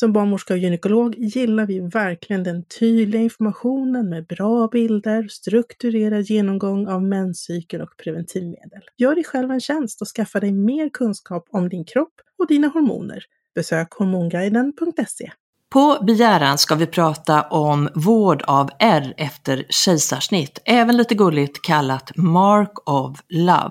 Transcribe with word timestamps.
Som 0.00 0.12
barnmorska 0.12 0.54
och 0.54 0.58
gynekolog 0.58 1.14
gillar 1.18 1.66
vi 1.66 1.80
verkligen 1.80 2.42
den 2.42 2.64
tydliga 2.64 3.22
informationen 3.22 4.08
med 4.08 4.26
bra 4.26 4.68
bilder, 4.68 5.28
strukturerad 5.28 6.22
genomgång 6.22 6.88
av 6.88 7.02
menscykel 7.02 7.80
och 7.80 7.96
preventivmedel. 8.04 8.80
Gör 8.96 9.14
dig 9.14 9.24
själv 9.24 9.50
en 9.50 9.60
tjänst 9.60 10.02
och 10.02 10.08
skaffa 10.08 10.40
dig 10.40 10.52
mer 10.52 10.88
kunskap 10.88 11.46
om 11.50 11.68
din 11.68 11.84
kropp 11.84 12.12
och 12.38 12.46
dina 12.46 12.68
hormoner. 12.68 13.24
Besök 13.54 13.92
hormonguiden.se. 13.92 15.30
På 15.68 15.98
begäran 16.02 16.58
ska 16.58 16.74
vi 16.74 16.86
prata 16.86 17.42
om 17.42 17.88
vård 17.94 18.42
av 18.46 18.70
R 18.78 19.14
efter 19.16 19.66
kejsarsnitt, 19.68 20.58
även 20.64 20.96
lite 20.96 21.14
gulligt 21.14 21.62
kallat 21.62 22.16
Mark 22.16 22.88
of 22.88 23.20
Love. 23.28 23.70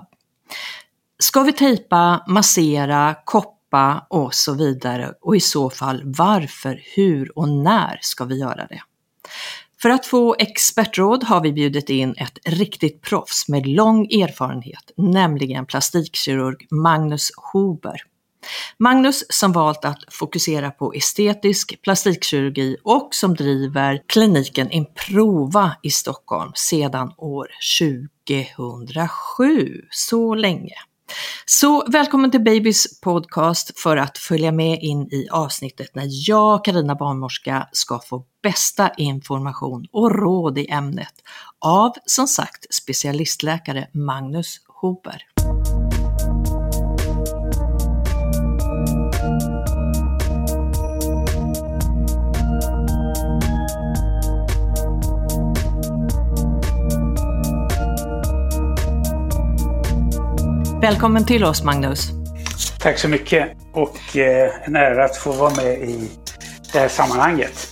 Ska 1.18 1.42
vi 1.42 1.52
tejpa, 1.52 2.24
massera, 2.26 3.14
koppla 3.24 3.59
hjälpa 3.70 4.06
och 4.10 4.34
så 4.34 4.54
vidare 4.54 5.12
och 5.20 5.36
i 5.36 5.40
så 5.40 5.70
fall 5.70 6.02
varför, 6.04 6.82
hur 6.96 7.38
och 7.38 7.48
när 7.48 7.98
ska 8.00 8.24
vi 8.24 8.38
göra 8.38 8.66
det? 8.66 8.82
För 9.82 9.90
att 9.90 10.06
få 10.06 10.36
expertråd 10.38 11.24
har 11.24 11.40
vi 11.40 11.52
bjudit 11.52 11.90
in 11.90 12.14
ett 12.16 12.38
riktigt 12.44 13.02
proffs 13.02 13.48
med 13.48 13.66
lång 13.66 14.04
erfarenhet, 14.04 14.90
nämligen 14.96 15.66
plastikkirurg 15.66 16.66
Magnus 16.70 17.30
Huber. 17.52 18.02
Magnus 18.78 19.24
som 19.28 19.52
valt 19.52 19.84
att 19.84 19.98
fokusera 20.10 20.70
på 20.70 20.92
estetisk 20.92 21.82
plastikkirurgi 21.82 22.76
och 22.84 23.08
som 23.12 23.34
driver 23.34 24.02
kliniken 24.06 24.70
Improva 24.70 25.76
i 25.82 25.90
Stockholm 25.90 26.52
sedan 26.54 27.12
år 27.16 27.48
2007. 28.26 29.82
Så 29.90 30.34
länge. 30.34 30.74
Så 31.44 31.84
välkommen 31.88 32.30
till 32.30 32.44
Babys 32.44 33.00
podcast 33.00 33.80
för 33.80 33.96
att 33.96 34.18
följa 34.18 34.52
med 34.52 34.78
in 34.82 35.08
i 35.12 35.28
avsnittet 35.30 35.94
när 35.94 36.06
jag, 36.28 36.64
Karina 36.64 36.94
Barnmorska, 36.94 37.68
ska 37.72 37.98
få 37.98 38.24
bästa 38.42 38.90
information 38.96 39.86
och 39.92 40.10
råd 40.10 40.58
i 40.58 40.70
ämnet 40.70 41.14
av, 41.58 41.92
som 42.06 42.26
sagt, 42.26 42.74
specialistläkare 42.74 43.88
Magnus 43.92 44.56
Hober. 44.68 45.22
Välkommen 60.82 61.26
till 61.26 61.44
oss 61.44 61.64
Magnus. 61.64 62.10
Tack 62.78 62.98
så 62.98 63.08
mycket 63.08 63.56
och 63.72 64.16
eh, 64.16 64.50
en 64.64 64.76
ära 64.76 65.04
att 65.04 65.16
få 65.16 65.32
vara 65.32 65.54
med 65.54 65.78
i 65.78 66.10
det 66.72 66.78
här 66.78 66.88
sammanhanget. 66.88 67.68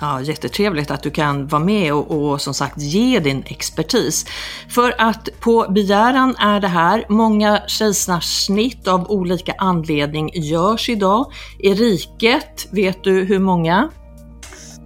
Ja, 0.00 0.20
jättetrevligt 0.20 0.90
att 0.90 1.02
du 1.02 1.10
kan 1.10 1.46
vara 1.46 1.64
med 1.64 1.92
och, 1.92 2.10
och, 2.10 2.40
som 2.40 2.54
sagt 2.54 2.74
ge 2.78 3.18
din 3.18 3.44
expertis. 3.46 4.26
För 4.68 4.94
att 4.98 5.28
på 5.40 5.66
begäran 5.68 6.36
är 6.36 6.60
det 6.60 6.68
här, 6.68 7.04
många 7.08 7.62
kejsarsnitt 7.66 8.88
av 8.88 9.10
olika 9.10 9.54
anledning 9.58 10.30
görs 10.34 10.88
idag. 10.88 11.32
I 11.58 11.74
riket, 11.74 12.68
vet 12.70 13.04
du 13.04 13.24
hur 13.24 13.38
många? 13.38 13.90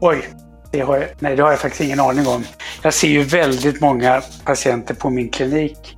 Oj, 0.01 0.29
det 0.73 0.81
har 0.81 0.97
jag, 0.97 1.09
nej 1.19 1.37
det 1.37 1.43
har 1.43 1.51
jag 1.51 1.61
faktiskt 1.61 1.83
ingen 1.83 2.01
aning 2.01 2.27
om. 2.27 2.45
Jag 2.83 2.95
ser 2.95 3.09
ju 3.09 3.23
väldigt 3.23 3.81
många 3.81 4.23
patienter 4.45 4.95
på 4.95 5.11
min 5.11 5.29
klinik 5.29 5.97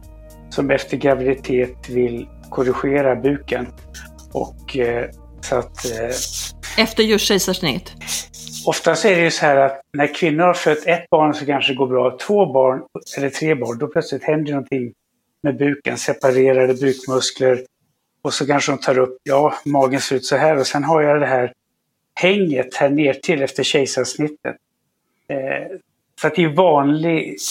som 0.53 0.71
efter 0.71 0.97
graviditet 0.97 1.89
vill 1.89 2.29
korrigera 2.51 3.17
buken. 3.17 3.67
Och 4.33 4.77
eh, 4.77 5.11
så 5.41 5.57
att... 5.57 5.85
Eh, 5.85 6.85
efter 6.85 7.03
just 7.03 7.25
kejsarsnitt? 7.25 7.93
Oftast 8.67 9.05
är 9.05 9.17
det 9.17 9.23
ju 9.23 9.31
så 9.31 9.47
här 9.47 9.57
att 9.57 9.81
när 9.93 10.15
kvinnor 10.15 10.45
har 10.45 10.55
fött 10.55 10.87
ett 10.87 11.11
barn 11.11 11.35
så 11.35 11.47
kanske 11.47 11.73
det 11.73 11.77
går 11.77 11.87
bra. 11.87 12.19
Två 12.19 12.53
barn 12.53 12.83
eller 13.17 13.31
tre 13.31 13.55
barn, 13.55 13.79
då 13.79 13.87
plötsligt 13.87 14.25
händer 14.25 14.53
någonting 14.53 14.93
med 15.43 15.57
buken. 15.57 15.99
Separerade 15.99 16.75
bukmuskler. 16.75 17.63
Och 18.23 18.35
så 18.35 18.47
kanske 18.47 18.73
de 18.73 18.79
tar 18.79 18.99
upp, 18.99 19.19
ja, 19.23 19.55
magen 19.65 20.01
ser 20.01 20.17
ut 20.17 20.25
så 20.25 20.37
här 20.37 20.59
och 20.59 20.67
sen 20.67 20.85
har 20.85 21.03
jag 21.03 21.21
det 21.21 21.27
här 21.27 21.53
hänget 22.15 22.75
här 22.75 22.91
ner 22.91 23.15
till 23.15 23.43
efter 23.43 23.63
kejsarsnittet. 23.63 24.57
Eh, 25.29 25.77
så 26.21 26.27
att 26.27 26.35
det 26.35 26.45
är 26.45 26.55
vanligt, 26.55 27.43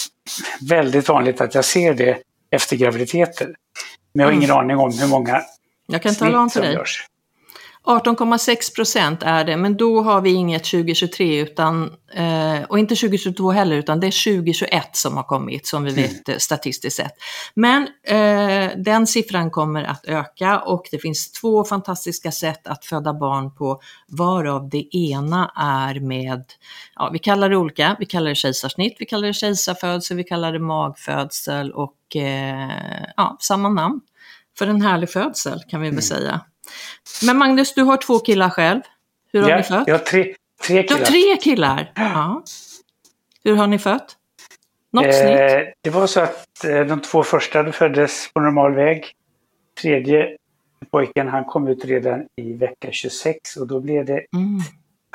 väldigt 0.70 1.10
vanligt 1.10 1.42
att 1.42 1.56
jag 1.56 1.66
ser 1.66 1.94
det 1.94 2.18
efter 2.52 2.76
graviditeter. 2.76 3.56
Men 4.14 4.24
jag 4.24 4.28
har 4.28 4.32
ingen 4.32 4.50
mm. 4.50 4.58
aning 4.58 4.78
om 4.78 4.98
hur 4.98 5.08
många 5.08 5.42
Jag 5.88 6.02
kan 6.02 6.16
tala 6.16 6.40
om 6.40 6.50
för 6.50 6.62
dig. 6.62 6.74
Görs. 6.74 7.08
18,6 7.86 8.76
procent 8.76 9.24
är 9.24 9.44
det, 9.44 9.58
men 9.58 9.78
då 9.78 10.02
har 10.02 10.22
vi 10.22 10.30
inget 10.30 10.64
2023 10.64 11.40
utan, 11.40 11.84
eh, 12.14 12.62
och 12.70 12.80
inte 12.80 12.96
2022 12.96 13.52
heller, 13.52 13.76
utan 13.76 14.00
det 14.00 14.08
är 14.08 14.42
2021 14.42 14.96
som 14.96 15.18
har 15.18 15.24
kommit 15.24 15.68
som 15.68 15.84
vi 15.84 15.92
mm. 15.92 16.04
vet 16.04 16.28
mm. 16.28 16.40
statistiskt 16.40 16.98
sett. 16.98 17.14
Men 17.54 17.88
eh, 18.04 18.72
den 18.78 19.08
siffran 19.08 19.52
kommer 19.52 19.84
att 19.84 20.06
öka 20.06 20.60
och 20.60 20.88
det 20.92 21.00
finns 21.00 21.32
två 21.32 21.64
fantastiska 21.64 22.32
sätt 22.32 22.68
att 22.68 22.86
föda 22.86 23.14
barn 23.14 23.56
på, 23.56 23.82
varav 24.08 24.70
det 24.70 24.96
ena 24.96 25.52
är 25.56 26.00
med, 26.00 26.44
ja 26.96 27.10
vi 27.14 27.20
kallar 27.20 27.50
det 27.50 27.58
olika, 27.58 27.96
vi 28.00 28.06
kallar 28.06 28.30
det 28.30 28.36
kejsarsnitt, 28.36 28.96
vi 29.00 29.06
kallar 29.06 29.28
det 29.28 29.34
kejsarfödsel, 29.34 30.18
vi 30.18 30.24
kallar 30.24 30.54
det 30.54 30.60
magfödsel 30.60 31.72
och 31.72 32.16
eh, 32.16 33.12
ja, 33.18 33.38
samma 33.40 33.70
namn 33.70 34.02
för 34.58 34.68
en 34.68 34.82
härlig 34.82 35.10
födsel 35.10 35.60
kan 35.70 35.82
vi 35.82 35.88
väl 35.88 35.94
mm. 35.94 36.02
säga. 36.02 36.42
Men 37.26 37.38
Magnus, 37.38 37.74
du 37.74 37.82
har 37.82 37.98
två 37.98 38.20
killar 38.20 38.50
själv. 38.50 38.82
Hur 39.34 39.42
har 39.42 39.50
ja, 39.50 39.58
ni 39.58 39.64
fött? 39.64 39.88
Jag 39.88 39.96
har 39.96 40.06
tre, 40.06 40.36
tre 40.68 40.84
killar. 40.84 40.98
Du 40.98 41.04
har 41.04 41.12
tre 41.12 41.38
killar? 41.38 41.92
Ja. 41.96 42.44
Hur 43.44 43.56
har 43.56 43.68
ni 43.68 43.80
fött? 43.80 44.18
Något 44.92 45.06
eh, 45.06 45.12
snitt? 45.12 45.74
Det 45.82 45.90
var 45.90 46.08
så 46.08 46.20
att 46.20 46.64
eh, 46.66 46.80
de 46.80 47.02
två 47.02 47.24
första 47.24 47.72
föddes 47.72 48.34
på 48.34 48.40
normal 48.40 48.76
väg. 48.76 49.12
Tredje 49.82 50.38
pojken 50.92 51.28
han 51.28 51.46
kom 51.46 51.68
ut 51.68 51.86
redan 51.86 52.28
i 52.36 52.54
vecka 52.54 52.92
26 52.92 53.58
och 53.58 53.68
då 53.68 53.80
blev 53.80 54.06
det 54.06 54.26
mm. 54.36 54.60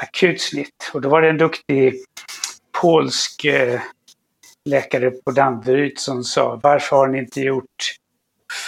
akut 0.02 0.40
snitt. 0.40 0.90
Och 0.94 1.00
då 1.00 1.08
var 1.08 1.22
det 1.22 1.28
en 1.28 1.38
duktig 1.38 1.94
polsk 2.80 3.44
eh, 3.44 3.80
läkare 4.64 5.10
på 5.10 5.30
Danderyd 5.30 5.98
som 5.98 6.24
sa 6.24 6.60
varför 6.62 6.96
har 6.96 7.08
ni 7.08 7.18
inte 7.18 7.40
gjort 7.40 7.96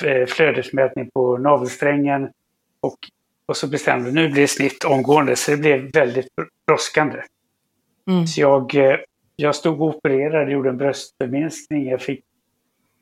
eh, 0.05 0.27
flödesmätning 0.27 1.11
på 1.15 1.39
navelsträngen 1.39 2.31
och 2.81 2.99
och 3.49 3.57
så 3.57 3.67
bestämde 3.67 4.09
jag 4.09 4.15
nu 4.15 4.29
blir 4.29 4.43
det 4.43 4.49
snitt 4.49 4.85
omgående. 4.85 5.37
Så 5.37 5.51
det 5.51 5.57
blev 5.57 5.93
väldigt 5.93 6.27
brådskande. 6.67 7.19
Mm. 8.11 8.27
Så 8.27 8.41
jag, 8.41 8.75
eh, 8.75 8.97
jag 9.37 9.55
stod 9.55 9.81
och 9.81 9.87
opererade, 9.89 10.53
gjorde 10.53 10.69
en 10.69 10.77
bröstbeminskning. 10.77 11.87
Jag 11.87 12.01
fick 12.01 12.25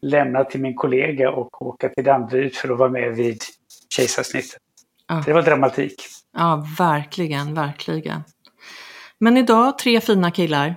lämna 0.02 0.44
till 0.44 0.60
min 0.60 0.74
kollega 0.74 1.30
och 1.30 1.62
åka 1.62 1.88
till 1.88 2.04
Danderyd 2.04 2.54
för 2.54 2.68
att 2.68 2.78
vara 2.78 2.90
med 2.90 3.16
vid 3.16 3.42
kejsarsnittet. 3.96 4.60
Ja. 5.08 5.22
Det 5.26 5.32
var 5.32 5.42
dramatik. 5.42 5.94
Ja, 6.36 6.66
verkligen, 6.78 7.54
verkligen. 7.54 8.20
Men 9.18 9.36
idag 9.36 9.78
tre 9.78 10.00
fina 10.00 10.30
killar. 10.30 10.74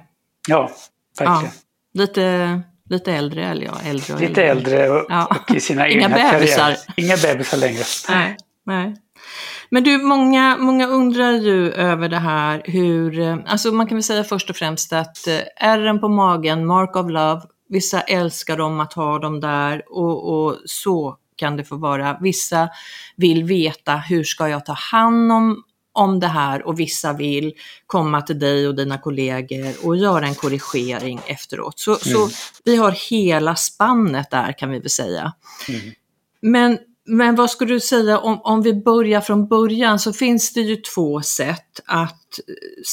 Ja, 0.47 0.71
verkligen. 1.19 1.43
Ja, 1.43 1.51
lite, 1.93 2.61
lite 2.89 3.13
äldre, 3.13 3.45
eller 3.45 3.65
ja, 3.65 3.79
äldre 3.85 4.13
och 4.13 4.19
Lite 4.21 4.43
äldre, 4.43 4.77
äldre 4.77 4.99
och, 4.99 5.05
ja. 5.09 5.25
och, 5.49 5.55
i 5.55 5.59
sina 5.59 5.87
Inga 5.89 6.05
egna 6.05 6.31
bebisar. 6.31 6.57
karriärer. 6.57 6.77
Inga 6.95 7.17
bebisar 7.17 7.57
längre. 7.57 7.83
Nej, 8.09 8.37
nej. 8.69 8.95
Men 9.69 9.83
du, 9.83 9.97
många, 9.97 10.57
många 10.57 10.87
undrar 10.87 11.31
ju 11.31 11.71
över 11.71 12.09
det 12.09 12.17
här 12.17 12.61
hur, 12.65 13.19
eh, 13.19 13.37
alltså 13.45 13.71
man 13.71 13.87
kan 13.87 13.97
väl 13.97 14.03
säga 14.03 14.23
först 14.23 14.49
och 14.49 14.55
främst 14.55 14.93
att 14.93 15.27
eh, 15.27 15.39
ärren 15.55 15.99
på 15.99 16.09
magen, 16.09 16.65
mark 16.65 16.95
of 16.95 17.11
love, 17.11 17.41
vissa 17.69 18.01
älskar 18.01 18.57
dem 18.57 18.79
att 18.79 18.93
ha 18.93 19.19
dem 19.19 19.39
där 19.39 19.83
och, 19.87 20.33
och 20.33 20.57
så 20.65 21.17
kan 21.35 21.57
det 21.57 21.63
få 21.63 21.75
vara. 21.75 22.17
Vissa 22.21 22.69
vill 23.15 23.43
veta 23.43 23.95
hur 23.97 24.23
ska 24.23 24.49
jag 24.49 24.65
ta 24.65 24.73
hand 24.73 25.31
om, 25.31 25.63
om 25.91 26.19
det 26.19 26.27
här 26.27 26.67
och 26.67 26.79
vissa 26.79 27.13
vill 27.13 27.53
komma 27.87 28.21
till 28.21 28.39
dig 28.39 28.67
och 28.67 28.75
dina 28.75 28.97
kollegor 28.97 29.73
och 29.83 29.97
göra 29.97 30.27
en 30.27 30.35
korrigering 30.35 31.21
efteråt. 31.27 31.79
Så, 31.79 31.91
mm. 31.91 31.99
så 32.01 32.35
vi 32.63 32.75
har 32.75 32.91
hela 33.09 33.55
spannet 33.55 34.31
där 34.31 34.57
kan 34.57 34.69
vi 34.69 34.79
väl 34.79 34.89
säga. 34.89 35.33
Mm. 35.69 35.81
Men 36.41 36.77
men 37.09 37.35
vad 37.35 37.51
skulle 37.51 37.73
du 37.73 37.79
säga 37.79 38.19
om, 38.19 38.41
om 38.43 38.61
vi 38.61 38.73
börjar 38.73 39.21
från 39.21 39.47
början 39.47 39.99
så 39.99 40.13
finns 40.13 40.53
det 40.53 40.61
ju 40.61 40.75
två 40.75 41.21
sätt 41.21 41.79
att 41.85 42.39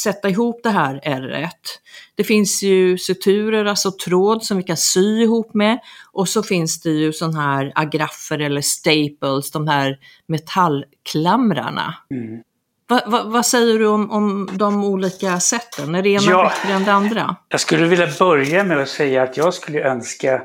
sätta 0.03 0.29
ihop 0.29 0.61
det 0.63 0.71
här 0.71 1.01
ärret. 1.03 1.81
Det 2.15 2.25
finns 2.25 2.63
ju 2.63 2.99
suturer, 2.99 3.65
alltså 3.65 3.93
tråd 4.05 4.45
som 4.45 4.57
vi 4.57 4.63
kan 4.63 4.77
sy 4.77 5.23
ihop 5.23 5.55
med 5.55 5.79
och 6.13 6.29
så 6.29 6.43
finns 6.43 6.83
det 6.83 6.91
ju 6.91 7.13
sådana 7.13 7.41
här 7.41 7.73
agraffer 7.75 8.39
eller 8.39 8.61
staples, 8.61 9.51
de 9.51 9.69
här 9.69 9.97
metallklamrarna. 10.29 11.95
Mm. 12.11 12.43
Va, 12.89 13.01
va, 13.07 13.23
vad 13.25 13.47
säger 13.47 13.79
du 13.79 13.87
om, 13.87 14.11
om 14.11 14.49
de 14.53 14.85
olika 14.85 15.41
sätten? 15.41 15.95
Är 15.95 16.03
det 16.03 16.09
ena 16.09 16.31
ja, 16.31 16.43
bättre 16.43 16.75
än 16.75 16.85
det 16.85 16.93
andra? 16.93 17.37
Jag 17.49 17.61
skulle 17.61 17.87
vilja 17.87 18.09
börja 18.19 18.65
med 18.65 18.79
att 18.79 18.89
säga 18.89 19.23
att 19.23 19.37
jag 19.37 19.55
skulle 19.55 19.81
önska 19.81 20.43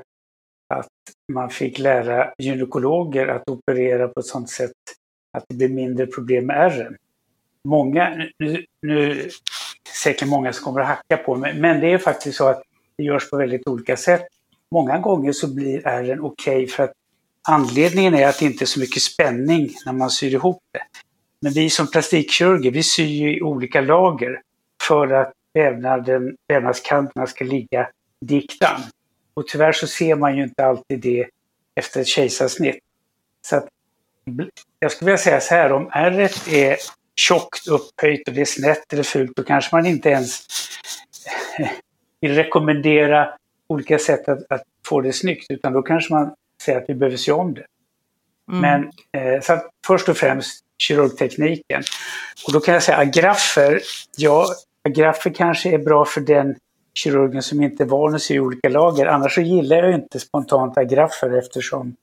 att 0.73 0.87
man 1.33 1.49
fick 1.49 1.79
lära 1.79 2.33
gynekologer 2.37 3.27
att 3.27 3.49
operera 3.49 4.07
på 4.07 4.19
ett 4.19 4.25
sådant 4.25 4.49
sätt 4.49 4.71
att 5.37 5.45
det 5.49 5.55
blir 5.55 5.69
mindre 5.69 6.05
problem 6.07 6.45
med 6.45 6.57
ärren. 6.57 6.95
Många, 7.67 8.27
nu, 8.39 8.65
nu 8.81 9.29
säkert 10.03 10.27
många 10.27 10.53
som 10.53 10.65
kommer 10.65 10.81
att 10.81 10.87
hacka 10.87 11.17
på 11.17 11.35
mig, 11.35 11.59
men 11.59 11.79
det 11.79 11.93
är 11.93 11.97
faktiskt 11.97 12.37
så 12.37 12.47
att 12.47 12.63
det 12.97 13.03
görs 13.03 13.29
på 13.29 13.37
väldigt 13.37 13.67
olika 13.67 13.97
sätt. 13.97 14.27
Många 14.71 14.97
gånger 14.97 15.31
så 15.31 15.55
blir 15.55 15.87
ärren 15.87 16.21
okej 16.21 16.55
okay 16.55 16.67
för 16.67 16.83
att 16.83 16.93
anledningen 17.49 18.13
är 18.13 18.27
att 18.27 18.39
det 18.39 18.45
inte 18.45 18.63
är 18.63 18.65
så 18.65 18.79
mycket 18.79 19.01
spänning 19.01 19.69
när 19.85 19.93
man 19.93 20.09
syr 20.09 20.33
ihop 20.33 20.59
det. 20.73 20.83
Men 21.41 21.53
vi 21.53 21.69
som 21.69 21.87
plastikkirurger, 21.87 22.71
vi 22.71 22.83
syr 22.83 23.27
i 23.27 23.41
olika 23.41 23.81
lager 23.81 24.41
för 24.87 25.07
att 25.07 25.33
vävnaden, 25.53 26.35
vävnadskanterna 26.47 27.27
ska 27.27 27.45
ligga 27.45 27.89
dikt 28.25 28.63
an. 28.63 28.81
Och 29.33 29.47
tyvärr 29.47 29.71
så 29.71 29.87
ser 29.87 30.15
man 30.15 30.37
ju 30.37 30.43
inte 30.43 30.65
alltid 30.65 30.99
det 30.99 31.27
efter 31.75 32.01
ett 32.01 32.07
kejsarsnitt. 32.07 32.79
Så 33.41 33.55
att, 33.55 33.67
jag 34.79 34.91
skulle 34.91 35.05
vilja 35.05 35.17
säga 35.17 35.41
så 35.41 35.55
här, 35.55 35.71
om 35.71 35.89
ärret 35.93 36.47
är 36.47 36.77
tjockt 37.15 37.67
upphöjt 37.67 38.27
och 38.27 38.33
det 38.33 38.41
är 38.41 38.45
snett 38.45 38.93
eller 38.93 39.03
fult, 39.03 39.31
då 39.35 39.43
kanske 39.43 39.75
man 39.75 39.85
inte 39.85 40.09
ens 40.09 40.45
vill 42.21 42.35
rekommendera 42.35 43.33
olika 43.67 43.99
sätt 43.99 44.29
att, 44.29 44.51
att 44.51 44.63
få 44.87 45.01
det 45.01 45.13
snyggt, 45.13 45.51
utan 45.51 45.73
då 45.73 45.81
kanske 45.81 46.13
man 46.13 46.35
säger 46.63 46.81
att 46.81 46.89
vi 46.89 46.93
behöver 46.93 47.17
se 47.17 47.31
om 47.31 47.53
det. 47.53 47.65
Mm. 48.51 48.61
Men 48.61 48.91
eh, 49.21 49.41
så 49.41 49.59
först 49.87 50.09
och 50.09 50.17
främst 50.17 50.63
kirurgtekniken. 50.77 51.83
Och 52.47 52.53
då 52.53 52.59
kan 52.59 52.73
jag 52.73 52.83
säga 52.83 52.97
agraffer, 52.97 53.81
ja, 54.17 54.45
agraffer 54.83 55.33
kanske 55.33 55.69
är 55.69 55.77
bra 55.77 56.05
för 56.05 56.21
den 56.21 56.55
kirurgen 56.93 57.41
som 57.41 57.63
inte 57.63 57.83
är 57.83 57.87
van 57.87 58.15
att 58.15 58.21
sy 58.21 58.39
olika 58.39 58.69
lager. 58.69 59.05
Annars 59.05 59.35
så 59.35 59.41
gillar 59.41 59.77
jag 59.77 59.93
inte 59.93 60.19
spontant 60.19 60.77
agraffer 60.77 61.37
eftersom 61.37 61.95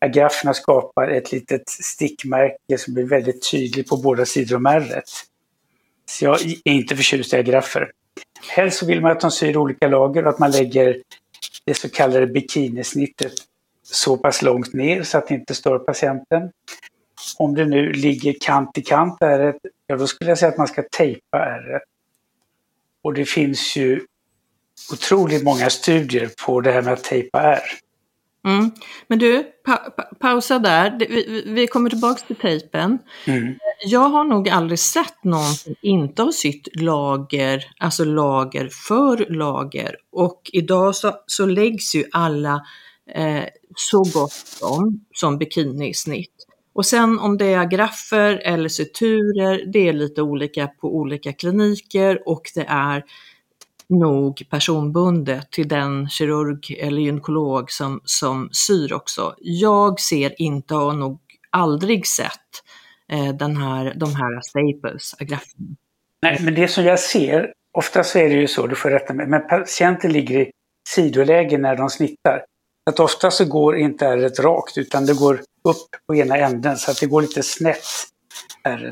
agrafferna 0.00 0.54
skapar 0.54 1.08
ett 1.08 1.32
litet 1.32 1.68
stickmärke 1.68 2.78
som 2.78 2.94
blir 2.94 3.04
väldigt 3.04 3.50
tydligt 3.50 3.88
på 3.88 3.96
båda 3.96 4.26
sidor 4.26 4.56
om 4.56 4.66
ärret. 4.66 5.04
Så 6.06 6.24
jag 6.24 6.40
är 6.64 6.72
inte 6.72 6.96
förtjust 6.96 7.32
i 7.32 7.36
agraffer. 7.36 7.90
Helst 8.48 8.78
så 8.78 8.86
vill 8.86 9.00
man 9.00 9.12
att 9.12 9.20
de 9.20 9.30
syr 9.30 9.56
olika 9.56 9.88
lager 9.88 10.22
och 10.22 10.30
att 10.30 10.38
man 10.38 10.50
lägger 10.50 11.02
det 11.64 11.74
så 11.74 11.88
kallade 11.88 12.26
bikinisnittet 12.26 13.32
så 13.82 14.16
pass 14.16 14.42
långt 14.42 14.72
ner 14.72 15.02
så 15.02 15.18
att 15.18 15.28
det 15.28 15.34
inte 15.34 15.54
stör 15.54 15.78
patienten. 15.78 16.50
Om 17.38 17.54
det 17.54 17.64
nu 17.64 17.92
ligger 17.92 18.34
kant 18.40 18.78
i 18.78 18.82
kant 18.82 19.22
ärret, 19.22 19.56
ja 19.86 19.96
då 19.96 20.06
skulle 20.06 20.30
jag 20.30 20.38
säga 20.38 20.52
att 20.52 20.58
man 20.58 20.68
ska 20.68 20.82
tejpa 20.96 21.38
ärret. 21.38 21.82
Och 23.02 23.14
det 23.14 23.24
finns 23.24 23.76
ju 23.76 24.00
otroligt 24.92 25.44
många 25.44 25.70
studier 25.70 26.30
på 26.46 26.60
det 26.60 26.72
här 26.72 26.82
med 26.82 26.92
att 26.92 27.04
tejpa 27.04 27.42
ärr. 27.42 27.62
Mm. 28.44 28.70
Men 29.06 29.18
du, 29.18 29.42
pa 29.64 29.76
pa 29.76 30.02
pausa 30.20 30.58
där. 30.58 30.96
Vi, 30.98 31.42
vi 31.46 31.66
kommer 31.66 31.90
tillbaka 31.90 32.26
till 32.26 32.36
tejpen. 32.36 32.98
Mm. 33.26 33.54
Jag 33.84 34.08
har 34.08 34.24
nog 34.24 34.48
aldrig 34.48 34.78
sett 34.78 35.24
någon 35.24 35.54
som 35.54 35.74
inte 35.80 36.22
har 36.22 36.32
sytt 36.32 36.68
lager, 36.80 37.64
alltså 37.78 38.04
lager 38.04 38.68
för 38.88 39.26
lager. 39.30 39.96
Och 40.12 40.50
idag 40.52 40.96
så, 40.96 41.14
så 41.26 41.46
läggs 41.46 41.94
ju 41.94 42.04
alla 42.12 42.66
eh, 43.14 43.44
så 43.76 43.98
gott 43.98 44.32
som, 44.32 45.04
som 45.14 45.38
bikinisnitt. 45.38 46.46
Och 46.72 46.86
sen 46.86 47.18
om 47.18 47.38
det 47.38 47.46
är 47.46 47.58
agraffer 47.58 48.42
eller 48.44 48.68
suturer, 48.68 49.72
det 49.72 49.88
är 49.88 49.92
lite 49.92 50.22
olika 50.22 50.66
på 50.66 50.96
olika 50.96 51.32
kliniker 51.32 52.28
och 52.28 52.50
det 52.54 52.66
är 52.68 53.04
nog 53.88 54.42
personbundet 54.50 55.50
till 55.50 55.68
den 55.68 56.08
kirurg 56.08 56.76
eller 56.80 57.02
gynekolog 57.02 57.70
som, 57.70 58.00
som 58.04 58.48
syr 58.52 58.92
också. 58.92 59.34
Jag 59.38 60.00
ser 60.00 60.42
inte 60.42 60.74
och 60.74 60.80
har 60.80 60.92
nog 60.92 61.20
aldrig 61.50 62.06
sett 62.06 62.62
eh, 63.12 63.34
den 63.34 63.56
här, 63.56 63.92
de 63.96 64.14
här 64.14 64.40
staples, 64.40 65.14
agrafferna. 65.20 65.76
Nej, 66.22 66.38
men 66.40 66.54
det 66.54 66.68
som 66.68 66.84
jag 66.84 67.00
ser, 67.00 67.52
ofta 67.78 68.04
så 68.04 68.18
är 68.18 68.28
det 68.28 68.34
ju 68.34 68.48
så, 68.48 68.66
du 68.66 68.74
får 68.74 68.90
rätta 68.90 69.14
mig, 69.14 69.26
men 69.26 69.48
patienter 69.48 70.08
ligger 70.08 70.40
i 70.40 70.50
sidoläge 70.88 71.58
när 71.58 71.76
de 71.76 71.90
snittar. 71.90 72.44
Att 72.90 73.00
ofta 73.00 73.30
så 73.30 73.44
går 73.44 73.76
inte 73.76 74.06
ärret 74.06 74.38
rakt 74.38 74.78
utan 74.78 75.06
det 75.06 75.18
går 75.18 75.40
upp 75.64 76.06
på 76.06 76.14
ena 76.14 76.36
änden 76.36 76.76
så 76.76 76.90
att 76.90 77.00
det 77.00 77.06
går 77.06 77.22
lite 77.22 77.42
snett. 77.42 77.84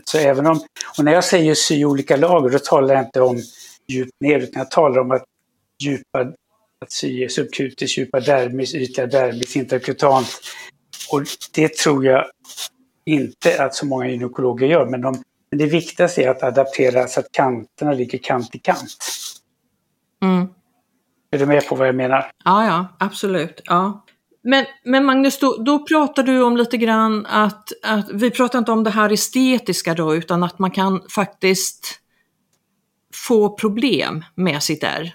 Så 0.05 0.19
även 0.19 0.47
om, 0.47 0.61
och 0.99 1.05
när 1.05 1.13
jag 1.13 1.25
säger 1.25 1.55
sy 1.55 1.85
olika 1.85 2.17
lager 2.17 2.51
då 2.51 2.59
talar 2.59 2.95
jag 2.95 3.05
inte 3.05 3.21
om 3.21 3.43
djupt 3.89 4.21
ner 4.21 4.39
utan 4.39 4.61
jag 4.61 4.71
talar 4.71 4.99
om 5.01 5.11
att 5.11 5.25
djupa, 5.83 6.21
att 6.81 6.93
sy 6.93 7.29
subkutis, 7.29 7.99
djupa 7.99 8.21
dermis, 8.21 8.75
ytliga 8.75 9.07
dermis, 9.07 9.57
interkutant. 9.57 10.41
Och 11.13 11.23
det 11.55 11.75
tror 11.75 12.05
jag 12.05 12.25
inte 13.05 13.65
att 13.65 13.75
så 13.75 13.87
många 13.87 14.09
gynekologer 14.09 14.67
gör 14.67 14.87
men, 14.87 15.01
de, 15.01 15.23
men 15.51 15.59
det 15.59 15.67
viktigaste 15.67 16.23
är 16.23 16.29
att 16.29 16.43
adaptera 16.43 17.07
så 17.07 17.21
att 17.21 17.33
kanterna 17.33 17.93
ligger 17.93 18.19
kant 18.19 18.55
i 18.55 18.59
kant. 18.59 18.97
Mm. 20.23 20.47
Är 21.31 21.39
du 21.39 21.47
med 21.47 21.67
på 21.69 21.75
vad 21.75 21.89
jag 21.89 21.95
menar? 21.95 22.31
Ja, 22.45 22.67
ja, 22.67 22.87
absolut. 22.99 23.61
Ja. 23.65 24.05
Men, 24.43 24.65
men 24.85 25.05
Magnus, 25.05 25.39
då, 25.39 25.57
då 25.57 25.87
pratar 25.87 26.23
du 26.23 26.43
om 26.43 26.57
lite 26.57 26.77
grann 26.77 27.27
att, 27.27 27.73
att 27.83 28.11
vi 28.13 28.31
pratar 28.31 28.59
inte 28.59 28.73
om 28.73 28.85
det 28.85 28.91
här 28.91 29.13
estetiska 29.13 29.95
då, 29.95 30.15
utan 30.15 30.43
att 30.43 30.59
man 30.59 30.71
kan 30.71 31.03
faktiskt 31.15 32.01
få 33.27 33.57
problem 33.57 34.25
med 34.35 34.63
sitt 34.63 34.85
ärr. 34.85 35.15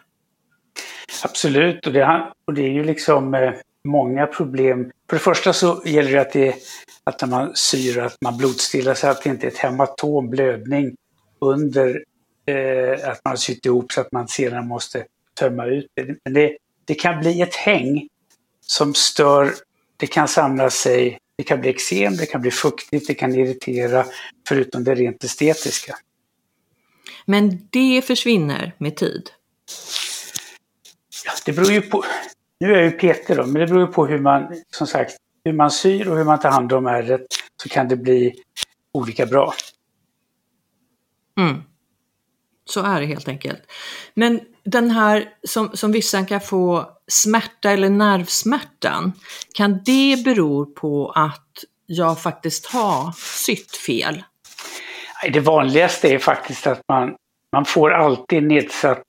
Absolut, 1.24 1.88
och 1.88 1.94
det, 1.94 2.34
och 2.46 2.54
det 2.54 2.62
är 2.62 2.72
ju 2.72 2.84
liksom 2.84 3.34
eh, 3.34 3.54
många 3.84 4.28
problem. 4.28 4.92
För 5.10 5.16
det 5.16 5.24
första 5.24 5.54
så 5.54 5.82
gäller 5.86 6.12
det 6.12 6.22
att, 6.22 6.34
det, 6.34 6.56
att 7.04 7.22
när 7.22 7.28
man 7.28 7.52
syr 7.56 8.00
att 8.00 8.16
man 8.22 8.38
blodstillar 8.38 8.94
så 8.94 9.08
att 9.08 9.24
det 9.24 9.30
inte 9.30 9.48
är 9.48 9.52
ett 9.52 9.58
hematom, 9.58 10.30
blödning 10.30 10.96
under 11.40 12.04
eh, 12.46 13.10
att 13.10 13.22
man 13.24 13.32
har 13.32 13.36
sytt 13.36 13.66
ihop 13.66 13.92
så 13.92 14.02
att 14.02 14.12
man 14.12 14.28
sedan 14.28 14.68
måste 14.68 15.06
tömma 15.40 15.66
ut 15.66 15.88
det. 15.94 16.16
Men 16.24 16.34
det, 16.34 16.58
det 16.86 16.96
kan 16.96 17.20
bli 17.20 17.42
ett 17.42 17.56
häng 17.56 18.08
som 18.68 18.94
stör, 18.94 19.54
det 19.98 20.08
kan 20.08 20.28
samla 20.28 20.70
sig, 20.70 21.18
det 21.38 21.44
kan 21.44 21.62
bli 21.62 21.70
eksem, 21.70 22.18
det 22.18 22.26
kan 22.26 22.42
bli 22.42 22.52
fuktigt, 22.52 23.08
det 23.08 23.14
kan 23.14 23.36
irritera, 23.36 24.06
förutom 24.48 24.84
det 24.84 24.96
rent 24.96 25.24
estetiska. 25.24 25.96
Men 27.26 27.68
det 27.70 28.02
försvinner 28.02 28.76
med 28.78 28.96
tid? 28.96 29.30
Ja, 31.26 31.32
det 31.46 31.52
beror 31.52 31.72
ju 31.72 31.82
på, 31.82 32.04
nu 32.60 32.74
är 32.74 32.76
jag 32.76 32.84
ju 32.84 32.92
Peter 32.92 33.36
då, 33.36 33.46
men 33.46 33.62
det 33.62 33.68
beror 33.68 33.88
ju 33.88 33.94
på 33.94 34.06
hur 34.06 34.20
man, 34.20 34.64
som 34.70 34.88
sagt, 34.88 35.18
hur 35.46 35.54
man 35.54 35.72
syr 35.72 36.08
och 36.08 36.18
hur 36.18 36.24
man 36.24 36.40
tar 36.40 36.52
hand 36.52 36.74
om 36.74 36.86
ärret 36.86 37.26
så 37.64 37.70
kan 37.70 37.88
det 37.88 37.96
bli 37.96 38.36
olika 38.92 39.26
bra. 39.26 39.54
Mm. 41.40 41.64
Så 42.66 42.82
är 42.82 43.00
det 43.00 43.06
helt 43.06 43.28
enkelt. 43.28 43.62
Men 44.14 44.40
den 44.64 44.92
här 44.92 45.34
som, 45.48 45.70
som 45.74 45.92
vissa 45.92 46.26
kan 46.26 46.42
få 46.42 46.95
smärta 47.12 47.72
eller 47.72 47.90
nervsmärtan, 47.90 49.12
kan 49.54 49.82
det 49.86 50.24
bero 50.26 50.66
på 50.66 51.12
att 51.16 51.64
jag 51.86 52.22
faktiskt 52.22 52.66
har 52.66 53.12
sytt 53.46 53.78
fel? 53.78 54.24
Det 55.34 55.40
vanligaste 55.40 56.08
är 56.08 56.20
faktiskt 56.20 56.68
att 56.68 56.82
man, 56.88 57.16
man 57.52 57.66
får 57.66 57.92
alltid 57.92 58.44
nedsatt 58.44 59.04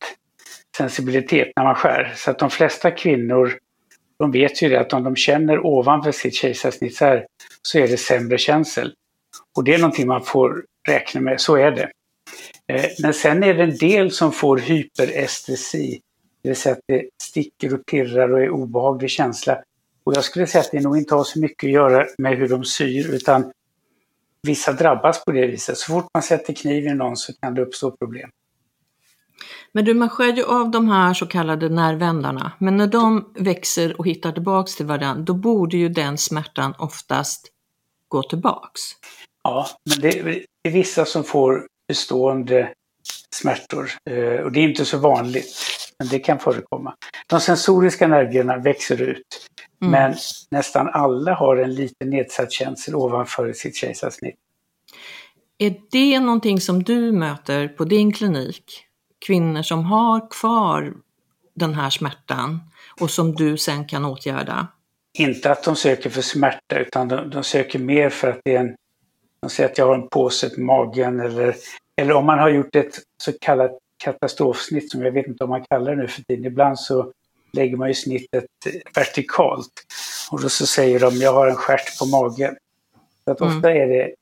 sensibilitet 0.77 1.53
när 1.57 1.65
man 1.65 1.75
skär. 1.75 2.13
Så 2.17 2.31
att 2.31 2.39
de 2.39 2.51
flesta 2.51 2.91
kvinnor, 2.91 3.59
de 4.19 4.31
vet 4.31 4.63
ju 4.63 4.69
det 4.69 4.81
att 4.81 4.93
om 4.93 5.05
de 5.05 5.17
känner 5.17 5.67
ovanför 5.67 6.13
sitt 6.13 6.35
kejsarsnitt 6.35 6.97
så, 6.97 7.05
här, 7.05 7.27
så 7.63 7.79
är 7.79 7.89
det 7.89 7.97
sämre 7.97 8.39
känsel. 8.39 8.95
Och 9.57 9.65
det 9.65 9.75
är 9.75 9.79
någonting 9.79 10.07
man 10.07 10.25
får 10.25 10.65
räkna 10.89 11.21
med, 11.21 11.41
så 11.41 11.57
är 11.57 11.71
det. 11.71 11.91
Eh, 12.73 12.85
men 13.03 13.15
sen 13.15 13.43
är 13.43 13.55
det 13.55 13.63
en 13.63 13.77
del 13.77 14.11
som 14.11 14.33
får 14.33 14.59
hyperestesi, 14.59 16.01
det 16.47 16.51
vill 16.51 16.57
säga 16.57 16.75
att 16.75 16.85
det 16.87 17.09
sticker 17.23 17.75
och 17.75 17.87
pirrar 17.87 18.33
och 18.33 18.41
är 18.41 18.51
obehaglig 18.51 19.11
känsla. 19.11 19.59
Och 20.05 20.17
jag 20.17 20.25
skulle 20.25 20.47
säga 20.47 20.65
att 20.65 20.71
det 20.71 20.81
nog 20.81 20.99
inte 20.99 21.15
har 21.15 21.25
så 21.25 21.41
mycket 21.41 21.69
att 21.69 21.73
göra 21.73 22.07
med 22.19 22.37
hur 22.37 22.49
de 22.49 22.65
syr 22.65 23.15
utan 23.15 23.53
vissa 24.43 24.73
drabbas 24.73 25.25
på 25.25 25.33
det 25.33 25.47
viset. 25.47 25.79
Så 25.79 25.93
fort 25.93 26.07
man 26.15 26.23
sätter 26.23 26.55
kniv 26.55 26.87
i 26.87 26.95
någon 26.95 27.17
så 27.17 27.33
kan 27.33 27.55
det 27.55 27.63
uppstå 27.63 27.91
problem. 27.91 28.31
Men 29.73 29.85
du, 29.85 29.95
man 29.95 30.09
skär 30.09 30.33
ju 30.33 30.45
av 30.45 30.71
de 30.71 30.89
här 30.89 31.15
så 31.15 31.27
kallade 31.27 31.69
nervändarna, 31.69 32.53
men 32.59 32.77
när 32.77 32.87
de 32.87 33.33
växer 33.35 33.99
och 34.01 34.07
hittar 34.07 34.33
tillbaks 34.33 34.77
till 34.77 34.87
varandra, 34.87 35.23
då 35.23 35.35
borde 35.35 35.77
ju 35.77 35.89
den 35.89 36.19
smärtan 36.19 36.75
oftast 36.79 37.49
gå 38.09 38.23
tillbaks. 38.23 38.81
Ja, 39.43 39.67
men 39.91 40.01
det 40.01 40.45
är 40.63 40.71
vissa 40.71 41.05
som 41.05 41.25
får 41.25 41.67
bestående 41.89 42.73
smärtor 43.31 43.91
eh, 44.11 44.41
och 44.45 44.53
det 44.53 44.61
är 44.61 44.69
inte 44.69 44.85
så 44.85 44.99
vanligt, 44.99 45.76
men 45.99 46.09
det 46.09 46.19
kan 46.19 46.39
förekomma. 46.39 46.95
De 47.27 47.41
sensoriska 47.41 48.09
nervierna 48.09 48.59
växer 48.59 49.03
ut, 49.03 49.49
mm. 49.83 49.91
men 49.91 50.15
nästan 50.51 50.89
alla 50.89 51.35
har 51.35 51.57
en 51.57 51.75
lite 51.75 52.05
nedsatt 52.05 52.53
känsel 52.53 52.95
ovanför 52.95 53.53
sitt 53.53 53.77
kejsarsnitt. 53.77 54.37
Är 55.59 55.75
det 55.91 56.21
någonting 56.21 56.61
som 56.61 56.83
du 56.83 57.13
möter 57.13 57.69
på 57.69 57.85
din 57.85 58.13
klinik? 58.13 58.65
Kvinnor 59.27 59.63
som 59.63 59.85
har 59.85 60.31
kvar 60.31 60.95
den 61.55 61.75
här 61.75 61.91
smärtan 61.91 62.61
och 63.01 63.11
som 63.11 63.35
du 63.35 63.57
sen 63.57 63.87
kan 63.87 64.05
åtgärda? 64.05 64.67
Inte 65.19 65.53
att 65.53 65.65
de 65.65 65.77
söker 65.77 66.11
för 66.11 66.23
smärta 66.23 66.79
utan 66.79 67.09
de, 67.09 67.31
de 67.31 67.45
söker 67.45 67.79
mer 67.79 68.11
för 68.11 68.29
att 68.29 68.41
det 68.45 68.57
är 68.57 68.61
en 68.61 68.77
de 69.41 69.51
säger 69.51 69.71
att 69.71 69.79
jag 69.79 69.87
har 69.87 69.95
en 69.95 70.09
påse 70.09 70.51
på 70.51 70.61
magen 70.61 71.21
eller, 71.21 71.57
eller 71.97 72.15
om 72.15 72.27
man 72.27 72.39
har 72.39 72.49
gjort 72.49 72.77
ett 72.77 72.99
så 73.23 73.33
kallat 73.41 73.79
katastrofsnitt 73.97 74.91
som 74.91 75.03
jag 75.03 75.13
vet 75.13 75.27
inte 75.27 75.45
om 75.45 75.51
man 75.51 75.65
kallar 75.65 75.97
det 75.97 76.03
nu 76.03 76.09
för 76.09 76.23
tiden. 76.23 76.45
Ibland 76.45 76.79
så 76.79 77.13
lägger 77.53 77.77
man 77.77 77.89
ju 77.89 77.95
snittet 77.95 78.47
vertikalt 78.95 79.73
och 80.31 80.43
då 80.43 80.49
så 80.49 80.67
säger 80.67 81.01
de 81.01 81.17
jag 81.17 81.33
har 81.33 81.47
en 81.47 81.55
skärt 81.55 81.99
på 81.99 82.07
magen. 82.07 82.57
Så 83.25 83.31
att 83.31 83.41
ofta 83.41 83.71
mm. 83.71 83.83
är 83.83 83.87
det, 83.87 84.15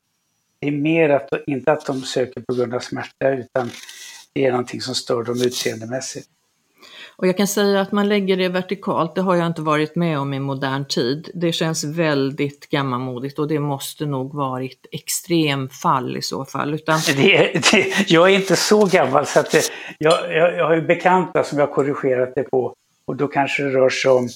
det 0.58 0.66
är 0.66 0.72
mer 0.72 1.10
att, 1.10 1.28
inte 1.46 1.72
att 1.72 1.86
de 1.86 2.02
söker 2.02 2.40
på 2.40 2.54
grund 2.54 2.74
av 2.74 2.80
smärta 2.80 3.30
utan 3.30 3.70
det 4.32 4.44
är 4.46 4.50
någonting 4.50 4.80
som 4.80 4.94
stör 4.94 5.22
dem 5.22 5.42
utseendemässigt. 5.42 6.28
Och 7.16 7.26
jag 7.26 7.36
kan 7.36 7.46
säga 7.46 7.80
att 7.80 7.92
man 7.92 8.08
lägger 8.08 8.36
det 8.36 8.48
vertikalt, 8.48 9.14
det 9.14 9.20
har 9.20 9.34
jag 9.36 9.46
inte 9.46 9.62
varit 9.62 9.96
med 9.96 10.18
om 10.18 10.34
i 10.34 10.40
modern 10.40 10.84
tid. 10.84 11.30
Det 11.34 11.52
känns 11.52 11.84
väldigt 11.84 12.68
gammalmodigt 12.68 13.38
och 13.38 13.48
det 13.48 13.58
måste 13.58 14.06
nog 14.06 14.34
varit 14.34 14.86
extremfall 14.92 16.16
i 16.16 16.22
så 16.22 16.44
fall. 16.44 16.74
Utan... 16.74 17.00
Det, 17.16 17.70
det, 17.72 18.10
jag 18.10 18.30
är 18.30 18.34
inte 18.34 18.56
så 18.56 18.86
gammal 18.86 19.26
så 19.26 19.40
att 19.40 19.50
det, 19.50 19.70
jag, 19.98 20.32
jag, 20.32 20.56
jag 20.56 20.66
har 20.66 20.74
ju 20.74 20.82
bekanta 20.82 21.44
som 21.44 21.58
jag 21.58 21.72
korrigerat 21.72 22.32
det 22.34 22.42
på 22.42 22.74
och 23.04 23.16
då 23.16 23.28
kanske 23.28 23.62
det 23.62 23.70
rör 23.70 23.88
sig 23.88 24.10
om, 24.10 24.28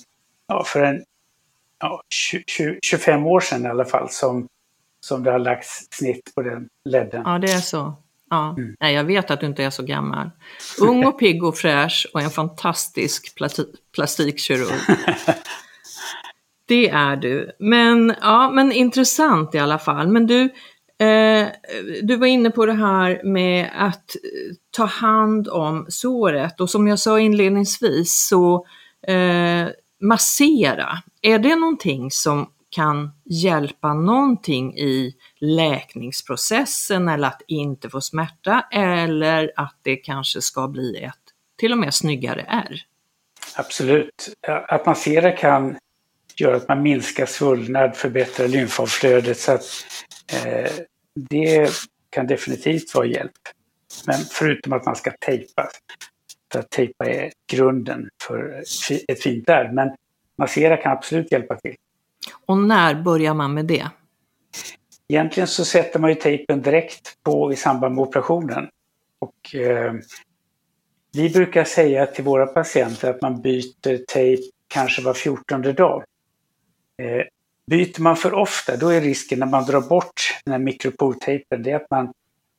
ja, 0.48 0.64
för 0.64 0.82
en 0.82 1.04
ja, 1.80 2.02
20, 2.08 2.78
25 2.82 3.26
år 3.26 3.40
sedan 3.40 3.64
i 3.64 3.68
alla 3.68 3.84
fall 3.84 4.10
som, 4.10 4.48
som 5.00 5.22
det 5.22 5.30
har 5.30 5.38
lagts 5.38 5.88
snitt 5.90 6.32
på 6.34 6.42
den 6.42 6.68
ledden. 6.84 7.22
Ja, 7.24 7.38
det 7.38 7.52
är 7.52 7.60
så. 7.60 7.94
Ja, 8.30 8.54
mm. 8.58 8.76
nej, 8.80 8.94
jag 8.94 9.04
vet 9.04 9.30
att 9.30 9.40
du 9.40 9.46
inte 9.46 9.64
är 9.64 9.70
så 9.70 9.82
gammal. 9.82 10.30
Ung 10.80 11.06
och 11.06 11.18
pigg 11.18 11.44
och 11.44 11.56
fräsch 11.56 12.06
och 12.14 12.20
en 12.20 12.30
fantastisk 12.30 13.38
plastikkirurg. 13.94 14.96
Det 16.68 16.88
är 16.88 17.16
du. 17.16 17.50
Men, 17.58 18.14
ja, 18.20 18.50
men 18.50 18.72
intressant 18.72 19.54
i 19.54 19.58
alla 19.58 19.78
fall. 19.78 20.08
Men 20.08 20.26
du, 20.26 20.42
eh, 20.98 21.46
du 22.02 22.16
var 22.16 22.26
inne 22.26 22.50
på 22.50 22.66
det 22.66 22.72
här 22.72 23.20
med 23.24 23.70
att 23.74 24.16
ta 24.70 24.84
hand 24.84 25.48
om 25.48 25.86
såret 25.88 26.60
och 26.60 26.70
som 26.70 26.88
jag 26.88 26.98
sa 26.98 27.20
inledningsvis 27.20 28.28
så 28.28 28.66
eh, 29.06 29.68
massera. 30.00 30.88
Är 31.22 31.38
det 31.38 31.56
någonting 31.56 32.10
som 32.10 32.46
kan 32.70 33.10
hjälpa 33.24 33.94
någonting 33.94 34.78
i 34.78 35.14
läkningsprocessen 35.40 37.08
eller 37.08 37.28
att 37.28 37.42
inte 37.46 37.90
få 37.90 38.00
smärta 38.00 38.66
eller 38.72 39.52
att 39.56 39.76
det 39.82 39.96
kanske 39.96 40.42
ska 40.42 40.68
bli 40.68 40.96
ett 40.96 41.14
till 41.58 41.72
och 41.72 41.78
med 41.78 41.94
snyggare 41.94 42.44
ärr. 42.48 42.82
Absolut. 43.56 44.34
Att 44.68 44.86
massera 44.86 45.32
kan 45.32 45.78
göra 46.40 46.56
att 46.56 46.68
man 46.68 46.82
minskar 46.82 47.26
svullnad, 47.26 47.96
förbättrar 47.96 48.48
lymfavflödet 48.48 49.38
så 49.38 49.52
att 49.52 49.64
eh, 50.32 50.70
det 51.14 51.70
kan 52.10 52.26
definitivt 52.26 52.94
vara 52.94 53.06
hjälp. 53.06 53.32
Men 54.06 54.16
förutom 54.30 54.72
att 54.72 54.86
man 54.86 54.96
ska 54.96 55.10
tejpa. 55.10 55.68
För 56.52 56.58
att 56.58 56.70
tejpa 56.70 57.06
är 57.06 57.32
grunden 57.52 58.08
för 58.22 58.62
ett 59.08 59.22
fint 59.22 59.48
ärr. 59.48 59.72
Men 59.72 59.96
massera 60.38 60.76
kan 60.76 60.92
absolut 60.92 61.32
hjälpa 61.32 61.56
till. 61.56 61.76
Och 62.48 62.58
när 62.58 63.02
börjar 63.02 63.34
man 63.34 63.54
med 63.54 63.64
det? 63.64 63.90
Egentligen 65.08 65.46
så 65.46 65.64
sätter 65.64 65.98
man 65.98 66.10
ju 66.10 66.16
tejpen 66.16 66.62
direkt 66.62 67.22
på 67.22 67.52
i 67.52 67.56
samband 67.56 67.94
med 67.94 68.02
operationen. 68.02 68.68
Och, 69.18 69.54
eh, 69.54 69.92
vi 71.12 71.30
brukar 71.30 71.64
säga 71.64 72.06
till 72.06 72.24
våra 72.24 72.46
patienter 72.46 73.10
att 73.10 73.22
man 73.22 73.42
byter 73.42 74.04
tejp 74.08 74.42
kanske 74.68 75.02
var 75.02 75.14
fjortonde 75.14 75.72
dag. 75.72 76.04
Eh, 77.02 77.22
byter 77.66 78.00
man 78.00 78.16
för 78.16 78.34
ofta 78.34 78.76
då 78.76 78.88
är 78.88 79.00
risken 79.00 79.38
när 79.38 79.46
man 79.46 79.64
drar 79.66 79.80
bort 79.80 80.40
den 80.44 80.52
här 80.52 80.58
mikropoltejpen, 80.58 81.62
det 81.62 81.70
är 81.70 81.76
att 81.76 81.90
man 81.90 82.12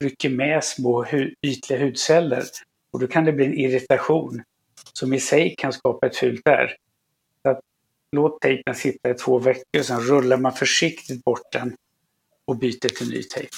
rycker 0.04 0.30
med 0.30 0.64
små 0.64 1.04
hu 1.04 1.34
ytliga 1.42 1.80
hudceller 1.80 2.44
och 2.92 3.00
då 3.00 3.08
kan 3.08 3.26
det 3.26 3.32
bli 3.32 3.46
en 3.46 3.54
irritation 3.54 4.44
som 4.94 5.14
i 5.14 5.20
sig 5.20 5.56
kan 5.58 5.74
skapa 5.74 6.08
ett 6.08 6.16
fult 6.16 6.48
ärr. 6.48 6.76
Låt 8.12 8.42
tejpen 8.42 8.76
sitta 8.76 9.10
i 9.10 9.14
två 9.14 9.40
veckor, 9.40 9.82
sen 9.82 10.00
rullar 10.00 10.38
man 10.38 10.54
försiktigt 10.54 11.24
bort 11.24 11.52
den 11.52 11.76
och 12.46 12.58
byter 12.58 12.90
till 12.98 13.10
ny 13.10 13.24
tejp. 13.24 13.50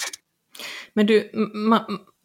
Men 0.93 1.05
du, 1.05 1.31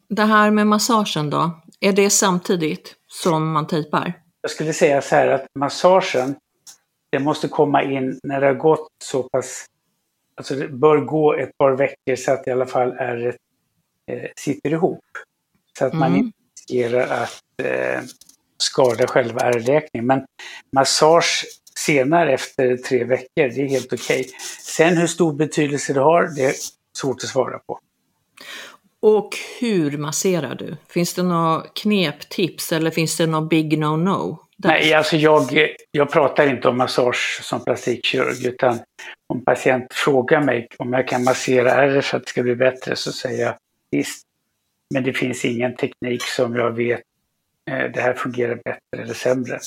det 0.09 0.23
här 0.23 0.51
med 0.51 0.67
massagen 0.67 1.29
då, 1.29 1.61
är 1.79 1.93
det 1.93 2.09
samtidigt 2.09 2.95
som 3.07 3.51
man 3.51 3.67
tejpar? 3.67 4.13
Jag 4.41 4.51
skulle 4.51 4.73
säga 4.73 5.01
så 5.01 5.15
här 5.15 5.27
att 5.27 5.45
massagen, 5.59 6.35
det 7.09 7.19
måste 7.19 7.47
komma 7.47 7.83
in 7.83 8.19
när 8.23 8.41
det 8.41 8.47
har 8.47 8.53
gått 8.53 8.87
så 9.03 9.23
pass, 9.23 9.65
alltså 10.35 10.55
det 10.55 10.67
bör 10.67 10.97
gå 10.97 11.33
ett 11.33 11.57
par 11.57 11.71
veckor 11.71 12.15
så 12.15 12.31
att 12.31 12.43
det 12.43 12.49
i 12.49 12.53
alla 12.53 12.65
fall 12.65 12.91
är 12.91 13.27
ett, 13.27 13.37
eh, 14.11 14.29
sitter 14.35 14.73
ihop. 14.73 15.03
Så 15.79 15.85
att 15.85 15.93
mm. 15.93 15.99
man 15.99 16.19
inte 16.19 16.37
riskerar 16.57 17.23
att 17.23 17.43
eh, 17.63 18.01
skada 18.57 19.07
själva 19.07 19.41
ärrläkningen. 19.41 20.07
Men 20.07 20.25
massage 20.75 21.45
senare 21.77 22.33
efter 22.33 22.77
tre 22.77 23.03
veckor, 23.03 23.27
det 23.35 23.61
är 23.61 23.69
helt 23.69 23.93
okej. 23.93 24.19
Okay. 24.19 24.31
Sen 24.61 24.97
hur 24.97 25.07
stor 25.07 25.33
betydelse 25.33 25.93
det 25.93 25.99
har, 25.99 26.35
det 26.35 26.45
är 26.45 26.53
svårt 26.97 27.23
att 27.23 27.29
svara 27.29 27.59
på. 27.59 27.79
Och 28.99 29.29
hur 29.59 29.97
masserar 29.97 30.55
du? 30.55 30.77
Finns 30.89 31.13
det 31.13 31.23
några 31.23 31.61
kneptips 31.61 32.71
eller 32.71 32.91
finns 32.91 33.17
det 33.17 33.27
något 33.27 33.49
big 33.49 33.77
no-no? 33.77 34.37
Nej, 34.57 34.93
alltså 34.93 35.17
jag, 35.17 35.67
jag 35.91 36.11
pratar 36.11 36.47
inte 36.47 36.67
om 36.67 36.77
massage 36.77 37.39
som 37.43 37.63
plastikkirurg 37.63 38.45
utan 38.45 38.79
om 39.27 39.43
patient 39.45 39.93
frågar 39.93 40.41
mig 40.41 40.67
om 40.77 40.93
jag 40.93 41.07
kan 41.07 41.23
massera 41.23 41.71
ärr 41.71 42.01
så 42.01 42.17
att 42.17 42.23
det 42.23 42.29
ska 42.29 42.43
bli 42.43 42.55
bättre 42.55 42.95
så 42.95 43.11
säger 43.11 43.45
jag 43.45 43.55
visst. 43.91 44.23
Men 44.93 45.03
det 45.03 45.13
finns 45.13 45.45
ingen 45.45 45.75
teknik 45.75 46.23
som 46.23 46.55
jag 46.55 46.71
vet 46.71 47.01
eh, 47.69 47.91
det 47.93 48.01
här 48.01 48.13
fungerar 48.13 48.55
bättre 48.55 49.03
eller 49.03 49.13
sämre. 49.13 49.59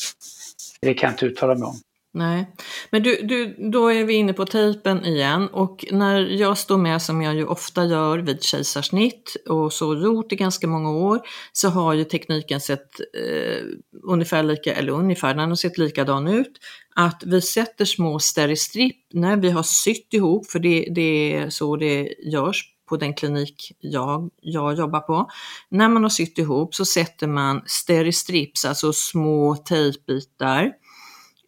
Det 0.81 0.95
kan 0.95 1.09
jag 1.09 1.15
inte 1.15 1.27
uttala 1.27 1.55
mig 1.55 1.65
om. 1.65 1.81
Nej, 2.13 2.55
men 2.91 3.03
du, 3.03 3.23
du, 3.23 3.57
då 3.71 3.89
är 3.89 4.05
vi 4.05 4.15
inne 4.15 4.33
på 4.33 4.47
tejpen 4.47 5.05
igen 5.05 5.49
och 5.49 5.85
när 5.91 6.21
jag 6.21 6.59
står 6.59 6.79
med 6.79 7.03
som 7.03 7.23
jag 7.23 7.35
ju 7.35 7.47
ofta 7.47 7.85
gör 7.85 8.19
vid 8.19 8.43
kejsarsnitt 8.43 9.37
och 9.49 9.73
så 9.73 9.95
gjort 9.95 10.33
i 10.33 10.37
ganska 10.37 10.67
många 10.67 10.91
år 10.91 11.21
så 11.53 11.69
har 11.69 11.95
ju 11.95 12.05
tekniken 12.05 12.61
sett 12.61 13.01
eh, 13.01 13.65
ungefär 14.03 14.43
lika, 14.43 14.75
eller 14.75 14.93
ungefär, 14.93 15.35
den 15.35 15.49
har 15.49 15.57
sett 15.57 15.79
likadan 15.79 16.29
ut. 16.29 16.53
Att 16.97 17.23
vi 17.27 17.41
sätter 17.41 17.85
små 17.85 18.19
steristripp 18.19 19.07
när 19.13 19.37
vi 19.37 19.51
har 19.51 19.63
sytt 19.63 20.15
ihop, 20.15 20.47
för 20.47 20.59
det, 20.59 20.89
det 20.95 21.35
är 21.35 21.51
så 21.51 21.77
det 21.77 22.15
görs 22.23 22.65
på 22.89 22.97
den 22.97 23.15
klinik 23.15 23.73
jag, 23.81 24.31
jag 24.41 24.79
jobbar 24.79 25.01
på. 25.01 25.31
När 25.69 25.89
man 25.89 26.03
har 26.03 26.11
sytt 26.11 26.39
ihop 26.39 26.75
så 26.75 26.85
sätter 26.85 27.27
man 27.27 27.63
steristrips, 27.67 28.65
alltså 28.65 28.93
små 28.93 29.57
tejpbitar 29.57 30.73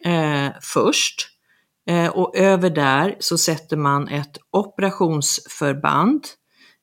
eh, 0.05 0.51
först. 0.61 1.29
Eh, 1.89 2.07
och 2.07 2.37
över 2.37 2.69
där 2.69 3.15
så 3.19 3.37
sätter 3.37 3.77
man 3.77 4.07
ett 4.07 4.37
operationsförband 4.51 6.23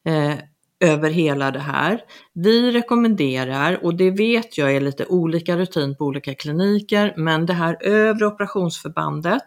eh, 0.06 0.34
över 0.80 1.10
hela 1.10 1.50
det 1.50 1.58
här. 1.58 2.00
Vi 2.34 2.72
rekommenderar, 2.72 3.84
och 3.84 3.94
det 3.94 4.10
vet 4.10 4.58
jag 4.58 4.76
är 4.76 4.80
lite 4.80 5.06
olika 5.06 5.56
rutin 5.56 5.96
på 5.96 6.04
olika 6.04 6.34
kliniker, 6.34 7.14
men 7.16 7.46
det 7.46 7.52
här 7.52 7.76
övre 7.80 8.26
operationsförbandet, 8.26 9.42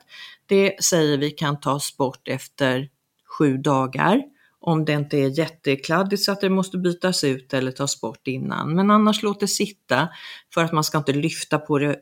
det 0.46 0.84
säger 0.84 1.18
vi 1.18 1.32
kan 1.32 1.60
tas 1.60 1.98
bort 1.98 2.28
efter 2.28 2.90
sju 3.38 3.58
dagar 3.58 4.22
om 4.66 4.86
det 4.86 4.94
inte 4.94 5.18
är 5.18 5.40
jättekladdigt 5.40 6.24
så 6.24 6.32
att 6.32 6.42
det 6.42 6.50
måste 6.50 6.78
bytas 6.78 7.24
ut 7.24 7.54
eller 7.54 7.72
tas 7.72 8.02
bort 8.02 8.28
innan. 8.28 8.76
Men 8.76 8.92
annars 8.92 9.24
låt 9.24 9.40
det 9.40 9.48
sitta 9.48 10.10
för 10.54 10.64
att 10.64 10.72
man 10.72 10.84
ska 10.84 10.98
inte 10.98 11.14
lyfta 11.14 11.60
på 11.60 11.80
det 11.80 11.96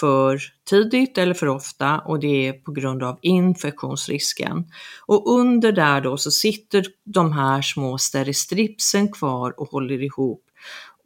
för 0.00 0.40
tidigt 0.70 1.18
eller 1.18 1.34
för 1.34 1.48
ofta 1.48 1.98
och 1.98 2.20
det 2.20 2.48
är 2.48 2.52
på 2.52 2.72
grund 2.72 3.02
av 3.02 3.18
infektionsrisken. 3.22 4.64
Och 5.06 5.38
under 5.38 5.72
där 5.72 6.00
då 6.00 6.16
så 6.16 6.30
sitter 6.30 6.86
de 7.04 7.32
här 7.32 7.62
små 7.62 7.98
steristripsen 7.98 9.12
kvar 9.12 9.60
och 9.60 9.68
håller 9.68 10.02
ihop. 10.02 10.42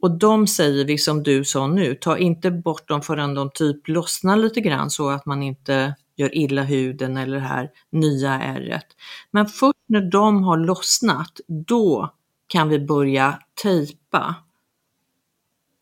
Och 0.01 0.17
de 0.17 0.47
säger 0.47 0.85
vi 0.85 0.97
som 0.97 1.23
du 1.23 1.43
sa 1.43 1.67
nu, 1.67 1.95
ta 1.95 2.17
inte 2.17 2.51
bort 2.51 2.87
dem 2.87 3.01
förrän 3.01 3.33
de 3.33 3.49
typ 3.53 3.87
lossnar 3.87 4.37
lite 4.37 4.61
grann 4.61 4.89
så 4.89 5.09
att 5.09 5.25
man 5.25 5.43
inte 5.43 5.95
gör 6.15 6.35
illa 6.35 6.63
huden 6.63 7.17
eller 7.17 7.37
det 7.37 7.43
här 7.43 7.69
nya 7.91 8.31
ärret. 8.41 8.85
Men 9.31 9.45
först 9.45 9.79
när 9.87 10.01
de 10.01 10.43
har 10.43 10.57
lossnat, 10.57 11.39
då 11.47 12.13
kan 12.47 12.69
vi 12.69 12.79
börja 12.79 13.39
tejpa 13.63 14.35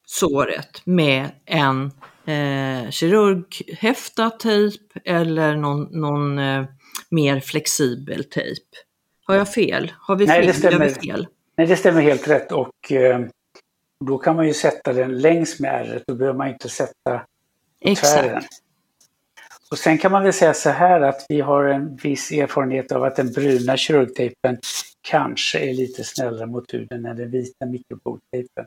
såret 0.09 0.81
med 0.85 1.31
en 1.45 1.91
eh, 2.25 2.89
kirurghäftad 2.89 4.29
tejp 4.29 4.83
eller 5.05 5.55
någon, 5.55 5.83
någon 5.91 6.39
eh, 6.39 6.65
mer 7.09 7.39
flexibel 7.39 8.23
tejp. 8.23 8.65
Har 9.25 9.35
jag 9.35 9.53
fel? 9.53 9.91
Har 9.99 10.15
vi 10.15 10.25
Nej, 10.25 10.37
fel? 10.37 10.47
det 10.47 10.53
stämmer. 10.53 10.89
fel? 10.89 11.27
Nej, 11.57 11.67
det 11.67 11.75
stämmer 11.75 12.01
helt 12.01 12.27
rätt 12.27 12.51
och 12.51 12.91
eh, 12.91 13.19
då 14.05 14.17
kan 14.17 14.35
man 14.35 14.47
ju 14.47 14.53
sätta 14.53 14.93
den 14.93 15.17
längs 15.17 15.59
med 15.59 15.73
ärret. 15.73 16.03
Då 16.07 16.15
behöver 16.15 16.37
man 16.37 16.47
inte 16.47 16.69
sätta 16.69 17.21
tvären. 17.97 18.41
Och 19.71 19.77
sen 19.77 19.97
kan 19.97 20.11
man 20.11 20.23
väl 20.23 20.33
säga 20.33 20.53
så 20.53 20.69
här 20.69 21.01
att 21.01 21.25
vi 21.29 21.41
har 21.41 21.63
en 21.65 21.95
viss 21.95 22.31
erfarenhet 22.31 22.91
av 22.91 23.03
att 23.03 23.15
den 23.15 23.31
bruna 23.31 23.77
kirurgtejpen 23.77 24.57
kanske 25.01 25.59
är 25.59 25.73
lite 25.73 26.03
snällare 26.03 26.45
mot 26.45 26.73
huden 26.73 27.05
än 27.05 27.17
den 27.17 27.31
vita 27.31 27.65
mikropoltejpen. 27.65 28.65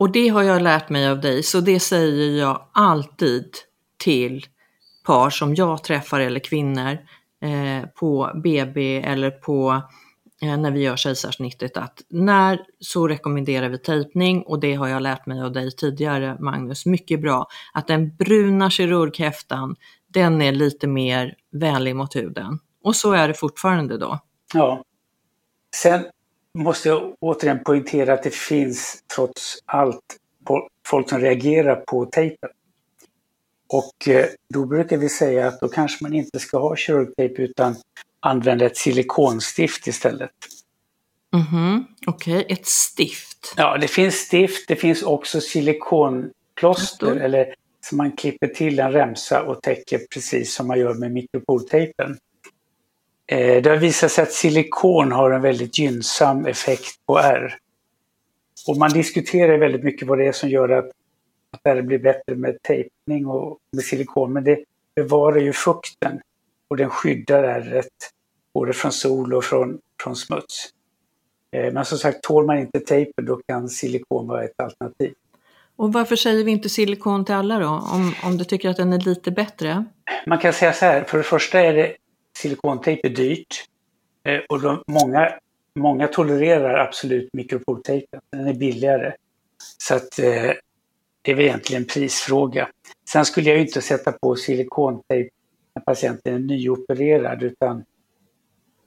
Och 0.00 0.12
det 0.12 0.28
har 0.28 0.42
jag 0.42 0.62
lärt 0.62 0.88
mig 0.88 1.08
av 1.08 1.20
dig, 1.20 1.42
så 1.42 1.60
det 1.60 1.80
säger 1.80 2.38
jag 2.40 2.68
alltid 2.72 3.54
till 3.98 4.46
par 5.04 5.30
som 5.30 5.54
jag 5.54 5.84
träffar 5.84 6.20
eller 6.20 6.40
kvinnor 6.40 6.98
eh, 7.42 7.88
på 7.88 8.30
BB 8.44 8.96
eller 8.96 9.30
på 9.30 9.82
eh, 10.42 10.56
när 10.56 10.70
vi 10.70 10.80
gör 10.80 10.96
kejsarsnittet 10.96 11.76
att 11.76 12.02
när 12.08 12.60
så 12.78 13.08
rekommenderar 13.08 13.68
vi 13.68 13.78
tejpning 13.78 14.42
och 14.42 14.60
det 14.60 14.74
har 14.74 14.88
jag 14.88 15.02
lärt 15.02 15.26
mig 15.26 15.40
av 15.40 15.52
dig 15.52 15.76
tidigare 15.76 16.36
Magnus, 16.40 16.86
mycket 16.86 17.20
bra, 17.20 17.46
att 17.72 17.86
den 17.86 18.16
bruna 18.16 18.70
kirurghäftan 18.70 19.76
den 20.06 20.42
är 20.42 20.52
lite 20.52 20.86
mer 20.86 21.34
vänlig 21.52 21.96
mot 21.96 22.16
huden. 22.16 22.58
Och 22.84 22.96
så 22.96 23.12
är 23.12 23.28
det 23.28 23.34
fortfarande 23.34 23.98
då. 23.98 24.18
Ja. 24.54 24.84
Sen 25.76 26.04
måste 26.58 26.88
jag 26.88 27.14
återigen 27.20 27.64
poängtera 27.64 28.12
att 28.12 28.22
det 28.22 28.34
finns 28.34 29.02
trots 29.14 29.58
allt 29.64 30.16
folk 30.86 31.08
som 31.08 31.18
reagerar 31.18 31.76
på 31.76 32.06
tejpen. 32.06 32.50
Och 33.72 34.08
eh, 34.08 34.26
då 34.54 34.66
brukar 34.66 34.96
vi 34.96 35.08
säga 35.08 35.48
att 35.48 35.60
då 35.60 35.68
kanske 35.68 36.04
man 36.04 36.14
inte 36.14 36.38
ska 36.38 36.58
ha 36.58 36.76
kirurgtejp 36.76 37.42
utan 37.42 37.76
använda 38.20 38.66
ett 38.66 38.76
silikonstift 38.76 39.86
istället. 39.86 40.30
Mhm, 41.32 41.86
Okej, 42.06 42.46
ett 42.48 42.66
stift. 42.66 43.54
Ja, 43.56 43.78
det 43.78 43.88
finns 43.88 44.14
stift, 44.14 44.68
det 44.68 44.76
finns 44.76 45.02
också 45.02 45.40
silikonplåster 45.40 46.32
Plåster. 46.54 47.16
eller 47.16 47.54
som 47.80 47.98
man 47.98 48.12
klipper 48.12 48.46
till 48.46 48.78
en 48.78 48.92
remsa 48.92 49.42
och 49.42 49.62
täcker 49.62 50.00
precis 50.14 50.54
som 50.54 50.68
man 50.68 50.78
gör 50.78 50.94
med 50.94 51.12
mikropoltejpen. 51.12 52.18
Eh, 53.30 53.62
Det 53.62 53.70
har 53.70 53.76
visat 53.76 54.12
sig 54.12 54.22
att 54.22 54.32
silikon 54.32 55.12
har 55.12 55.30
en 55.30 55.42
väldigt 55.42 55.78
gynnsam 55.78 56.46
effekt 56.46 57.06
på 57.06 57.18
ärr. 57.18 57.58
Och 58.68 58.76
man 58.76 58.90
diskuterar 58.90 59.58
väldigt 59.58 59.84
mycket 59.84 60.08
vad 60.08 60.18
det 60.18 60.26
är 60.26 60.32
som 60.32 60.48
gör 60.48 60.68
att, 60.68 60.84
att 61.52 61.60
ärr 61.64 61.82
blir 61.82 61.98
bättre 61.98 62.34
med 62.34 62.62
tejpning 62.62 63.26
och 63.26 63.58
med 63.76 63.84
silikon. 63.84 64.32
Men 64.32 64.44
det 64.44 64.64
bevarar 64.96 65.38
ju 65.40 65.52
fukten 65.52 66.20
och 66.68 66.76
den 66.76 66.90
skyddar 66.90 67.42
ärret 67.42 67.88
både 68.54 68.72
från 68.72 68.92
sol 68.92 69.34
och 69.34 69.44
från, 69.44 69.78
från 70.02 70.16
smuts. 70.16 70.68
Eh, 71.56 71.72
Men 71.72 71.84
som 71.84 71.98
sagt, 71.98 72.22
tål 72.22 72.46
man 72.46 72.58
inte 72.58 72.80
tejpen 72.80 73.24
då 73.24 73.40
kan 73.48 73.68
silikon 73.68 74.26
vara 74.26 74.44
ett 74.44 74.60
alternativ. 74.60 75.14
Och 75.76 75.92
varför 75.92 76.16
säger 76.16 76.44
vi 76.44 76.50
inte 76.50 76.68
silikon 76.68 77.24
till 77.24 77.34
alla 77.34 77.58
då, 77.58 77.68
om, 77.68 78.14
om 78.24 78.36
du 78.36 78.44
tycker 78.44 78.70
att 78.70 78.76
den 78.76 78.92
är 78.92 78.98
lite 78.98 79.30
bättre? 79.30 79.84
Man 80.26 80.38
kan 80.38 80.52
säga 80.52 80.72
så 80.72 80.84
här, 80.84 81.04
för 81.04 81.18
det 81.18 81.24
första 81.24 81.60
är 81.60 81.72
det 81.74 81.96
silikontejp 82.40 83.06
är 83.06 83.10
dyrt 83.10 83.64
eh, 84.24 84.40
och 84.48 84.60
de, 84.60 84.82
många, 84.86 85.32
många 85.74 86.08
tolererar 86.08 86.78
absolut 86.78 87.28
mikropoltejpen. 87.32 88.20
Den 88.32 88.46
är 88.46 88.54
billigare. 88.54 89.14
Så 89.78 89.94
att 89.94 90.18
eh, 90.18 90.52
det 91.22 91.30
är 91.30 91.34
väl 91.34 91.44
egentligen 91.44 91.82
en 91.82 91.88
prisfråga. 91.88 92.68
Sen 93.12 93.24
skulle 93.24 93.48
jag 93.48 93.56
ju 93.56 93.62
inte 93.62 93.82
sätta 93.82 94.12
på 94.12 94.36
silikontejp 94.36 95.30
när 95.74 95.82
patienten 95.82 96.34
är 96.34 96.38
nyopererad 96.38 97.42
utan 97.42 97.84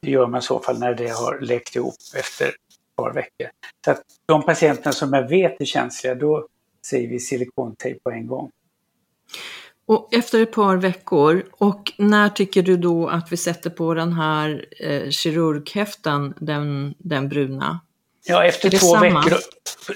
det 0.02 0.12
gör 0.12 0.28
man 0.28 0.40
i 0.40 0.44
så 0.44 0.60
fall 0.60 0.80
när 0.80 0.94
det 0.94 1.08
har 1.08 1.40
läkt 1.40 1.76
ihop 1.76 1.96
efter 2.16 2.48
ett 2.48 2.56
par 2.96 3.14
veckor. 3.14 3.48
Så 3.86 3.92
att 3.92 4.02
de 4.26 4.44
patienterna 4.44 4.92
som 4.92 5.14
jag 5.14 5.30
vet 5.30 5.62
är 5.62 5.66
känsliga, 5.66 6.16
då 6.16 6.48
säger 6.86 7.08
vi 7.08 7.20
silikontejp 7.20 8.00
på 8.04 8.12
en 8.12 8.28
gång. 8.28 8.52
Och 9.86 10.14
efter 10.14 10.42
ett 10.44 10.52
par 10.52 10.78
veckor, 10.78 11.46
och 11.52 11.92
när 11.98 12.30
tycker 12.30 12.64
du 12.64 12.78
då 12.78 13.08
att 13.08 13.32
vi 13.32 13.38
sätter 13.38 13.70
på 13.70 13.94
den 13.94 14.14
här 14.14 14.66
eh, 14.80 15.10
kirurghäftan, 15.10 16.34
den, 16.40 16.96
den 16.98 17.30
bruna? 17.30 17.80
Ja, 18.26 18.46
efter 18.46 18.70
två, 18.70 18.78
samma? 18.78 19.22
veckor, 19.22 19.40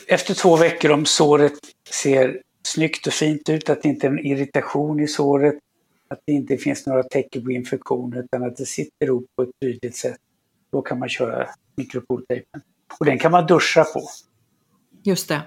efter 0.08 0.34
två 0.34 0.56
veckor 0.56 0.92
om 0.92 1.06
såret 1.06 1.54
ser 1.90 2.42
snyggt 2.64 3.08
och 3.08 3.14
fint 3.14 3.50
ut, 3.50 3.70
att 3.70 3.84
det 3.84 3.90
inte 3.90 4.08
är 4.08 4.12
en 4.12 4.20
irritation 4.20 5.00
i 5.00 5.08
såret, 5.08 5.56
att 6.08 6.20
det 6.26 6.34
inte 6.34 6.58
finns 6.58 6.86
några 6.86 7.04
tecken 7.04 7.44
på 7.44 7.52
infektion 7.52 8.14
utan 8.18 8.44
att 8.44 8.58
det 8.58 8.66
sitter 8.66 9.06
ihop 9.06 9.26
på 9.36 9.44
ett 9.44 9.50
tydligt 9.62 9.96
sätt. 9.96 10.18
Då 10.72 10.82
kan 10.82 11.00
man 11.00 11.10
köra 11.10 11.48
mikropoltejpen. 11.76 12.62
Och 13.00 13.06
den 13.06 13.20
kan 13.20 13.32
man 13.32 13.46
duscha 13.46 13.84
på. 13.84 14.10
Just 15.04 15.28
det, 15.28 15.42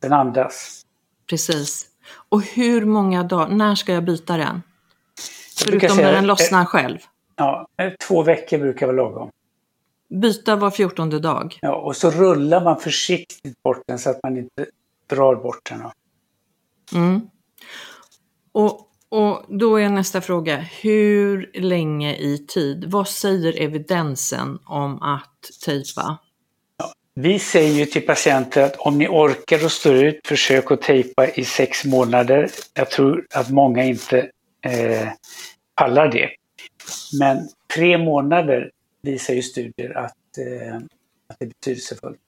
Den 0.00 0.12
andas. 0.12 0.82
precis. 1.30 1.88
Och 2.14 2.42
hur 2.42 2.84
många 2.84 3.22
dagar, 3.22 3.48
när 3.48 3.74
ska 3.74 3.92
jag 3.92 4.04
byta 4.04 4.36
den? 4.36 4.62
Förutom 5.58 5.96
när 5.96 6.12
den 6.12 6.26
lossnar 6.26 6.64
själv. 6.64 6.98
Ja, 7.36 7.66
två 8.08 8.22
veckor 8.22 8.58
brukar 8.58 8.86
vara 8.86 8.96
lagom. 8.96 9.30
Byta 10.08 10.56
var 10.56 10.70
fjortonde 10.70 11.18
dag. 11.18 11.58
Ja, 11.60 11.74
och 11.74 11.96
så 11.96 12.10
rullar 12.10 12.64
man 12.64 12.80
försiktigt 12.80 13.62
bort 13.62 13.82
den 13.86 13.98
så 13.98 14.10
att 14.10 14.22
man 14.22 14.36
inte 14.36 14.66
drar 15.06 15.36
bort 15.36 15.70
den. 15.70 15.82
Mm. 16.94 17.20
Och, 18.52 18.88
och 19.08 19.44
då 19.48 19.76
är 19.76 19.88
nästa 19.88 20.20
fråga, 20.20 20.56
hur 20.56 21.50
länge 21.54 22.16
i 22.16 22.46
tid? 22.48 22.84
Vad 22.90 23.08
säger 23.08 23.62
evidensen 23.62 24.58
om 24.64 25.02
att 25.02 25.50
tejpa? 25.64 26.18
Vi 27.14 27.38
säger 27.38 27.72
ju 27.72 27.86
till 27.86 28.06
patienter 28.06 28.62
att 28.62 28.76
om 28.76 28.98
ni 28.98 29.08
orkar 29.08 29.64
och 29.64 29.72
står 29.72 29.94
ut, 29.94 30.26
försök 30.26 30.70
att 30.70 30.82
tejpa 30.82 31.28
i 31.28 31.44
sex 31.44 31.84
månader. 31.84 32.50
Jag 32.74 32.90
tror 32.90 33.26
att 33.34 33.50
många 33.50 33.84
inte 33.84 34.30
eh, 34.66 35.08
pallar 35.74 36.08
det. 36.08 36.30
Men 37.18 37.48
tre 37.74 37.98
månader 37.98 38.70
visar 39.02 39.34
ju 39.34 39.42
studier 39.42 39.98
att, 39.98 40.14
eh, 40.38 40.76
att 41.28 41.36
det 41.38 41.44
är 41.44 41.48
betydelsefullt. 41.48 42.18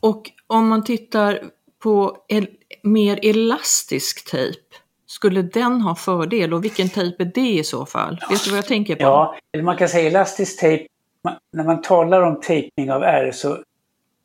Och 0.00 0.30
om 0.46 0.68
man 0.68 0.84
tittar 0.84 1.50
på 1.78 2.24
el- 2.28 2.56
mer 2.82 3.18
elastisk 3.22 4.30
tejp, 4.30 4.60
skulle 5.06 5.42
den 5.42 5.80
ha 5.80 5.94
fördel 5.94 6.54
och 6.54 6.64
vilken 6.64 6.88
tejp 6.88 7.22
är 7.22 7.30
det 7.34 7.50
i 7.58 7.64
så 7.64 7.86
fall? 7.86 8.20
Vet 8.30 8.44
du 8.44 8.50
vad 8.50 8.58
jag 8.58 8.66
tänker 8.66 8.96
på? 8.96 9.02
Ja, 9.02 9.38
man 9.62 9.76
kan 9.76 9.88
säga 9.88 10.08
elastisk 10.08 10.60
tejp. 10.60 10.86
Man, 11.26 11.36
när 11.52 11.64
man 11.64 11.82
talar 11.82 12.22
om 12.22 12.40
tejpning 12.40 12.92
av 12.92 13.02
ärr 13.02 13.32
så 13.32 13.58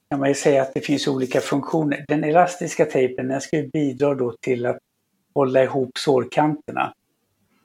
kan 0.10 0.20
man 0.20 0.30
ju 0.30 0.36
säga 0.36 0.62
att 0.62 0.74
det 0.74 0.82
finns 0.82 1.08
olika 1.08 1.42
funktioner. 1.42 2.06
Den 2.08 2.24
elastiska 2.24 2.86
tejpen 2.86 3.28
den 3.28 3.42
ska 3.42 3.58
ju 3.58 3.68
bidra 3.68 4.16
då 4.16 4.36
till 4.42 4.66
att 4.66 4.78
hålla 5.34 5.64
ihop 5.64 5.98
sårkanterna. 5.98 6.94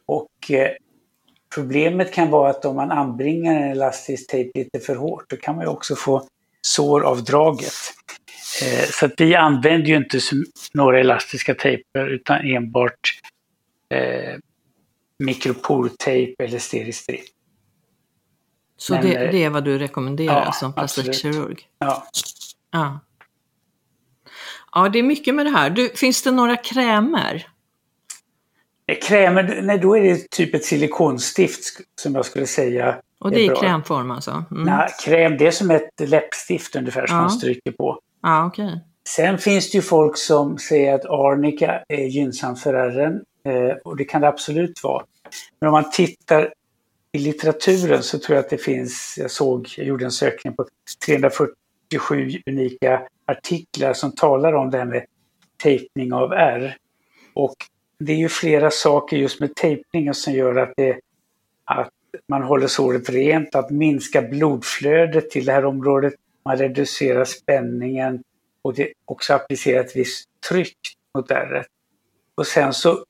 Och 0.06 0.50
eh, 0.50 0.70
Problemet 1.54 2.12
kan 2.12 2.30
vara 2.30 2.50
att 2.50 2.64
om 2.64 2.76
man 2.76 2.90
anbringar 2.90 3.54
en 3.54 3.70
elastisk 3.70 4.30
tejp 4.30 4.58
lite 4.58 4.80
för 4.80 4.94
hårt, 4.94 5.24
då 5.28 5.36
kan 5.36 5.56
man 5.56 5.64
ju 5.64 5.70
också 5.70 5.96
få 5.96 6.28
sår 6.62 7.00
av 7.00 7.24
draget. 7.24 7.72
Eh, 8.62 8.88
så 8.90 9.06
att 9.06 9.12
vi 9.18 9.34
använder 9.34 9.86
ju 9.86 9.96
inte 9.96 10.18
några 10.74 11.00
elastiska 11.00 11.54
tejper 11.54 12.08
utan 12.08 12.40
enbart 12.40 13.20
eh, 13.94 14.38
mikroportejp 15.18 16.44
eller 16.44 16.58
steristrip. 16.58 17.24
Så 18.76 18.94
Men, 18.94 19.02
det, 19.02 19.14
eh, 19.14 19.30
det, 19.30 19.44
är 19.44 19.50
vad 19.50 19.64
du 19.64 19.78
rekommenderar 19.78 20.44
ja, 20.46 20.52
som 20.52 20.72
plastikkirurg? 20.72 21.68
Ja. 21.78 22.06
ja. 22.70 23.00
Ja, 24.72 24.88
det 24.88 24.98
är 24.98 25.02
mycket 25.02 25.34
med 25.34 25.46
det 25.46 25.50
här. 25.50 25.70
Du, 25.70 25.88
finns 25.88 26.22
det 26.22 26.30
några 26.30 26.56
krämer? 26.56 27.46
Krämer, 29.02 29.60
nej 29.62 29.78
då 29.78 29.96
är 29.96 30.02
det 30.02 30.30
typ 30.30 30.54
ett 30.54 30.64
silikonstift 30.64 31.80
som 32.00 32.14
jag 32.14 32.26
skulle 32.26 32.46
säga. 32.46 32.96
Och 33.20 33.30
det 33.30 33.46
är, 33.46 33.52
är 33.52 33.56
krämform 33.56 34.10
alltså? 34.10 34.44
Mm. 34.50 34.62
Nej, 34.62 34.88
kräm 35.04 35.36
det 35.38 35.46
är 35.46 35.50
som 35.50 35.70
ett 35.70 36.00
läppstift 36.00 36.76
ungefär 36.76 37.06
som 37.06 37.16
ja. 37.16 37.22
man 37.22 37.30
stryker 37.30 37.72
på. 37.72 38.00
Ja, 38.22 38.46
okay. 38.46 38.70
Sen 39.08 39.38
finns 39.38 39.70
det 39.70 39.78
ju 39.78 39.82
folk 39.82 40.18
som 40.18 40.58
säger 40.58 40.94
att 40.94 41.04
arnika 41.04 41.82
är 41.88 42.04
gynnsamt 42.04 42.60
för 42.60 42.74
ärren 42.74 43.12
eh, 43.44 43.76
och 43.84 43.96
det 43.96 44.04
kan 44.04 44.20
det 44.20 44.28
absolut 44.28 44.82
vara. 44.82 45.04
Men 45.60 45.68
om 45.68 45.72
man 45.72 45.90
tittar 45.90 46.52
i 47.16 47.18
litteraturen 47.18 48.02
så 48.02 48.18
tror 48.18 48.36
jag 48.36 48.44
att 48.44 48.50
det 48.50 48.58
finns, 48.58 49.14
jag 49.18 49.30
såg, 49.30 49.68
jag 49.76 49.86
gjorde 49.86 50.04
en 50.04 50.10
sökning 50.10 50.56
på 50.56 50.66
347 51.06 52.42
unika 52.46 53.02
artiklar 53.26 53.92
som 53.92 54.12
talar 54.12 54.52
om 54.52 54.70
det 54.70 54.78
här 54.78 54.84
med 54.84 55.04
tejpning 55.62 56.12
av 56.12 56.32
ärr. 56.32 56.76
Och 57.34 57.54
det 57.98 58.12
är 58.12 58.16
ju 58.16 58.28
flera 58.28 58.70
saker 58.70 59.16
just 59.16 59.40
med 59.40 59.54
tejpningen 59.54 60.14
som 60.14 60.32
gör 60.32 60.56
att, 60.56 60.72
det, 60.76 61.00
att 61.64 61.90
man 62.28 62.42
håller 62.42 62.66
såret 62.66 63.10
rent, 63.10 63.54
att 63.54 63.70
minska 63.70 64.22
blodflödet 64.22 65.30
till 65.30 65.44
det 65.44 65.52
här 65.52 65.64
området, 65.64 66.14
man 66.44 66.56
reducerar 66.56 67.24
spänningen 67.24 68.22
och 68.62 68.74
det 68.74 68.92
också 69.04 69.34
applicerar 69.34 69.80
ett 69.80 69.96
visst 69.96 70.28
tryck 70.48 70.78
mot 71.14 71.30
ärret. 71.30 71.66
Och 72.34 72.46
sen 72.46 72.72
så 72.72 73.04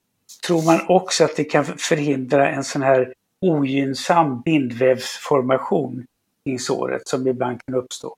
tror 0.47 0.63
man 0.63 0.81
också 0.89 1.25
att 1.25 1.37
det 1.37 1.45
kan 1.45 1.65
förhindra 1.65 2.51
en 2.51 2.65
sån 2.65 2.83
här 2.83 3.15
ogynnsam 3.51 4.41
bindvävsformation 4.41 6.07
i 6.45 6.59
såret 6.59 7.09
som 7.09 7.27
ibland 7.27 7.61
kan 7.67 7.75
uppstå. 7.75 8.17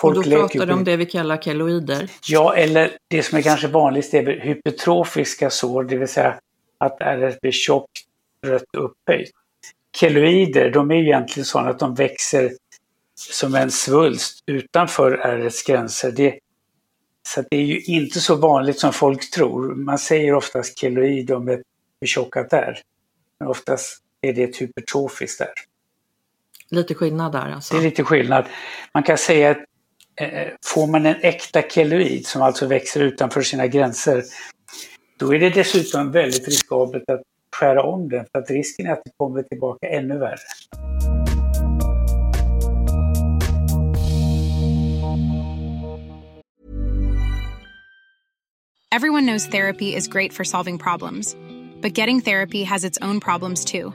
Folk 0.00 0.18
och 0.18 0.24
då 0.24 0.30
pratar 0.30 0.66
du 0.66 0.72
om 0.72 0.84
det 0.84 0.96
vi 0.96 1.06
kallar 1.06 1.36
keloider? 1.36 2.10
Ja, 2.28 2.54
eller 2.54 2.96
det 3.08 3.22
som 3.22 3.38
är 3.38 3.42
kanske 3.42 3.68
vanligast 3.68 4.14
är 4.14 4.40
hypertrofiska 4.40 5.50
sår, 5.50 5.84
det 5.84 5.96
vill 5.96 6.08
säga 6.08 6.38
att 6.78 7.00
ärret 7.00 7.40
blir 7.40 7.52
tjockt, 7.52 8.00
rött 8.46 8.74
upphöjt. 8.76 9.30
Keloider, 9.96 10.70
de 10.70 10.90
är 10.90 10.94
egentligen 10.94 11.44
sådana 11.44 11.70
att 11.70 11.78
de 11.78 11.94
växer 11.94 12.50
som 13.14 13.54
en 13.54 13.70
svulst 13.70 14.42
utanför 14.46 15.12
ärrets 15.12 15.62
gränser. 15.62 16.12
Det, 16.12 16.38
så 17.28 17.44
det 17.50 17.56
är 17.56 17.64
ju 17.64 17.80
inte 17.80 18.20
så 18.20 18.34
vanligt 18.36 18.80
som 18.80 18.92
folk 18.92 19.30
tror. 19.30 19.74
Man 19.74 19.98
säger 19.98 20.34
oftast 20.34 20.78
keloid 20.78 21.30
om 21.30 21.48
ett 21.48 21.62
förtjockat 21.98 22.52
ärr. 22.52 22.78
Men 23.40 23.48
oftast 23.48 24.02
är 24.20 24.32
det 24.32 24.60
hypertrofiskt 24.60 25.40
ärr. 25.40 25.54
Lite 26.70 26.94
skillnad 26.94 27.32
där 27.32 27.52
alltså? 27.52 27.74
Det 27.74 27.80
är 27.80 27.84
lite 27.84 28.04
skillnad. 28.04 28.44
Man 28.94 29.02
kan 29.02 29.18
säga 29.18 29.50
att 29.50 29.58
eh, 30.20 30.48
får 30.64 30.86
man 30.86 31.06
en 31.06 31.16
äkta 31.22 31.62
keloid 31.62 32.26
som 32.26 32.42
alltså 32.42 32.66
växer 32.66 33.00
utanför 33.00 33.42
sina 33.42 33.66
gränser, 33.66 34.22
då 35.16 35.34
är 35.34 35.38
det 35.38 35.50
dessutom 35.50 36.12
väldigt 36.12 36.48
riskabelt 36.48 37.10
att 37.10 37.22
skära 37.56 37.82
om 37.82 38.08
den 38.08 38.26
för 38.32 38.38
att 38.38 38.50
risken 38.50 38.86
är 38.86 38.92
att 38.92 39.02
det 39.04 39.10
kommer 39.16 39.42
tillbaka 39.42 39.88
ännu 39.88 40.18
värre. 40.18 40.38
Everyone 48.92 49.24
knows 49.24 49.46
therapy 49.46 49.94
is 49.94 50.08
great 50.08 50.32
for 50.32 50.44
solving 50.44 50.78
problems. 50.78 51.36
But 51.80 51.94
getting 51.98 52.20
therapy 52.20 52.64
has 52.64 52.84
its 52.84 52.98
own 53.00 53.20
problems 53.20 53.64
too. 53.64 53.94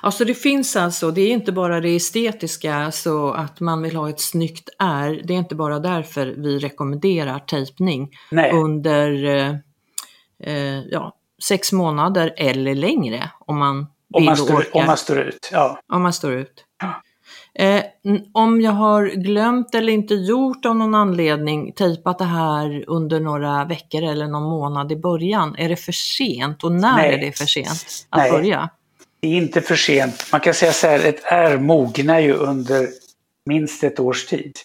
Alltså 0.00 0.24
det 0.24 0.34
finns 0.34 0.76
alltså, 0.76 1.10
det 1.10 1.20
är 1.20 1.32
inte 1.32 1.52
bara 1.52 1.80
det 1.80 1.96
estetiska, 1.96 2.90
så 2.90 3.30
att 3.30 3.60
man 3.60 3.82
vill 3.82 3.96
ha 3.96 4.08
ett 4.08 4.20
snyggt 4.20 4.68
är. 4.78 5.20
Det 5.24 5.34
är 5.34 5.38
inte 5.38 5.54
bara 5.54 5.78
därför 5.78 6.26
vi 6.26 6.58
rekommenderar 6.58 7.38
tejpning 7.38 8.10
Nej. 8.30 8.52
under 8.52 9.24
eh, 9.24 9.54
eh, 10.44 10.80
ja, 10.90 11.14
sex 11.48 11.72
månader 11.72 12.34
eller 12.36 12.74
längre 12.74 13.30
om 13.40 13.58
man 13.58 13.86
om 14.14 14.24
man 14.24 14.36
står, 14.36 14.76
Om 14.76 14.86
man 14.86 14.96
står 14.96 15.18
ut, 15.18 15.48
ja. 15.52 15.80
Om 15.92 16.02
man 16.02 16.12
står 16.12 16.32
ut. 16.32 16.64
Eh, 17.54 17.82
om 18.34 18.60
jag 18.60 18.72
har 18.72 19.06
glömt 19.06 19.74
eller 19.74 19.92
inte 19.92 20.14
gjort 20.14 20.66
av 20.66 20.76
någon 20.76 20.94
anledning 20.94 21.72
tejpat 21.72 22.18
det 22.18 22.24
här 22.24 22.84
under 22.86 23.20
några 23.20 23.64
veckor 23.64 24.02
eller 24.02 24.26
någon 24.26 24.42
månad 24.42 24.92
i 24.92 24.96
början, 24.96 25.56
är 25.58 25.68
det 25.68 25.76
för 25.76 25.92
sent 25.92 26.64
och 26.64 26.72
när 26.72 26.96
Nej. 26.96 27.14
är 27.14 27.18
det 27.18 27.38
för 27.38 27.46
sent 27.46 28.06
att 28.10 28.18
Nej. 28.18 28.30
börja? 28.30 28.70
Det 29.20 29.28
är 29.28 29.36
inte 29.36 29.60
för 29.60 29.76
sent. 29.76 30.26
Man 30.32 30.40
kan 30.40 30.54
säga 30.54 30.72
så 30.72 30.86
här, 30.86 31.04
ett 31.04 31.22
R 31.24 31.58
mognar 31.58 32.18
ju 32.18 32.32
under 32.32 32.88
minst 33.46 33.84
ett 33.84 34.00
års 34.00 34.26
tid. 34.26 34.56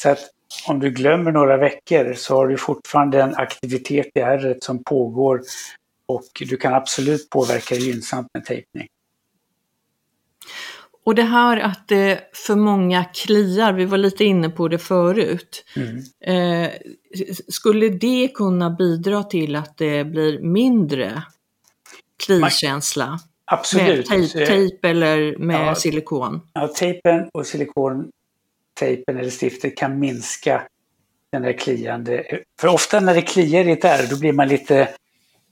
Så 0.00 0.08
att 0.08 0.18
om 0.66 0.80
du 0.80 0.90
glömmer 0.90 1.32
några 1.32 1.56
veckor 1.56 2.14
så 2.14 2.36
har 2.36 2.48
du 2.48 2.56
fortfarande 2.56 3.22
en 3.22 3.34
aktivitet 3.34 4.06
i 4.14 4.18
ärret 4.18 4.64
som 4.64 4.84
pågår 4.84 5.42
och 6.06 6.28
du 6.40 6.56
kan 6.56 6.74
absolut 6.74 7.30
påverka 7.30 7.74
det 7.74 7.80
gynnsamt 7.80 8.28
med 8.34 8.44
tejpning. 8.44 8.86
Och 11.04 11.14
det 11.14 11.22
här 11.22 11.56
att 11.56 11.88
det 11.88 12.30
för 12.32 12.56
många 12.56 13.04
kliar, 13.04 13.72
vi 13.72 13.84
var 13.84 13.98
lite 13.98 14.24
inne 14.24 14.50
på 14.50 14.68
det 14.68 14.78
förut. 14.78 15.64
Mm. 15.76 16.02
Eh, 16.20 16.70
skulle 17.48 17.88
det 17.88 18.30
kunna 18.34 18.70
bidra 18.70 19.22
till 19.22 19.56
att 19.56 19.78
det 19.78 20.04
blir 20.04 20.40
mindre 20.40 21.22
klikänsla? 22.24 23.18
Absolut. 23.52 24.10
Med 24.10 24.30
tejp, 24.32 24.46
tejp 24.46 24.88
eller 24.88 25.38
med 25.38 25.68
ja, 25.68 25.74
silikon? 25.74 26.40
Ja, 26.52 26.68
tejpen 26.68 27.28
och 27.32 27.46
silikontejpen 27.46 29.16
eller 29.18 29.30
stiftet 29.30 29.76
kan 29.76 29.98
minska 29.98 30.62
den 31.32 31.42
där 31.42 31.52
kliande. 31.52 32.42
För 32.60 32.68
ofta 32.68 33.00
när 33.00 33.14
det 33.14 33.22
kliar 33.22 33.68
i 33.68 33.72
ett 33.72 33.84
ärr 33.84 34.06
då 34.10 34.18
blir 34.18 34.32
man 34.32 34.48
lite 34.48 34.88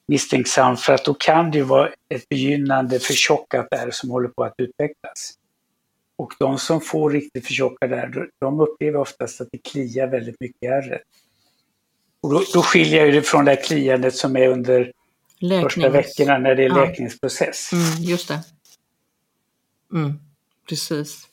misstänksam 0.09 0.77
för 0.77 0.93
att 0.93 1.05
då 1.05 1.15
kan 1.15 1.51
det 1.51 1.59
ju 1.59 1.65
vara 1.65 1.89
ett 2.15 2.29
begynnande 2.29 2.99
förtjockat 2.99 3.69
ärr 3.71 3.91
som 3.91 4.11
håller 4.11 4.29
på 4.29 4.45
att 4.45 4.55
utvecklas. 4.59 5.35
Och 6.17 6.33
de 6.39 6.59
som 6.59 6.81
får 6.81 7.11
riktigt 7.11 7.47
förtjockade 7.47 7.97
ärr, 7.97 8.29
de 8.39 8.61
upplever 8.61 8.99
oftast 8.99 9.41
att 9.41 9.49
det 9.53 9.59
kliar 9.59 10.07
väldigt 10.07 10.41
mycket 10.41 10.63
i 10.63 10.67
ärret. 10.67 11.03
Och 12.23 12.33
då, 12.33 12.43
då 12.55 12.63
skiljer 12.63 13.05
jag 13.05 13.15
det 13.15 13.23
från 13.23 13.45
det 13.45 13.51
här 13.51 13.63
kliandet 13.63 14.15
som 14.15 14.37
är 14.37 14.49
under 14.49 14.93
Läknings... 15.41 15.75
första 15.75 15.89
veckorna 15.89 16.39
när 16.39 16.55
det 16.55 16.65
är 16.65 16.69
ja. 16.69 16.77
läkningsprocess. 16.77 17.73
Mm, 17.73 18.03
just 18.03 18.29
det. 18.29 18.41
Mm, 19.93 20.21
precis. 20.69 21.29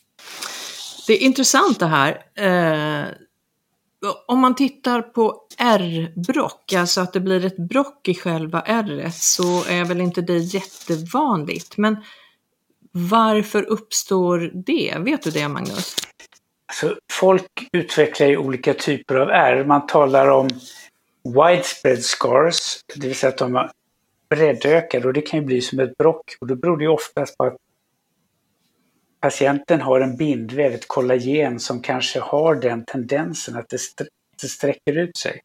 Det 1.07 1.13
är 1.13 1.17
intressant 1.17 1.79
det 1.79 1.87
här. 1.87 2.11
Eh, 2.35 3.07
om 4.27 4.39
man 4.39 4.55
tittar 4.55 5.01
på 5.01 5.41
R-brock, 5.57 6.73
alltså 6.73 7.01
att 7.01 7.13
det 7.13 7.19
blir 7.19 7.45
ett 7.45 7.57
brock 7.57 8.07
i 8.07 8.15
själva 8.15 8.61
R 8.61 9.09
så 9.13 9.63
är 9.63 9.85
väl 9.85 10.01
inte 10.01 10.21
det 10.21 10.37
jättevanligt. 10.37 11.77
Men 11.77 11.97
varför 12.91 13.63
uppstår 13.63 14.51
det? 14.53 14.93
Vet 14.97 15.21
du 15.23 15.31
det 15.31 15.47
Magnus? 15.47 15.95
Alltså, 16.67 16.97
folk 17.11 17.69
utvecklar 17.71 18.27
ju 18.27 18.37
olika 18.37 18.73
typer 18.73 19.15
av 19.15 19.29
R. 19.29 19.65
Man 19.65 19.87
talar 19.87 20.27
om 20.27 20.49
widespread 21.23 22.03
scars, 22.03 22.83
det 22.95 23.07
vill 23.07 23.15
säga 23.15 23.29
att 23.29 23.37
de 23.37 23.55
har 23.55 23.71
breddökade 24.35 25.07
och 25.07 25.13
det 25.13 25.21
kan 25.21 25.39
ju 25.39 25.45
bli 25.45 25.61
som 25.61 25.79
ett 25.79 25.97
brock. 25.97 26.35
Och 26.39 26.47
då 26.47 26.55
beror 26.55 26.81
ju 26.81 26.87
oftast 26.87 27.37
på 27.37 27.43
att 27.43 27.57
patienten 29.19 29.81
har 29.81 30.01
en 30.01 30.17
bindväv, 30.17 30.73
ett 30.73 30.87
kollagen 30.87 31.59
som 31.59 31.81
kanske 31.81 32.19
har 32.19 32.55
den 32.55 32.85
tendensen 32.85 33.55
att 33.55 33.69
det, 33.69 33.75
st 33.75 34.05
det 34.41 34.47
sträcker 34.47 34.97
ut 34.97 35.17
sig. 35.17 35.41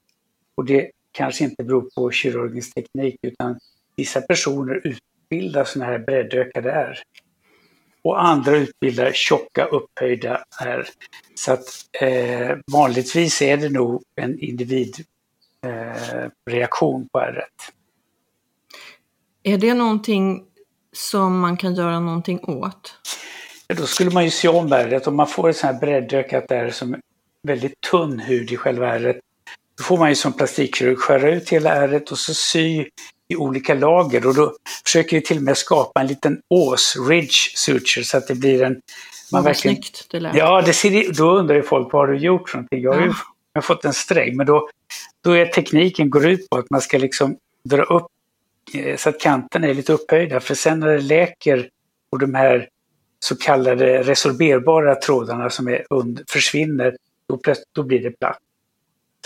Och 0.54 0.64
det 0.64 0.90
kanske 1.12 1.44
inte 1.44 1.64
beror 1.64 1.90
på 1.94 2.10
kirurgisk 2.10 2.74
teknik 2.74 3.16
utan 3.22 3.58
vissa 3.96 4.20
personer 4.20 4.80
utbildar 4.84 5.64
sådana 5.64 5.92
här 5.92 5.98
breddökade 5.98 6.70
är. 6.70 6.98
Och 8.02 8.24
andra 8.24 8.56
utbildar 8.56 9.12
tjocka 9.12 9.64
upphöjda 9.64 10.44
är. 10.60 10.88
Så 11.34 11.52
att 11.52 11.66
eh, 12.00 12.56
vanligtvis 12.72 13.42
är 13.42 13.56
det 13.56 13.68
nog 13.68 14.02
en 14.16 14.38
individreaktion 14.38 17.02
eh, 17.02 17.08
på 17.12 17.20
ärret. 17.20 17.72
Är 19.42 19.58
det 19.58 19.74
någonting 19.74 20.42
som 20.92 21.40
man 21.40 21.56
kan 21.56 21.74
göra 21.74 22.00
någonting 22.00 22.40
åt? 22.44 22.94
Då 23.66 23.86
skulle 23.86 24.10
man 24.10 24.24
ju 24.24 24.30
se 24.30 24.48
om 24.48 24.72
ärret. 24.72 25.06
Om 25.06 25.16
man 25.16 25.26
får 25.26 25.48
ett 25.48 25.56
sånt 25.56 25.72
här 25.72 25.80
breddökat 25.80 26.50
ärr 26.50 26.70
som 26.70 26.96
väldigt 27.42 27.80
tunn 27.80 28.18
hud 28.18 28.52
i 28.52 28.56
själva 28.56 28.94
ärret, 28.94 29.16
då 29.78 29.84
får 29.84 29.98
man 29.98 30.08
ju 30.08 30.14
som 30.14 30.32
plastikkirurg 30.32 30.98
skära 30.98 31.30
ut 31.30 31.48
hela 31.48 31.70
ärret 31.70 32.10
och 32.10 32.18
så 32.18 32.34
sy 32.34 32.84
i 33.28 33.36
olika 33.36 33.74
lager 33.74 34.26
och 34.26 34.34
då 34.34 34.54
försöker 34.84 35.16
vi 35.16 35.22
till 35.22 35.36
och 35.36 35.42
med 35.42 35.56
skapa 35.56 36.00
en 36.00 36.06
liten 36.06 36.40
ås, 36.48 36.96
ridge 37.08 37.56
suture, 37.56 38.04
så 38.04 38.16
att 38.16 38.28
det 38.28 38.34
blir 38.34 38.62
en... 38.62 38.80
Man 39.32 39.44
verkligen, 39.44 39.76
snyggt 39.76 40.06
det 40.10 40.20
lät. 40.20 40.34
Ja, 40.34 40.62
det 40.62 40.72
ser, 40.72 41.12
då 41.12 41.30
undrar 41.30 41.56
ju 41.56 41.62
folk 41.62 41.92
vad 41.92 42.02
har 42.02 42.14
du 42.14 42.18
gjort 42.18 42.48
för 42.48 42.58
någonting? 42.58 42.82
Jag 42.82 42.92
har 42.92 43.00
ja. 43.00 43.06
ju 43.06 43.12
jag 43.52 43.62
har 43.62 43.66
fått 43.66 43.84
en 43.84 43.92
sträng, 43.92 44.36
men 44.36 44.46
då, 44.46 44.68
då 45.24 45.32
är 45.32 45.46
tekniken 45.46 46.10
går 46.10 46.28
ut 46.28 46.50
på 46.50 46.58
att 46.58 46.70
man 46.70 46.80
ska 46.80 46.98
liksom 46.98 47.36
dra 47.64 47.82
upp 47.82 48.06
så 48.96 49.08
att 49.08 49.20
kanterna 49.20 49.66
är 49.66 49.74
lite 49.74 49.92
upphöjda, 49.92 50.40
för 50.40 50.54
sen 50.54 50.80
när 50.80 50.88
det 50.88 51.00
läker 51.00 51.68
och 52.12 52.18
de 52.18 52.34
här 52.34 52.68
så 53.18 53.36
kallade 53.36 54.02
resorberbara 54.02 54.94
trådarna 54.94 55.50
som 55.50 55.68
är 55.68 55.92
und 55.92 56.22
försvinner, 56.28 56.96
då, 57.28 57.40
då 57.72 57.82
blir 57.82 58.02
det 58.02 58.10
platt. 58.10 58.38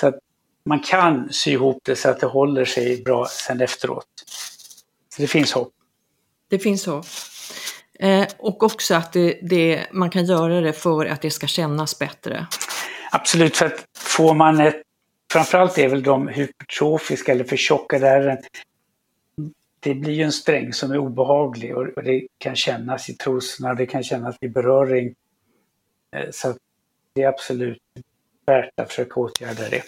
Så 0.01 0.07
att 0.07 0.19
man 0.65 0.81
kan 0.81 1.33
sy 1.33 1.51
ihop 1.51 1.79
det 1.85 1.97
så 1.97 2.09
att 2.09 2.21
det 2.21 2.27
håller 2.27 2.65
sig 2.65 3.03
bra 3.03 3.27
sen 3.27 3.61
efteråt. 3.61 4.07
Så 5.15 5.23
det 5.23 5.29
finns 5.29 5.53
hopp. 5.53 5.73
Det 6.51 6.59
finns 6.59 6.87
hopp. 6.87 7.07
Eh, 7.99 8.27
och 8.39 8.63
också 8.63 8.95
att 8.95 9.13
det, 9.13 9.39
det, 9.43 9.87
man 9.93 10.11
kan 10.11 10.25
göra 10.25 10.61
det 10.61 10.73
för 10.73 11.07
att 11.07 11.23
det 11.23 11.31
ska 11.31 11.47
kännas 11.47 11.99
bättre. 11.99 12.47
Absolut, 13.11 13.57
för 13.57 13.67
att 13.67 13.85
får 13.99 14.35
man 14.35 14.61
ett, 14.61 14.83
framförallt 15.33 15.79
är 15.79 15.89
väl 15.89 16.03
de 16.03 16.29
hypertrofiska 16.29 17.33
eller 17.33 17.45
för 17.45 17.57
tjocka 17.57 17.97
ärren, 17.97 18.39
det 19.85 19.95
blir 19.95 20.13
ju 20.13 20.23
en 20.23 20.33
sträng 20.33 20.73
som 20.73 20.93
är 20.93 20.99
obehaglig 20.99 21.77
och 21.77 22.03
det 22.05 22.27
kan 22.39 22.57
kännas 22.57 23.09
i 23.09 23.15
trosorna, 23.15 23.75
det 23.75 23.87
kan 23.87 24.03
kännas 24.03 24.37
i 24.41 24.49
beröring. 24.49 25.15
Eh, 26.17 26.31
så 26.33 26.55
det 27.15 27.23
är 27.23 27.29
absolut 27.29 27.79
värt 28.47 28.81
att 28.81 28.89
försöka 28.89 29.21
åtgärda 29.21 29.69
det. 29.71 29.83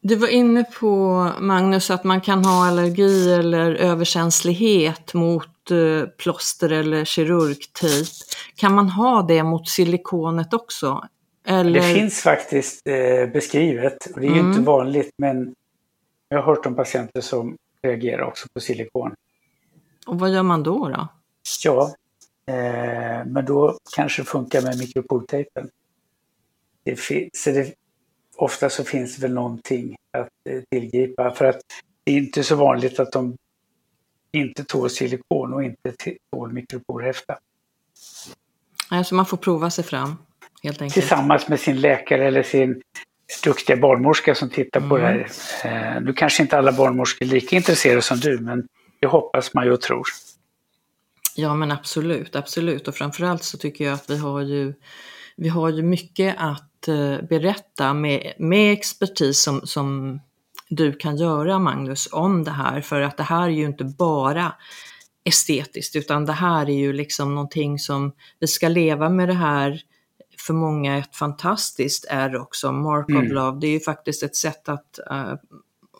Du 0.00 0.16
var 0.16 0.28
inne 0.28 0.64
på, 0.64 1.30
Magnus, 1.40 1.90
att 1.90 2.04
man 2.04 2.20
kan 2.20 2.44
ha 2.44 2.66
allergi 2.66 3.32
eller 3.32 3.74
överkänslighet 3.74 5.14
mot 5.14 5.70
eh, 5.70 6.08
plåster 6.08 6.72
eller 6.72 7.04
kirurgtejp. 7.04 8.10
Kan 8.56 8.74
man 8.74 8.88
ha 8.88 9.22
det 9.22 9.42
mot 9.42 9.68
silikonet 9.68 10.54
också? 10.54 11.08
Eller? 11.46 11.80
Det 11.80 11.94
finns 11.94 12.22
faktiskt 12.22 12.86
eh, 12.86 13.32
beskrivet 13.32 14.06
och 14.14 14.20
det 14.20 14.26
är 14.26 14.30
mm. 14.30 14.34
ju 14.34 14.46
inte 14.46 14.58
mm. 14.58 14.64
vanligt 14.64 15.10
men 15.18 15.54
jag 16.28 16.38
har 16.38 16.44
hört 16.44 16.66
om 16.66 16.76
patienter 16.76 17.20
som 17.20 17.56
reagerar 17.84 18.22
också 18.22 18.48
på 18.54 18.60
silikon. 18.60 19.14
Och 20.06 20.18
vad 20.18 20.32
gör 20.32 20.42
man 20.42 20.62
då? 20.62 20.88
då? 20.88 21.08
Ja, 21.64 21.94
eh, 22.46 23.26
men 23.26 23.44
då 23.44 23.78
kanske 23.96 24.22
det 24.22 24.26
funkar 24.26 24.62
med 24.62 24.78
mikropoltejpen. 24.78 25.70
Det, 26.84 26.98
så 27.32 27.50
det, 27.50 27.74
ofta 28.36 28.70
så 28.70 28.84
finns 28.84 29.16
det 29.16 29.22
väl 29.22 29.34
någonting 29.34 29.96
att 30.10 30.28
eh, 30.50 30.62
tillgripa 30.70 31.30
för 31.30 31.44
att 31.44 31.60
det 32.04 32.12
är 32.12 32.16
inte 32.16 32.44
så 32.44 32.56
vanligt 32.56 33.00
att 33.00 33.12
de 33.12 33.36
inte 34.32 34.64
tål 34.64 34.90
silikon 34.90 35.54
och 35.54 35.64
inte 35.64 35.92
tål 36.32 36.52
mikropolhäfta. 36.52 37.38
Alltså 38.88 39.14
man 39.14 39.26
får 39.26 39.36
prova 39.36 39.70
sig 39.70 39.84
fram 39.84 40.16
helt 40.62 40.82
enkelt? 40.82 40.94
Tillsammans 40.94 41.48
med 41.48 41.60
sin 41.60 41.80
läkare 41.80 42.26
eller 42.26 42.42
sin 42.42 42.82
duktiga 43.44 43.76
barnmorska 43.76 44.34
som 44.34 44.50
tittar 44.50 44.80
mm. 44.80 44.90
på 44.90 44.96
det 44.96 45.02
här. 45.02 45.28
Eh, 45.64 46.02
nu 46.02 46.12
kanske 46.12 46.42
inte 46.42 46.58
alla 46.58 46.72
barnmorskor 46.72 47.26
är 47.26 47.30
lika 47.30 47.56
intresserade 47.56 48.02
som 48.02 48.20
du, 48.20 48.38
men 48.38 48.68
det 49.00 49.06
hoppas 49.06 49.54
man 49.54 49.64
ju 49.64 49.72
och 49.72 49.80
tror. 49.80 50.06
Ja 51.36 51.54
men 51.54 51.70
absolut, 51.70 52.36
absolut. 52.36 52.88
Och 52.88 52.94
framförallt 52.94 53.42
så 53.42 53.58
tycker 53.58 53.84
jag 53.84 53.94
att 53.94 54.10
vi 54.10 54.16
har 54.16 54.40
ju, 54.40 54.74
vi 55.36 55.48
har 55.48 55.68
ju 55.68 55.82
mycket 55.82 56.36
att 56.38 56.88
eh, 56.88 57.16
berätta 57.28 57.94
med, 57.94 58.32
med 58.38 58.72
expertis 58.72 59.42
som, 59.42 59.60
som 59.66 60.20
du 60.68 60.92
kan 60.92 61.16
göra 61.16 61.58
Magnus 61.58 62.08
om 62.12 62.44
det 62.44 62.50
här. 62.50 62.80
För 62.80 63.00
att 63.00 63.16
det 63.16 63.22
här 63.22 63.42
är 63.42 63.48
ju 63.48 63.64
inte 63.64 63.84
bara 63.84 64.52
estetiskt 65.24 65.96
utan 65.96 66.26
det 66.26 66.32
här 66.32 66.70
är 66.70 66.78
ju 66.78 66.92
liksom 66.92 67.34
någonting 67.34 67.78
som 67.78 68.12
vi 68.40 68.46
ska 68.46 68.68
leva 68.68 69.08
med 69.08 69.28
det 69.28 69.34
här 69.34 69.80
för 70.46 70.54
många 70.54 70.98
ett 70.98 71.16
fantastiskt 71.16 72.06
är 72.08 72.36
också. 72.36 72.72
Mark 72.72 73.08
mm. 73.08 73.26
of 73.26 73.32
Love, 73.32 73.60
det 73.60 73.66
är 73.66 73.72
ju 73.72 73.80
faktiskt 73.80 74.22
ett 74.22 74.36
sätt 74.36 74.68
att 74.68 74.98
uh, 75.10 75.34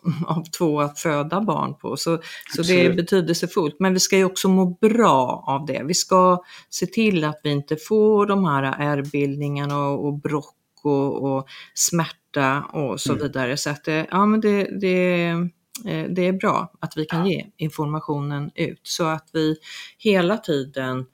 av 0.27 0.43
två 0.57 0.81
att 0.81 0.99
föda 0.99 1.41
barn 1.41 1.75
på. 1.77 1.97
Så, 1.97 2.19
så 2.55 2.61
det 2.61 2.85
är 2.85 2.93
betydelsefullt. 2.93 3.75
Men 3.79 3.93
vi 3.93 3.99
ska 3.99 4.17
ju 4.17 4.25
också 4.25 4.47
må 4.49 4.65
bra 4.81 5.43
av 5.47 5.65
det. 5.65 5.81
Vi 5.85 5.93
ska 5.93 6.43
se 6.69 6.85
till 6.85 7.23
att 7.23 7.39
vi 7.43 7.49
inte 7.49 7.77
får 7.77 8.25
de 8.25 8.45
här 8.45 8.63
ärrbildningarna 8.63 9.87
och, 9.87 10.05
och 10.05 10.19
brock 10.19 10.55
och, 10.83 11.23
och 11.23 11.47
smärta 11.73 12.63
och 12.73 13.01
så 13.01 13.11
mm. 13.11 13.23
vidare. 13.23 13.57
Så 13.57 13.69
att 13.69 13.83
det, 13.83 14.07
ja, 14.11 14.25
men 14.25 14.41
det, 14.41 14.79
det, 14.81 15.25
eh, 15.85 16.05
det 16.09 16.27
är 16.27 16.33
bra 16.33 16.71
att 16.79 16.97
vi 16.97 17.05
kan 17.05 17.27
ge 17.27 17.45
informationen 17.57 18.51
ut 18.55 18.81
så 18.83 19.05
att 19.05 19.29
vi 19.33 19.57
hela 19.97 20.37
tiden 20.37 21.05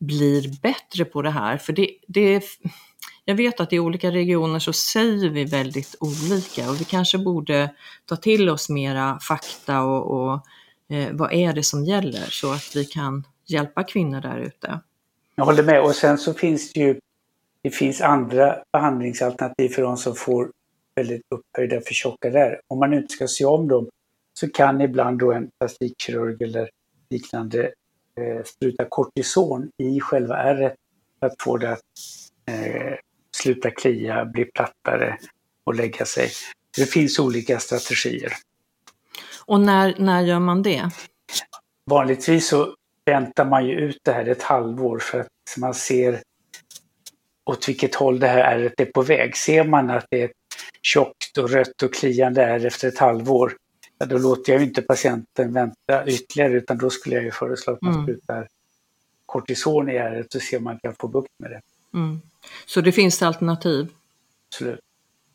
blir 0.00 0.60
bättre 0.62 1.04
på 1.04 1.22
det 1.22 1.30
här. 1.30 1.58
För 1.58 1.72
det, 1.72 1.90
det, 2.08 2.44
jag 3.24 3.34
vet 3.34 3.60
att 3.60 3.72
i 3.72 3.78
olika 3.78 4.10
regioner 4.10 4.58
så 4.58 4.72
säger 4.72 5.28
vi 5.28 5.44
väldigt 5.44 5.96
olika 6.00 6.70
och 6.70 6.80
vi 6.80 6.84
kanske 6.84 7.18
borde 7.18 7.74
ta 8.06 8.16
till 8.16 8.48
oss 8.48 8.68
mera 8.68 9.18
fakta 9.20 9.82
och, 9.82 10.20
och 10.20 10.46
eh, 10.96 11.08
vad 11.12 11.32
är 11.32 11.52
det 11.52 11.62
som 11.62 11.84
gäller 11.84 12.26
så 12.30 12.52
att 12.52 12.76
vi 12.76 12.84
kan 12.84 13.26
hjälpa 13.46 13.84
kvinnor 13.84 14.20
där 14.20 14.38
ute. 14.38 14.80
Jag 15.34 15.44
håller 15.44 15.62
med 15.62 15.82
och 15.82 15.94
sen 15.94 16.18
så 16.18 16.34
finns 16.34 16.72
det 16.72 16.80
ju 16.80 17.00
det 17.62 17.70
finns 17.70 18.00
andra 18.00 18.58
behandlingsalternativ 18.72 19.68
för 19.68 19.82
de 19.82 19.96
som 19.96 20.14
får 20.14 20.50
väldigt 20.96 21.22
upphöjda 21.30 21.80
förtjockningar. 21.80 22.60
Om 22.68 22.78
man 22.78 22.94
inte 22.94 23.14
ska 23.14 23.28
se 23.28 23.44
om 23.44 23.68
dem 23.68 23.88
så 24.34 24.50
kan 24.50 24.80
ibland 24.80 25.18
då 25.18 25.32
en 25.32 25.50
plastikkirurg 25.58 26.42
eller 26.42 26.70
liknande 27.10 27.72
spruta 28.44 28.84
kortison 28.88 29.70
i 29.78 30.00
själva 30.00 30.36
ärret 30.36 30.74
för 31.20 31.26
att 31.26 31.42
få 31.42 31.56
det 31.56 31.72
att 31.72 31.80
eh, 32.46 32.94
sluta 33.36 33.70
klia, 33.70 34.24
bli 34.24 34.44
plattare 34.44 35.18
och 35.64 35.74
lägga 35.74 36.04
sig. 36.04 36.30
Det 36.76 36.86
finns 36.86 37.18
olika 37.18 37.58
strategier. 37.58 38.32
Och 39.46 39.60
när, 39.60 39.94
när 39.98 40.22
gör 40.22 40.38
man 40.38 40.62
det? 40.62 40.90
Vanligtvis 41.86 42.48
så 42.48 42.74
väntar 43.04 43.44
man 43.44 43.66
ju 43.66 43.72
ut 43.72 43.98
det 44.02 44.12
här 44.12 44.26
ett 44.26 44.42
halvår 44.42 44.98
för 44.98 45.20
att 45.20 45.56
man 45.58 45.74
ser 45.74 46.22
åt 47.50 47.68
vilket 47.68 47.94
håll 47.94 48.18
det 48.18 48.28
här 48.28 48.38
ärret 48.38 48.80
är 48.80 48.84
på 48.84 49.02
väg. 49.02 49.36
Ser 49.36 49.64
man 49.64 49.90
att 49.90 50.06
det 50.10 50.20
är 50.20 50.24
ett 50.24 50.32
tjockt 50.82 51.38
och 51.38 51.50
rött 51.50 51.82
och 51.82 51.94
kliande 51.94 52.42
ärr 52.42 52.66
efter 52.66 52.88
ett 52.88 52.98
halvår, 52.98 53.56
ja, 54.00 54.06
då 54.06 54.18
låter 54.18 54.52
jag 54.52 54.62
inte 54.62 54.82
patienten 54.82 55.52
vänta 55.52 56.06
ytterligare 56.06 56.52
utan 56.52 56.78
då 56.78 56.90
skulle 56.90 57.14
jag 57.14 57.24
ju 57.24 57.30
föreslå 57.30 57.72
att 57.72 57.82
man 57.82 57.92
mm. 57.92 58.04
sprutar 58.04 58.48
kortison 59.26 59.88
i 59.88 59.94
ärret 59.94 60.34
och 60.34 60.42
ser 60.42 60.58
om 60.58 60.64
man 60.64 60.78
kan 60.78 60.94
få 60.94 61.08
bukt 61.08 61.28
med 61.38 61.50
det. 61.50 61.60
Mm. 61.94 62.20
Så 62.66 62.80
det 62.80 62.92
finns 62.92 63.22
alternativ? 63.22 63.92
Absolut. 64.48 64.80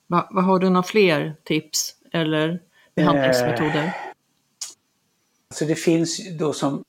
Va, 0.08 0.30
va, 0.32 0.42
har 0.42 0.60
du 0.60 0.70
några 0.70 0.84
fler 0.84 1.36
tips 1.44 1.96
eller 2.12 2.60
behandlingsmetoder? 2.96 3.84
Eh, 3.84 3.92
alltså 5.50 5.66
det 5.66 5.76
finns 5.76 6.38
då 6.38 6.54
som 6.54 6.84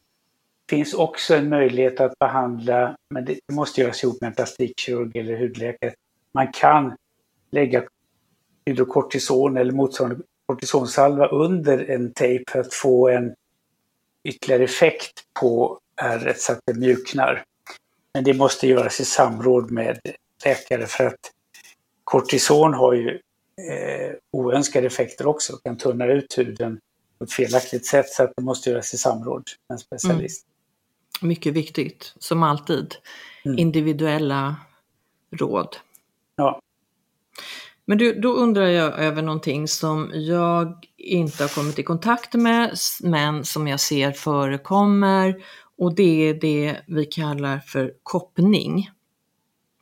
finns 0.70 0.94
också 0.94 1.34
en 1.34 1.48
möjlighet 1.48 2.00
att 2.00 2.18
behandla, 2.18 2.96
men 3.10 3.24
det 3.24 3.38
måste 3.52 3.80
göras 3.80 4.04
ihop 4.04 4.20
med 4.20 4.28
en 4.28 4.34
plastikkirurg 4.34 5.16
eller 5.16 5.38
hudläkare. 5.38 5.94
Man 6.32 6.52
kan 6.52 6.96
lägga 7.50 7.84
hydrokortison 8.66 9.56
eller 9.56 9.72
motsvarande 9.72 10.22
kortisonsalva 10.46 11.26
under 11.26 11.90
en 11.90 12.12
tejp 12.12 12.52
för 12.52 12.60
att 12.60 12.74
få 12.74 13.08
en 13.08 13.34
ytterligare 14.24 14.64
effekt 14.64 15.24
på 15.40 15.80
ärret 15.96 16.40
så 16.40 16.52
att 16.52 16.60
det 16.64 16.74
mjuknar. 16.74 17.44
Men 18.14 18.24
det 18.24 18.34
måste 18.34 18.66
göras 18.66 19.00
i 19.00 19.04
samråd 19.04 19.70
med 19.70 20.00
läkare 20.44 20.86
för 20.86 21.06
att 21.06 21.32
kortison 22.04 22.74
har 22.74 22.92
ju 22.92 23.10
eh, 23.70 24.14
oönskade 24.30 24.86
effekter 24.86 25.26
också, 25.26 25.56
kan 25.56 25.76
tunna 25.78 26.06
ut 26.06 26.38
huden 26.38 26.80
på 27.18 27.24
ett 27.24 27.32
felaktigt 27.32 27.86
sätt 27.86 28.08
så 28.08 28.22
att 28.22 28.32
det 28.36 28.42
måste 28.42 28.70
göras 28.70 28.94
i 28.94 28.98
samråd 28.98 29.42
med 29.68 29.74
en 29.74 29.78
specialist. 29.78 30.46
Mm. 31.22 31.28
Mycket 31.28 31.52
viktigt, 31.54 32.14
som 32.18 32.42
alltid. 32.42 32.94
Mm. 33.44 33.58
Individuella 33.58 34.56
råd. 35.30 35.76
Ja. 36.36 36.60
Men 37.88 37.98
du, 37.98 38.20
då 38.20 38.32
undrar 38.32 38.66
jag 38.66 38.98
över 38.98 39.22
någonting 39.22 39.68
som 39.68 40.10
jag 40.14 40.84
inte 40.98 41.42
har 41.42 41.48
kommit 41.48 41.78
i 41.78 41.82
kontakt 41.82 42.34
med, 42.34 42.74
men 43.02 43.44
som 43.44 43.68
jag 43.68 43.80
ser 43.80 44.12
förekommer 44.12 45.34
och 45.78 45.94
det 45.94 46.28
är 46.28 46.34
det 46.34 46.76
vi 46.86 47.04
kallar 47.04 47.58
för 47.58 47.92
koppning. 48.02 48.90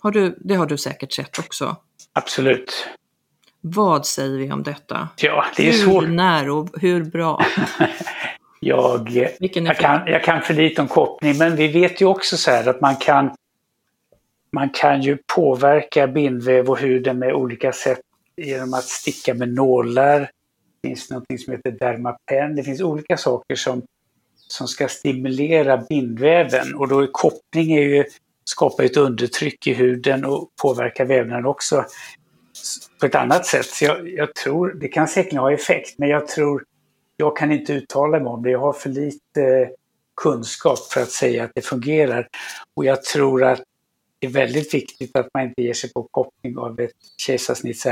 Har 0.01 0.11
du, 0.11 0.39
det 0.41 0.55
har 0.55 0.67
du 0.67 0.79
säkert 0.79 1.13
sett 1.13 1.39
också? 1.39 1.77
Absolut. 2.13 2.89
Vad 3.61 4.07
säger 4.07 4.39
vi 4.39 4.53
om 4.53 4.63
detta? 4.63 5.09
Ja, 5.17 5.45
det 5.57 5.69
är 5.69 5.73
hur 5.73 5.79
svårt. 5.79 6.05
Hur 6.05 6.09
när 6.09 6.51
och 6.51 6.69
hur 6.81 7.05
bra? 7.05 7.45
jag, 8.61 9.11
jag, 9.41 9.77
kan, 9.79 10.07
jag 10.07 10.25
kan 10.25 10.43
för 10.43 10.55
lite 10.55 10.83
om 10.83 10.89
koppning, 10.89 11.39
men 11.39 11.57
vi 11.57 11.69
vet 11.69 12.01
ju 12.01 12.07
också 12.07 12.37
så 12.37 12.51
här 12.51 12.69
att 12.69 12.81
man 12.81 12.97
kan 12.97 13.31
man 14.55 14.71
kan 14.71 15.03
ju 15.03 15.19
påverka 15.35 16.07
bindväv 16.07 16.71
och 16.71 16.79
huden 16.79 17.19
med 17.19 17.35
olika 17.35 17.73
sätt 17.73 18.01
genom 18.37 18.75
att 18.75 18.85
sticka 18.85 19.35
med 19.35 19.55
nålar. 19.55 20.21
Det 20.81 20.89
finns 20.89 21.11
något 21.11 21.41
som 21.45 21.53
heter 21.53 21.71
Dermapen. 21.71 22.57
Det 22.57 22.63
finns 22.63 22.81
olika 22.81 23.17
saker 23.17 23.55
som, 23.55 23.83
som 24.37 24.69
ska 24.69 24.89
stimulera 24.89 25.77
bindväven 25.77 26.75
och 26.75 26.89
då 26.89 27.01
är 27.01 27.09
koppling 27.13 27.73
är 27.73 27.83
ju, 27.83 28.05
skapar 28.45 28.85
ett 28.85 28.97
undertryck 28.97 29.67
i 29.67 29.75
huden 29.75 30.25
och 30.25 30.49
påverkar 30.63 31.05
vävnaden 31.05 31.47
också 31.47 31.85
på 33.01 33.07
ett 33.07 33.15
annat 33.15 33.47
sätt. 33.47 33.67
Så 33.67 33.85
jag, 33.85 34.09
jag 34.09 34.35
tror, 34.35 34.73
det 34.81 34.89
kan 34.89 35.09
säkert 35.09 35.39
ha 35.39 35.53
effekt, 35.53 35.99
men 35.99 36.09
jag 36.09 36.29
tror, 36.29 36.65
jag 37.17 37.37
kan 37.37 37.53
inte 37.53 37.73
uttala 37.73 38.19
mig 38.19 38.27
om 38.27 38.43
det. 38.43 38.51
Jag 38.51 38.59
har 38.59 38.73
för 38.73 38.91
lite 38.91 39.43
eh, 39.43 39.69
kunskap 40.23 40.79
för 40.79 41.03
att 41.03 41.11
säga 41.11 41.45
att 41.45 41.51
det 41.55 41.63
fungerar. 41.63 42.29
Och 42.77 42.85
jag 42.85 43.03
tror 43.03 43.45
att 43.45 43.63
det 44.25 44.29
är 44.29 44.33
väldigt 44.33 44.75
viktigt 44.75 45.17
att 45.17 45.29
man 45.35 45.43
inte 45.43 45.63
ger 45.63 45.73
sig 45.73 45.93
på 45.93 46.03
koppling 46.11 46.59
av 46.59 46.81
ett 46.81 46.93
kejsarsnitt 47.17 47.87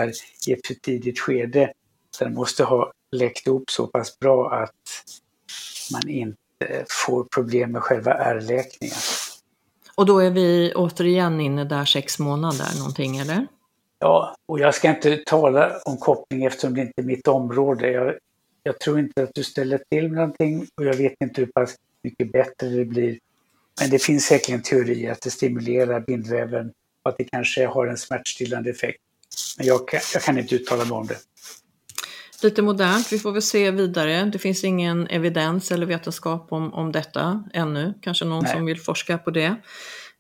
i 0.47 0.53
ett 0.53 0.67
för 0.67 0.75
tidigt 0.75 1.21
skede. 1.21 1.73
Den 2.19 2.35
måste 2.35 2.65
ha 2.65 2.93
läkt 3.13 3.49
upp 3.49 3.71
så 3.71 3.87
pass 3.87 4.19
bra 4.19 4.53
att 4.53 4.71
man 5.93 6.09
inte 6.09 6.37
får 7.05 7.25
problem 7.25 7.73
med 7.73 7.83
själva 7.83 8.15
ärrläkningen. 8.15 8.97
Och 9.95 10.07
då 10.07 10.19
är 10.19 10.31
vi 10.31 10.73
återigen 10.75 11.41
inne 11.41 11.65
där 11.65 11.85
sex 11.85 12.19
månader 12.19 12.79
någonting 12.79 13.17
eller? 13.17 13.47
Ja, 13.99 14.37
och 14.47 14.59
jag 14.59 14.75
ska 14.75 14.89
inte 14.91 15.17
tala 15.17 15.81
om 15.85 15.97
koppling 15.97 16.45
eftersom 16.45 16.75
det 16.75 16.81
inte 16.81 17.03
är 17.03 17.05
mitt 17.05 17.29
område. 17.29 17.91
Jag, 17.91 18.15
jag 18.63 18.81
tror 18.81 18.99
inte 18.99 19.23
att 19.23 19.35
du 19.35 19.45
ställer 19.45 19.81
till 19.91 20.09
med 20.09 20.17
någonting 20.17 20.67
och 20.77 20.85
jag 20.85 20.95
vet 20.95 21.15
inte 21.21 21.41
hur 21.41 21.53
pass 21.53 21.77
mycket 22.03 22.33
bättre 22.33 22.69
det 22.69 22.85
blir 22.85 23.19
men 23.81 23.91
det 23.91 23.99
finns 23.99 24.25
säkert 24.25 24.49
en 24.49 24.63
teori 24.63 25.09
att 25.09 25.21
det 25.21 25.31
stimulerar 25.31 26.01
bindväven 26.01 26.67
och 27.05 27.11
att 27.11 27.19
det 27.19 27.25
kanske 27.25 27.67
har 27.67 27.87
en 27.87 27.97
smärtstillande 27.97 28.71
effekt. 28.71 29.01
Men 29.59 29.67
jag 29.67 29.89
kan, 29.89 30.01
jag 30.15 30.23
kan 30.23 30.39
inte 30.39 30.55
uttala 30.55 30.85
mig 30.85 30.93
om 30.93 31.07
det. 31.07 31.19
Lite 32.43 32.63
modernt, 32.63 33.13
vi 33.13 33.19
får 33.19 33.33
väl 33.33 33.43
se 33.43 33.71
vidare. 33.71 34.25
Det 34.25 34.39
finns 34.39 34.65
ingen 34.65 35.07
evidens 35.07 35.73
eller 35.73 35.87
vetenskap 35.87 36.53
om, 36.53 36.75
om 36.75 36.93
detta 36.93 37.45
ännu. 37.55 37.95
Kanske 38.03 38.25
någon 38.25 38.43
Nej. 38.43 38.53
som 38.53 38.67
vill 38.67 38.81
forska 38.81 39.19
på 39.19 39.31
det. 39.31 39.57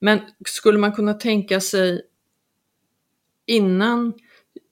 Men 0.00 0.20
skulle 0.46 0.78
man 0.78 0.92
kunna 0.92 1.14
tänka 1.14 1.60
sig 1.60 2.02
innan 3.46 4.12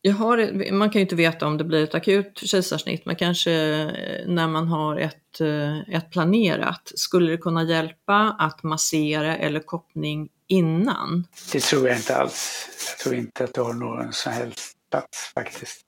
jag 0.03 0.15
har, 0.15 0.73
man 0.73 0.91
kan 0.91 0.99
ju 0.99 1.03
inte 1.03 1.15
veta 1.15 1.47
om 1.47 1.59
det 1.59 1.65
blir 1.65 1.85
ett 1.85 1.95
akut 1.95 2.39
kejsarsnitt, 2.39 3.07
men 3.07 3.17
kanske 3.17 3.53
eh, 3.53 4.27
när 4.27 4.49
man 4.49 4.69
har 4.69 4.97
ett, 4.97 5.41
eh, 5.41 5.97
ett 5.97 6.11
planerat. 6.11 6.93
Skulle 6.95 7.31
det 7.31 7.37
kunna 7.37 7.65
hjälpa 7.65 8.37
att 8.39 8.63
massera 8.63 9.37
eller 9.37 9.61
koppning 9.61 10.29
innan? 10.47 11.27
Det 11.53 11.61
tror 11.61 11.89
jag 11.89 11.97
inte 11.97 12.17
alls. 12.17 12.69
Jag 12.91 12.99
tror 12.99 13.15
inte 13.15 13.45
att 13.45 13.55
det 13.55 13.61
har 13.61 13.73
någon 13.73 14.13
som 14.13 14.33
helst 14.33 14.77
plats 14.91 15.33
faktiskt. 15.35 15.85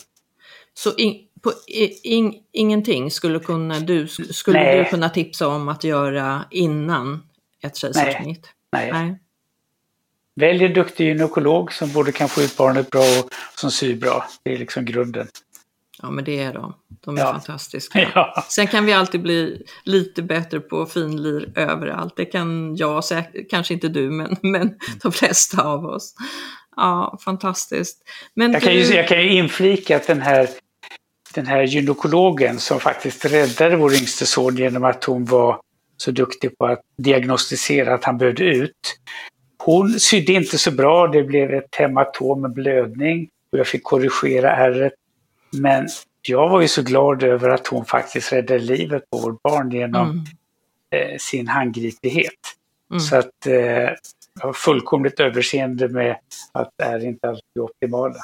Så 0.75 0.95
in, 0.95 1.15
på, 1.43 1.53
in, 2.03 2.35
ingenting 2.53 3.11
skulle, 3.11 3.39
kunna, 3.39 3.81
du, 3.81 4.09
skulle 4.09 4.79
du 4.79 4.85
kunna 4.85 5.09
tipsa 5.09 5.49
om 5.49 5.69
att 5.69 5.85
göra 5.85 6.45
innan 6.51 7.23
ett 7.63 7.77
kejsarsnitt? 7.77 8.49
Nej. 8.73 8.93
Nej. 8.93 9.19
Välj 10.41 10.65
en 10.65 10.73
duktig 10.73 11.07
gynekolog 11.07 11.73
som 11.73 11.93
både 11.93 12.13
kan 12.13 12.29
få 12.29 12.43
ut 12.43 12.57
barnet 12.57 12.91
bra 12.91 13.01
och 13.01 13.31
som 13.55 13.71
syr 13.71 13.97
bra. 13.97 14.27
Det 14.43 14.53
är 14.53 14.59
liksom 14.59 14.85
grunden. 14.85 15.27
Ja, 16.03 16.11
men 16.11 16.25
det 16.25 16.39
är 16.39 16.53
de. 16.53 16.75
De 17.05 17.17
är 17.17 17.21
ja. 17.21 17.33
fantastiska. 17.33 18.11
Ja. 18.15 18.45
Sen 18.49 18.67
kan 18.67 18.87
vi 18.87 18.93
alltid 18.93 19.23
bli 19.23 19.63
lite 19.85 20.23
bättre 20.23 20.61
på 20.61 20.87
finlir 20.87 21.59
överallt. 21.59 22.17
Det 22.17 22.25
kan 22.25 22.77
jag, 22.77 23.03
kanske 23.51 23.75
inte 23.75 23.89
du, 23.89 24.11
men, 24.11 24.37
men 24.43 24.75
de 25.03 25.13
flesta 25.13 25.63
av 25.63 25.85
oss. 25.85 26.15
Ja, 26.77 27.19
fantastiskt. 27.25 27.99
Men 28.35 28.53
jag, 28.53 28.63
kan 28.63 28.75
ju, 28.75 28.83
jag 28.83 29.09
kan 29.09 29.23
ju 29.23 29.33
inflika 29.33 29.97
att 29.97 30.07
den 30.07 30.21
här, 30.21 30.49
den 31.35 31.47
här 31.47 31.63
gynekologen 31.63 32.59
som 32.59 32.81
faktiskt 32.81 33.25
räddade 33.25 33.77
vår 33.77 33.95
yngste 33.95 34.27
son 34.27 34.57
genom 34.57 34.85
att 34.85 35.05
hon 35.05 35.25
var 35.25 35.61
så 35.97 36.11
duktig 36.11 36.59
på 36.59 36.67
att 36.67 36.81
diagnostisera 36.99 37.95
att 37.95 38.05
han 38.05 38.19
behövde 38.19 38.45
ut. 38.45 38.99
Hon 39.65 40.01
sydde 40.01 40.33
inte 40.33 40.59
så 40.59 40.71
bra, 40.71 41.07
det 41.07 41.23
blev 41.23 41.51
ett 41.51 41.75
hematom 41.77 42.41
med 42.41 42.53
blödning 42.53 43.29
och 43.53 43.59
jag 43.59 43.67
fick 43.67 43.85
korrigera 43.85 44.57
ärret. 44.57 44.93
Men 45.53 45.89
jag 46.23 46.49
var 46.49 46.61
ju 46.61 46.69
så 46.69 46.83
glad 46.83 47.23
över 47.23 47.49
att 47.49 47.67
hon 47.67 47.85
faktiskt 47.85 48.33
räddade 48.33 48.61
livet 48.61 49.11
på 49.11 49.19
vårt 49.19 49.43
barn 49.43 49.71
genom 49.71 50.11
mm. 50.11 50.25
eh, 50.91 51.19
sin 51.19 51.49
handgriplighet. 51.49 52.33
Mm. 52.91 53.01
Så 53.01 53.17
att 53.17 53.47
eh, 53.47 53.55
jag 54.41 54.47
har 54.47 54.53
fullkomligt 54.53 55.21
överseende 55.21 55.89
med 55.89 56.17
att 56.53 56.71
det 56.79 56.85
är 56.85 57.05
inte 57.05 57.29
alltid 57.29 57.63
optimala. 57.63 58.19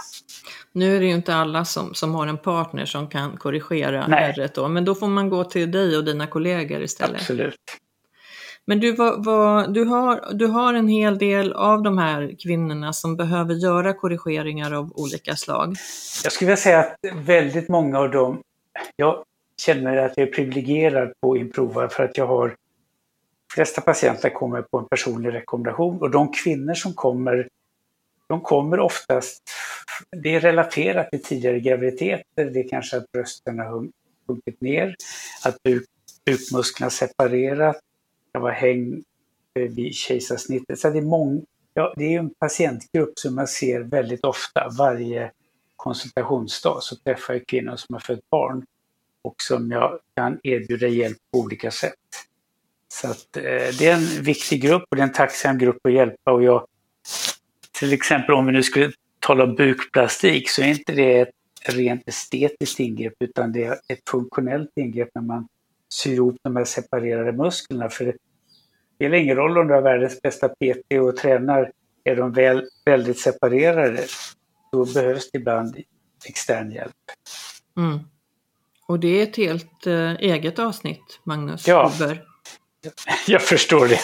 Nu 0.73 0.97
är 0.97 1.01
det 1.01 1.07
ju 1.07 1.15
inte 1.15 1.35
alla 1.35 1.65
som, 1.65 1.95
som 1.95 2.15
har 2.15 2.27
en 2.27 2.39
partner 2.39 2.85
som 2.85 3.09
kan 3.09 3.37
korrigera 3.37 4.05
ärret 4.05 4.55
då, 4.55 4.69
men 4.69 4.85
då 4.85 4.95
får 4.95 5.09
man 5.09 5.31
gå 5.31 5.45
till 5.45 5.71
dig 5.71 5.97
och 5.97 6.05
dina 6.05 6.27
kollegor 6.27 6.83
istället. 6.83 7.21
Absolut. 7.21 7.55
Men 8.69 8.81
du, 8.81 8.93
vad, 8.93 9.25
vad, 9.25 9.75
du, 9.75 9.85
har, 9.85 10.35
du 10.35 10.47
har 10.47 10.75
en 10.75 10.89
hel 10.89 11.19
del 11.19 11.53
av 11.53 11.83
de 11.83 11.99
här 11.99 12.35
kvinnorna 12.39 12.93
som 12.93 13.17
behöver 13.17 13.55
göra 13.55 13.95
korrigeringar 13.95 14.73
av 14.73 14.93
olika 14.95 15.37
slag. 15.37 15.77
Jag 16.25 16.33
skulle 16.33 16.47
vilja 16.47 16.57
säga 16.57 16.79
att 16.79 16.97
väldigt 17.15 17.69
många 17.69 17.99
av 17.99 18.11
dem, 18.11 18.43
jag 18.97 19.25
känner 19.63 19.97
att 19.97 20.13
jag 20.17 20.29
är 20.29 20.33
privilegierad 20.33 21.13
på 21.21 21.37
Improva 21.37 21.89
för 21.89 22.05
att 22.05 22.19
jag 22.19 22.27
har, 22.27 22.49
de 22.49 23.55
flesta 23.55 23.81
patienter 23.81 24.31
kommer 24.31 24.63
på 24.63 24.79
en 24.79 24.89
personlig 24.89 25.35
rekommendation 25.35 26.01
och 26.01 26.11
de 26.11 26.33
kvinnor 26.33 26.75
som 26.75 26.95
kommer, 26.95 27.49
de 28.29 28.41
kommer 28.41 28.81
oftast, 28.81 29.43
det 30.23 30.35
är 30.35 30.41
relaterat 30.41 31.11
till 31.11 31.23
tidigare 31.23 31.61
graviditeter, 31.61 32.45
det 32.45 32.61
är 32.61 32.69
kanske 32.69 32.97
att 32.97 33.13
brösten 33.13 33.59
har 33.59 33.89
sjunkit 34.27 34.61
ner, 34.61 34.95
att 35.45 35.63
buk, 35.63 35.85
bukmusklerna 36.27 36.91
separerat, 36.91 37.81
jag 38.39 38.43
var 38.43 38.51
häng 38.51 39.03
eh, 39.55 39.63
vid 39.63 39.95
kejsarsnittet. 39.95 40.79
Så 40.79 40.91
det 40.91 40.99
är, 40.99 41.03
mång, 41.03 41.45
ja, 41.75 41.95
det 41.97 42.15
är 42.15 42.19
en 42.19 42.31
patientgrupp 42.31 43.19
som 43.19 43.39
jag 43.39 43.49
ser 43.49 43.81
väldigt 43.81 44.25
ofta. 44.25 44.69
Varje 44.79 45.31
konsultationsdag 45.77 46.79
så 46.81 46.97
träffar 46.97 47.35
jag 47.35 47.47
kvinnor 47.47 47.77
som 47.77 47.95
har 47.95 48.01
fött 48.01 48.31
barn 48.31 48.67
och 49.23 49.35
som 49.43 49.71
jag 49.71 49.99
kan 50.17 50.39
erbjuda 50.43 50.89
hjälp 50.89 51.19
på 51.33 51.39
olika 51.39 51.71
sätt. 51.71 51.95
Så 52.89 53.11
att, 53.11 53.37
eh, 53.37 53.43
det 53.79 53.87
är 53.87 53.95
en 53.95 54.23
viktig 54.23 54.63
grupp 54.63 54.85
och 54.91 54.97
det 54.97 55.03
är 55.03 55.07
en 55.07 55.13
tacksam 55.13 55.59
grupp 55.59 55.87
att 55.87 55.93
hjälpa. 55.93 56.33
Och 56.33 56.43
jag, 56.43 56.67
till 57.79 57.93
exempel 57.93 58.35
om 58.35 58.47
vi 58.47 58.53
nu 58.53 58.63
skulle 58.63 58.93
tala 59.21 59.45
om 59.45 59.55
bukplastik 59.55 60.51
så 60.51 60.63
är 60.63 60.67
inte 60.67 60.93
det 60.93 61.21
ett 61.21 61.35
rent 61.69 62.09
estetiskt 62.09 62.81
ingrepp 62.81 63.15
utan 63.21 63.53
det 63.53 63.65
är 63.65 63.73
ett 63.89 64.09
funktionellt 64.11 64.71
ingrepp 64.77 65.09
när 65.15 65.23
man 65.23 65.49
syr 65.95 66.15
ihop 66.15 66.37
de 66.43 66.57
här 66.57 66.65
separerade 66.65 67.33
musklerna. 67.33 67.89
För 67.89 68.05
det 68.05 68.17
spelar 68.99 69.19
ingen 69.19 69.37
roll 69.37 69.59
om 69.59 69.69
du 69.69 69.75
har 69.75 69.83
världens 69.83 70.23
bästa 70.23 70.49
PT 70.49 70.93
och 71.01 71.17
tränar, 71.17 71.73
är 72.05 72.17
de 72.17 72.33
väl, 72.33 72.67
väldigt 72.85 73.19
separerade, 73.19 74.07
då 74.73 74.85
behövs 74.85 75.31
det 75.31 75.39
ibland 75.39 75.77
extern 76.25 76.73
hjälp. 76.73 76.95
Mm. 77.77 77.99
Och 78.87 79.01
det 79.01 79.09
är 79.09 79.23
ett 79.23 79.37
helt 79.37 79.87
äh, 79.87 80.15
eget 80.15 80.59
avsnitt, 80.59 81.21
Magnus 81.25 81.69
ja, 81.69 81.89
Huber. 81.89 82.23
Jag 83.27 83.43
förstår 83.43 83.89
det. 83.89 84.01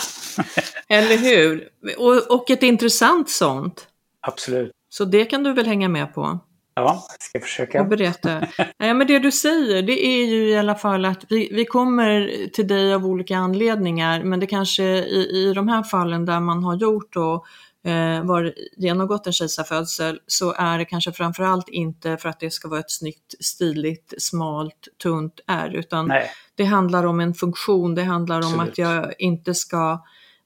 Eller 0.88 1.16
hur? 1.16 1.68
Och, 1.98 2.40
och 2.40 2.50
ett 2.50 2.62
intressant 2.62 3.30
sånt. 3.30 3.88
Absolut. 4.20 4.72
Så 4.88 5.04
det 5.04 5.24
kan 5.24 5.42
du 5.42 5.52
väl 5.52 5.66
hänga 5.66 5.88
med 5.88 6.14
på? 6.14 6.38
Ja, 6.76 7.06
jag 7.10 7.22
ska 7.22 7.40
försöka. 7.40 7.80
Och 7.80 7.88
berätta. 7.88 8.40
Nej, 8.78 8.94
men 8.94 9.06
det 9.06 9.18
du 9.18 9.32
säger, 9.32 9.82
det 9.82 10.06
är 10.06 10.24
ju 10.24 10.48
i 10.48 10.56
alla 10.56 10.74
fall 10.74 11.04
att 11.04 11.24
vi, 11.28 11.48
vi 11.52 11.64
kommer 11.64 12.46
till 12.52 12.68
dig 12.68 12.94
av 12.94 13.06
olika 13.06 13.36
anledningar, 13.36 14.22
men 14.24 14.40
det 14.40 14.46
kanske 14.46 14.84
i, 14.84 15.30
i 15.32 15.52
de 15.54 15.68
här 15.68 15.82
fallen 15.82 16.24
där 16.24 16.40
man 16.40 16.64
har 16.64 16.76
gjort 16.76 17.16
och 17.16 17.46
eh, 17.90 18.24
var, 18.24 18.54
genomgått 18.76 19.26
en 19.26 19.32
kejsarfödsel 19.32 20.20
så 20.26 20.52
är 20.52 20.78
det 20.78 20.84
kanske 20.84 21.12
framförallt 21.12 21.68
inte 21.68 22.16
för 22.16 22.28
att 22.28 22.40
det 22.40 22.50
ska 22.50 22.68
vara 22.68 22.80
ett 22.80 22.90
snyggt, 22.90 23.34
stiligt, 23.40 24.14
smalt, 24.18 24.88
tunt 25.02 25.40
ärr, 25.46 25.74
utan 25.74 26.06
Nej. 26.06 26.30
det 26.54 26.64
handlar 26.64 27.04
om 27.04 27.20
en 27.20 27.34
funktion, 27.34 27.94
det 27.94 28.02
handlar 28.04 28.38
om 28.38 28.44
Absolut. 28.44 28.72
att 28.72 28.78
jag 28.78 29.14
inte 29.18 29.54
ska 29.54 30.04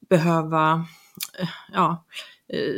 behöva 0.09 0.87
eh, 1.41 1.49
ja, 1.73 2.05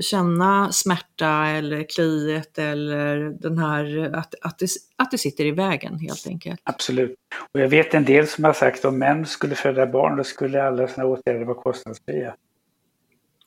känna 0.01 0.73
smärta 0.73 1.47
eller 1.47 1.83
kliet 1.89 2.59
eller 2.59 3.17
den 3.41 3.59
här, 3.59 4.11
att, 4.15 4.35
att, 4.43 4.59
det, 4.59 4.69
att 4.97 5.11
det 5.11 5.19
sitter 5.19 5.45
i 5.45 5.51
vägen 5.51 5.99
helt 5.99 6.27
enkelt. 6.27 6.61
Absolut. 6.65 7.15
Och 7.55 7.61
jag 7.61 7.69
vet 7.69 7.95
en 7.95 8.05
del 8.05 8.27
som 8.27 8.45
har 8.45 8.53
sagt 8.53 8.79
att 8.79 8.85
om 8.85 8.99
män 8.99 9.27
skulle 9.27 9.55
föda 9.55 9.87
barn 9.87 10.17
då 10.17 10.25
skulle 10.25 10.63
alla 10.63 10.89
sådana 10.89 11.09
åtgärder 11.11 11.45
vara 11.45 11.63
kostnadsfria. 11.63 12.35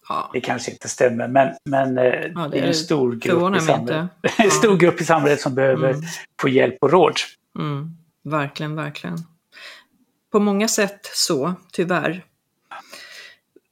Ja, 0.10 0.30
Det 0.34 0.42
kanske 0.42 0.72
inte 0.72 0.90
stämmer 0.90 1.28
men, 1.28 1.54
men 1.66 1.98
eh, 1.98 2.04
det, 2.04 2.50
det 2.52 2.60
är 2.60 2.68
en 2.68 2.74
stor 2.74 3.16
grupp, 3.16 3.56
i 3.56 3.60
samhället. 3.60 4.10
en 4.38 4.52
stor 4.52 4.78
grupp 4.78 5.02
i 5.02 5.06
samhället 5.06 5.42
som 5.42 5.56
behöver 5.56 5.90
Mm. 5.90 6.02
få 6.42 6.50
hjälp 6.50 6.78
och 6.82 6.92
råd. 6.92 7.16
mm, 7.60 7.90
verkligen, 8.24 8.76
verkligen. 8.76 9.18
På 10.32 10.40
många 10.40 10.68
sätt 10.68 11.00
så, 11.14 11.54
tyvärr. 11.72 12.24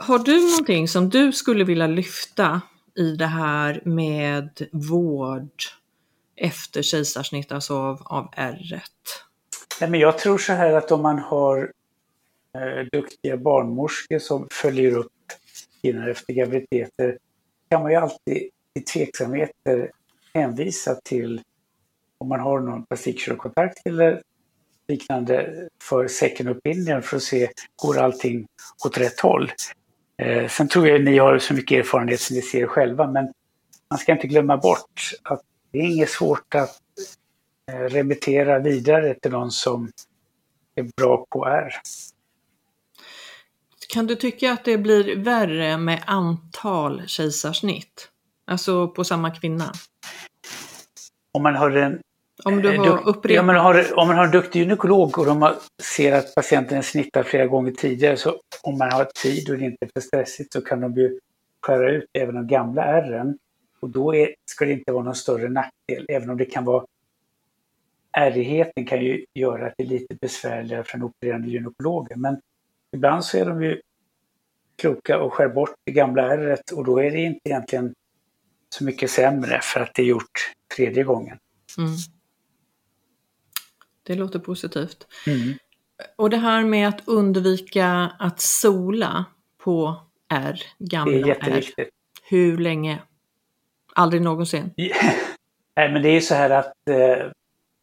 Har 0.02 0.20
du 0.20 0.50
någonting 0.52 0.88
som 0.88 1.10
du 1.10 1.32
skulle 1.32 1.64
vilja 1.64 1.88
lyfta 1.88 2.62
i 2.96 3.16
det 3.16 3.26
här 3.26 3.82
med 3.86 4.68
vård 4.72 5.52
efter 6.36 6.82
kejsarsnitt, 6.82 7.52
alltså 7.52 7.76
av, 7.76 8.02
av 8.06 8.34
ärret? 8.36 8.92
Nej, 9.82 9.90
men 9.90 10.00
jag 10.00 10.18
tror 10.18 10.38
så 10.38 10.54
här 10.54 10.74
att 10.74 10.92
om 10.92 11.02
man 11.02 11.20
har 11.20 11.72
eh, 12.56 12.86
duktiga 12.92 13.38
barnmorskor 13.38 14.20
som 14.20 14.48
följer 14.52 14.98
upp 14.98 15.12
kvinnor 15.82 16.10
efter 16.10 16.34
graviditeter 16.34 17.18
kan 17.70 17.82
man 17.82 17.92
ju 17.92 17.98
alltid 17.98 18.50
i 18.74 18.82
tveksamheter 18.94 19.92
hänvisa 20.34 20.96
till 20.96 21.42
om 22.18 22.28
man 22.28 22.40
har 22.40 22.60
någon 22.60 22.86
plastikkirurgkontakt 22.86 23.82
eller 23.86 24.22
liknande 24.88 25.68
för 25.84 26.08
second 26.08 26.50
opinion 26.50 27.02
för 27.02 27.18
att 27.18 27.24
se 27.24 27.50
går 27.76 27.98
allting 27.98 28.48
åt 28.86 28.98
rätt 28.98 29.20
håll. 29.20 29.52
Eh, 30.22 30.48
sen 30.48 30.68
tror 30.68 30.88
jag 30.88 31.04
ni 31.04 31.18
har 31.18 31.40
så 31.40 31.54
mycket 31.54 31.80
erfarenhet 31.80 32.20
som 32.20 32.36
ni 32.36 32.42
ser 32.42 32.68
själva 32.68 33.12
men 33.12 33.34
man 33.90 34.00
ska 34.00 34.12
inte 34.12 34.28
glömma 34.28 34.58
bort 34.58 35.12
att 35.24 35.42
det 35.72 35.78
är 35.78 35.84
inget 35.84 36.10
svårt 36.10 36.56
att 36.56 36.78
eh, 37.72 37.80
remittera 37.80 38.60
vidare 38.60 39.14
till 39.14 39.32
någon 39.32 39.52
som 39.52 39.92
är 40.76 40.90
bra 40.98 41.26
på 41.30 41.46
R. 41.46 41.74
Kan 43.94 44.08
du 44.08 44.16
tycka 44.16 44.52
att 44.52 44.66
det 44.66 44.78
blir 44.78 45.16
värre 45.16 45.78
med 45.78 46.04
antal 46.08 47.02
kejsarsnitt? 47.08 48.10
Alltså 48.48 48.88
på 48.88 49.04
samma 49.04 49.32
kvinna? 49.32 49.72
Om 51.34 51.44
man 51.44 51.56
har 51.56 51.72
en 51.72 52.02
Om 52.46 52.62
du 52.62 52.76
Eh, 52.76 52.82
har 52.82 53.10
upprepat... 53.10 53.36
Ja, 53.36 53.44
men 53.44 53.56
har, 53.56 54.00
om 54.00 54.08
man 54.08 54.18
har 54.18 54.26
en 54.26 54.32
duktig 54.32 54.60
gynekolog 54.60 55.20
och 55.20 55.26
de 55.26 55.42
har, 55.42 55.56
ser 55.82 56.14
att 56.14 56.36
patienten 56.36 56.78
är 56.78 56.82
snittad 56.82 57.26
flera 57.26 57.46
gånger 57.46 57.72
tidigare 57.72 58.18
så 58.18 58.40
om 58.64 58.78
man 58.78 58.92
har 58.92 59.08
tid 59.22 59.50
och 59.50 59.58
det 59.58 59.66
inte 59.66 59.86
är 59.86 59.90
för 59.94 60.02
stressigt 60.02 60.54
så 60.54 60.62
kan 60.62 60.82
de 60.82 60.94
ju 60.94 61.20
skära 61.62 61.92
ut 61.92 62.06
även 62.14 62.36
de 62.36 62.48
gamla 62.48 62.84
ärren. 62.84 63.38
Och 63.80 63.90
då 63.90 64.16
är, 64.16 64.36
ska 64.52 64.66
det 64.66 64.72
inte 64.72 64.92
vara 64.92 65.04
någon 65.04 65.16
större 65.16 65.50
nackdel, 65.50 66.06
även 66.10 66.30
om 66.30 66.38
det 66.38 66.46
kan 66.46 66.66
vara 66.66 66.86
Ärrigheten 68.18 68.86
kan 68.86 69.02
ju 69.02 69.26
göra 69.34 69.68
att 69.68 69.74
det 69.78 69.84
är 69.84 69.88
lite 69.88 70.16
besvärligare 70.22 70.84
för 70.84 70.98
den 70.98 71.04
opererande 71.04 71.48
gynekologen. 71.48 72.22
Men 72.22 72.42
ibland 72.96 73.26
så 73.26 73.38
är 73.38 73.46
de 73.46 73.64
ju 73.64 73.82
kloka 74.82 75.20
och 75.20 75.34
skär 75.34 75.48
bort 75.48 75.74
det 75.86 75.92
gamla 75.92 76.34
ärret 76.34 76.72
och 76.72 76.86
då 76.86 76.98
är 76.98 77.12
det 77.12 77.20
inte 77.20 77.40
egentligen 77.44 77.94
så 78.76 78.84
mycket 78.84 79.10
sämre 79.10 79.60
för 79.64 79.80
att 79.80 79.92
det 79.96 80.02
är 80.02 80.06
gjort 80.06 80.54
tredje 80.76 81.04
gången. 81.04 81.38
Mm. 81.78 81.90
Det 84.12 84.16
låter 84.16 84.40
positivt. 84.40 85.08
Mm. 85.28 85.54
Och 86.16 86.30
det 86.30 86.38
här 86.38 86.64
med 86.64 86.88
att 86.88 87.08
undvika 87.08 88.12
att 88.20 88.42
sola 88.42 89.26
på 89.58 89.96
R, 90.34 90.62
Det 90.78 90.86
är 90.86 90.90
gamla 90.90 91.18
R. 91.18 91.28
jätteviktigt. 91.28 91.90
Hur 92.30 92.58
länge? 92.58 93.00
Aldrig 93.94 94.22
någonsin? 94.22 94.74
Nej, 95.76 95.92
men 95.92 96.02
det 96.02 96.10
är 96.10 96.14
ju 96.14 96.22
så 96.22 96.36
här 96.36 96.50
att 96.50 96.74
eh, 96.90 97.32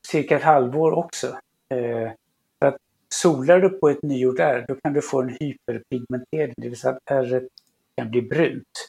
cirka 0.06 0.36
ett 0.36 0.42
halvår 0.42 0.92
också. 0.92 1.26
Eh, 1.74 2.12
för 2.58 2.66
att 2.66 2.76
solar 3.08 3.60
du 3.60 3.68
på 3.68 3.88
ett 3.88 4.02
nygjort 4.02 4.38
ärr, 4.38 4.64
då 4.68 4.74
kan 4.74 4.92
du 4.92 5.02
få 5.02 5.22
en 5.22 5.36
hyperpigmentering, 5.40 6.54
det 6.56 6.68
vill 6.68 6.78
säga 6.78 6.92
att 6.92 7.10
ärret 7.10 7.48
kan 7.96 8.10
bli 8.10 8.22
brunt. 8.22 8.88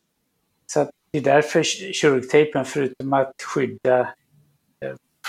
Så 0.66 0.80
att 0.80 0.90
det 1.12 1.18
är 1.18 1.24
därför 1.24 1.64
kirurgtejpen, 1.94 2.66
förutom 2.66 3.14
att 3.14 3.34
skydda 3.54 4.14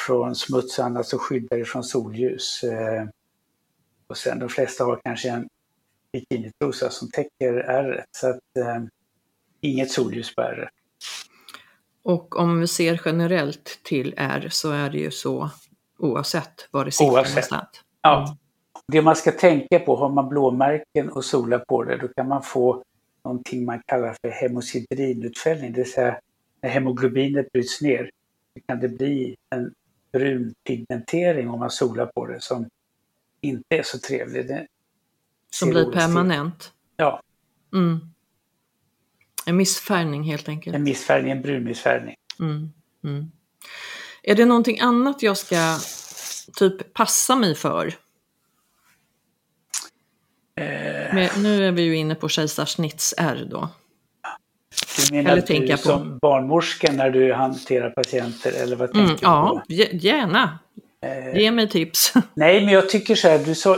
från 0.06 0.34
smuts 0.34 0.78
och 0.78 0.84
annat, 0.84 1.06
så 1.06 1.18
skyddar 1.18 1.56
det 1.58 1.64
från 1.64 1.84
solljus. 1.84 2.64
Eh, 2.64 3.08
och 4.06 4.16
sen 4.16 4.38
de 4.38 4.48
flesta 4.48 4.84
har 4.84 5.00
kanske 5.04 5.30
en 5.30 5.48
bikinitrosa 6.12 6.90
som 6.90 7.10
täcker 7.10 7.54
ärret, 7.54 8.06
så 8.10 8.30
att 8.30 8.56
eh, 8.58 8.82
inget 9.60 9.90
solljus 9.90 10.34
på 10.34 10.42
ärret. 10.42 10.70
Och 12.02 12.36
om 12.36 12.60
vi 12.60 12.66
ser 12.66 13.00
generellt 13.04 13.80
till 13.84 14.14
R 14.16 14.48
så 14.50 14.70
är 14.70 14.90
det 14.90 14.98
ju 14.98 15.10
så 15.10 15.50
oavsett 15.98 16.68
var 16.70 16.84
det 16.84 16.92
sitter 16.92 17.12
Oavsett. 17.12 17.34
någonstans. 17.34 17.68
Ja. 18.02 18.36
Det 18.92 19.02
man 19.02 19.16
ska 19.16 19.32
tänka 19.32 19.78
på, 19.78 19.96
har 19.96 20.08
man 20.08 20.28
blåmärken 20.28 21.10
och 21.10 21.24
solar 21.24 21.58
på 21.58 21.84
det, 21.84 21.96
då 21.96 22.08
kan 22.08 22.28
man 22.28 22.42
få 22.42 22.82
någonting 23.24 23.64
man 23.64 23.82
kallar 23.86 24.16
för 24.20 24.30
hemocidrinutfällning, 24.30 25.72
det 25.72 25.80
vill 25.82 25.92
säga 25.92 26.18
när 26.62 26.70
hemoglobinet 26.70 27.52
bryts 27.52 27.80
ner 27.80 28.10
så 28.54 28.60
kan 28.66 28.80
det 28.80 28.88
bli 28.88 29.36
en 29.50 29.74
brun 30.12 30.54
pigmentering 30.64 31.50
om 31.50 31.58
man 31.60 31.70
solar 31.70 32.06
på 32.06 32.26
det 32.26 32.40
som 32.40 32.68
inte 33.40 33.76
är 33.76 33.82
så 33.82 33.98
trevlig. 33.98 34.48
Det 34.48 34.66
Som 35.50 35.70
blir 35.70 35.92
permanent. 35.92 36.72
Ja, 36.96 37.22
Mm. 37.72 38.00
En 39.46 39.56
missfärgning 39.56 40.22
helt 40.22 40.48
enkelt. 40.48 40.76
en 40.76 40.82
missfärgning, 40.82 41.32
en 41.32 41.42
brun 41.42 41.64
missfärgning. 41.64 42.16
Mm. 42.40 42.72
Mm. 43.04 43.30
Är 44.22 44.34
det 44.34 44.44
någonting 44.44 44.80
annat 44.80 45.22
jag 45.22 45.36
ska 45.36 45.78
typ 46.54 46.92
passa 46.94 47.36
mig 47.36 47.54
för? 47.54 47.86
Eh, 50.54 51.14
Men 51.14 51.28
nu 51.42 51.64
är 51.64 51.72
vi 51.72 51.82
ju 51.82 51.96
inne 51.96 52.14
på 52.14 52.28
kejsarsnitts-R 52.28 53.46
då. 53.50 53.68
Du 54.96 55.14
menar 55.16 55.30
Eller 55.30 55.40
du 55.40 55.46
tänka 55.46 55.76
på. 55.76 55.82
som 55.82 56.18
barnmorska 56.22 56.92
när 56.92 57.10
du 57.10 57.32
hanterar 57.32 57.90
patienter 57.90 58.62
eller 58.62 58.76
vad 58.76 58.92
tänker 58.92 59.04
Mm, 59.04 59.16
du 59.16 59.22
ja, 59.26 59.62
på? 59.68 59.72
ge- 59.72 59.96
gärna. 59.96 60.58
Eh, 61.06 61.36
Ge 61.40 61.50
mig 61.50 61.68
tips. 61.68 62.12
Nej, 62.34 62.64
men 62.64 62.74
jag 62.74 62.88
tycker 62.88 63.14
så 63.14 63.28
här, 63.28 63.38
du 63.38 63.54
sa, 63.54 63.76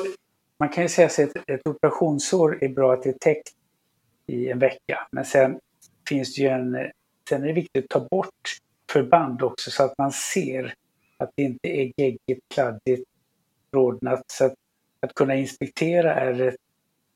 man 0.58 0.68
kan 0.68 0.82
ju 0.82 0.88
säga 0.88 1.06
att 1.06 1.18
ett, 1.18 1.32
ett 1.50 1.66
operationsår 1.66 2.64
är 2.64 2.68
bra 2.68 2.92
att 2.92 3.02
det 3.02 3.08
är 3.08 3.18
täckt 3.20 3.48
i 4.26 4.48
en 4.48 4.58
vecka. 4.58 5.06
Men 5.12 5.24
sen 5.24 5.58
finns 6.08 6.34
det 6.34 6.42
ju 6.42 6.48
en, 6.48 6.76
sen 7.28 7.42
är 7.42 7.46
det 7.46 7.52
viktigt 7.52 7.84
att 7.84 7.90
ta 8.02 8.08
bort 8.10 8.56
förband 8.92 9.42
också 9.42 9.70
så 9.70 9.82
att 9.84 9.94
man 9.98 10.12
ser 10.12 10.74
att 11.18 11.30
det 11.36 11.42
inte 11.42 11.68
är 11.68 11.92
geggigt, 11.96 12.40
kladdigt, 12.54 13.04
rodnat. 13.74 14.22
Så 14.26 14.44
att, 14.44 14.54
att 15.00 15.14
kunna 15.14 15.34
inspektera 15.34 16.14
är, 16.14 16.40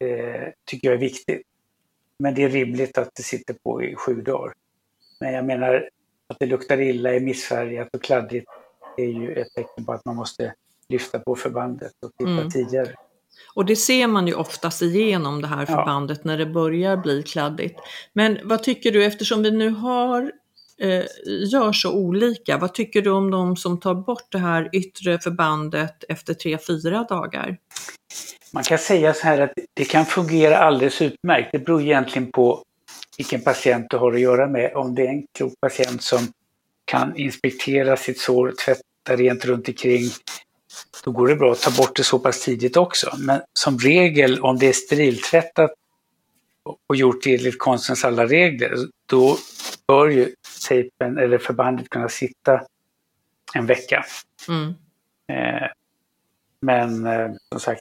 eh, 0.04 0.48
tycker 0.70 0.88
jag 0.88 0.94
är 0.94 0.98
viktigt. 1.00 1.42
Men 2.18 2.34
det 2.34 2.42
är 2.42 2.48
rimligt 2.48 2.98
att 2.98 3.10
det 3.14 3.22
sitter 3.22 3.54
på 3.54 3.82
i 3.82 3.94
sju 3.96 4.20
dagar. 4.22 4.52
Men 5.20 5.32
jag 5.32 5.44
menar 5.44 5.88
att 6.28 6.38
det 6.38 6.46
luktar 6.46 6.80
illa, 6.80 7.14
är 7.14 7.20
missfärgat 7.20 7.88
och 7.94 8.02
kladdigt 8.02 8.46
är 8.96 9.04
ju 9.04 9.32
ett 9.34 9.54
tecken 9.54 9.84
på 9.84 9.92
att 9.92 10.04
man 10.04 10.16
måste 10.16 10.54
lyfta 10.88 11.18
på 11.18 11.36
förbandet 11.36 11.92
och 12.04 12.12
titta 12.18 12.30
Mm. 12.30 12.50
tidigare. 12.50 12.94
Och 13.54 13.64
det 13.64 13.76
ser 13.76 14.06
man 14.06 14.26
ju 14.26 14.34
oftast 14.34 14.82
igenom 14.82 15.42
det 15.42 15.48
här 15.48 15.60
Ja. 15.60 15.66
förbandet 15.66 16.24
när 16.24 16.38
det 16.38 16.46
börjar 16.46 16.96
bli 16.96 17.22
kladdigt. 17.22 17.80
Men 18.12 18.38
vad 18.44 18.62
tycker 18.62 18.92
du, 18.92 19.04
eftersom 19.04 19.42
vi 19.42 19.50
nu 19.50 19.70
har, 19.70 20.32
eh, 20.78 21.04
gör 21.26 21.72
så 21.72 21.94
olika, 21.94 22.58
vad 22.58 22.74
tycker 22.74 23.02
du 23.02 23.10
om 23.10 23.30
de 23.30 23.56
som 23.56 23.80
tar 23.80 23.94
bort 23.94 24.32
det 24.32 24.38
här 24.38 24.70
yttre 24.72 25.18
förbandet 25.18 26.04
efter 26.08 26.34
tre 26.34 26.58
fyra 26.58 27.06
dagar? 27.08 27.56
Man 28.52 28.64
kan 28.64 28.78
säga 28.78 29.14
så 29.14 29.22
här 29.22 29.40
att 29.40 29.52
det 29.74 29.84
kan 29.84 30.06
fungera 30.06 30.58
alldeles 30.58 31.02
utmärkt. 31.02 31.48
Det 31.52 31.58
beror 31.58 31.82
egentligen 31.82 32.32
på 32.32 32.62
vilken 33.16 33.40
patient 33.40 33.86
du 33.90 33.96
har 33.96 34.12
att 34.12 34.20
göra 34.20 34.46
med. 34.46 34.74
Om 34.74 34.94
det 34.94 35.02
är 35.02 35.08
en 35.08 35.26
klok 35.34 35.52
patient 35.60 36.02
som 36.02 36.28
kan 36.84 37.16
inspektera 37.16 37.96
sitt 37.96 38.20
sår, 38.20 38.52
tvätta 38.64 39.22
rent 39.22 39.44
runt 39.44 39.68
omkring, 39.68 40.10
då 41.04 41.10
går 41.10 41.28
det 41.28 41.36
bra 41.36 41.52
att 41.52 41.60
ta 41.60 41.70
bort 41.70 41.96
det 41.96 42.04
så 42.04 42.18
pass 42.18 42.44
tidigt 42.44 42.76
också. 42.76 43.16
Men 43.18 43.40
som 43.52 43.78
regel, 43.78 44.40
om 44.40 44.58
det 44.58 44.68
är 44.68 44.72
steriltvättat 44.72 45.70
och 46.86 46.96
gjort 46.96 47.26
enligt 47.26 47.58
konstens 47.58 48.04
alla 48.04 48.26
regler, 48.26 48.74
då 49.06 49.36
bör 49.88 50.08
ju 50.08 50.34
tejpen 50.68 51.18
eller 51.18 51.38
förbandet 51.38 51.90
kunna 51.90 52.08
sitta 52.08 52.60
en 53.54 53.66
vecka. 53.66 54.04
Mm. 54.48 54.74
Eh, 55.28 55.68
men 56.66 57.06
eh, 57.06 57.30
som 57.52 57.60
sagt, 57.60 57.80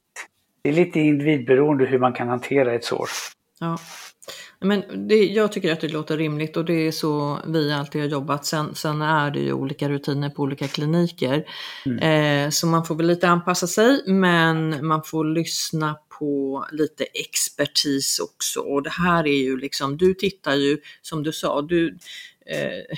det 0.61 0.69
är 0.69 0.73
lite 0.73 0.99
individberoende 0.99 1.85
hur 1.85 1.99
man 1.99 2.13
kan 2.13 2.27
hantera 2.27 2.73
ett 2.73 2.83
sår. 2.83 3.09
Ja. 3.59 3.77
Men 4.59 5.07
det, 5.07 5.15
jag 5.15 5.51
tycker 5.51 5.73
att 5.73 5.81
det 5.81 5.87
låter 5.87 6.17
rimligt 6.17 6.57
och 6.57 6.65
det 6.65 6.87
är 6.87 6.91
så 6.91 7.39
vi 7.47 7.73
alltid 7.73 8.01
har 8.01 8.09
jobbat. 8.09 8.45
Sen, 8.45 8.75
sen 8.75 9.01
är 9.01 9.31
det 9.31 9.39
ju 9.39 9.53
olika 9.53 9.89
rutiner 9.89 10.29
på 10.29 10.43
olika 10.43 10.67
kliniker. 10.67 11.45
Mm. 11.85 11.99
Eh, 11.99 12.49
så 12.49 12.67
man 12.67 12.85
får 12.85 12.95
väl 12.95 13.07
lite 13.07 13.27
anpassa 13.27 13.67
sig 13.67 14.03
men 14.07 14.87
man 14.87 15.03
får 15.03 15.25
lyssna 15.25 15.95
på 16.19 16.65
lite 16.71 17.03
expertis 17.03 18.19
också. 18.19 18.59
Och 18.59 18.83
det 18.83 18.89
här 18.89 19.27
är 19.27 19.37
ju 19.37 19.57
liksom, 19.57 19.97
du 19.97 20.13
tittar 20.13 20.55
ju 20.55 20.77
som 21.01 21.23
du 21.23 21.31
sa, 21.31 21.61
du, 21.61 21.97
eh, 22.45 22.97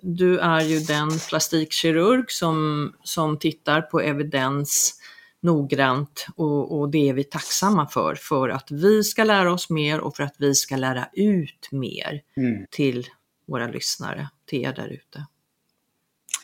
du 0.00 0.38
är 0.38 0.60
ju 0.60 0.78
den 0.78 1.10
plastikkirurg 1.28 2.30
som, 2.30 2.92
som 3.02 3.38
tittar 3.38 3.80
på 3.80 4.00
evidens 4.00 5.01
noggrant 5.42 6.26
och, 6.36 6.78
och, 6.78 6.88
det 6.90 7.08
är 7.08 7.14
vi 7.14 7.24
tacksamma 7.24 7.86
för, 7.86 8.14
för 8.14 8.48
att 8.48 8.70
vi 8.70 9.04
ska 9.04 9.24
lära 9.24 9.52
oss 9.52 9.70
mer 9.70 10.00
och 10.00 10.16
för 10.16 10.22
att 10.24 10.34
vi 10.38 10.54
ska 10.54 10.76
lära 10.76 11.08
ut 11.12 11.68
mer 11.72 12.22
Mm. 12.36 12.66
till 12.70 13.06
våra 13.46 13.66
lyssnare, 13.66 14.28
till 14.46 14.64
er 14.64 14.72
där 14.72 14.88
ute. 14.88 15.26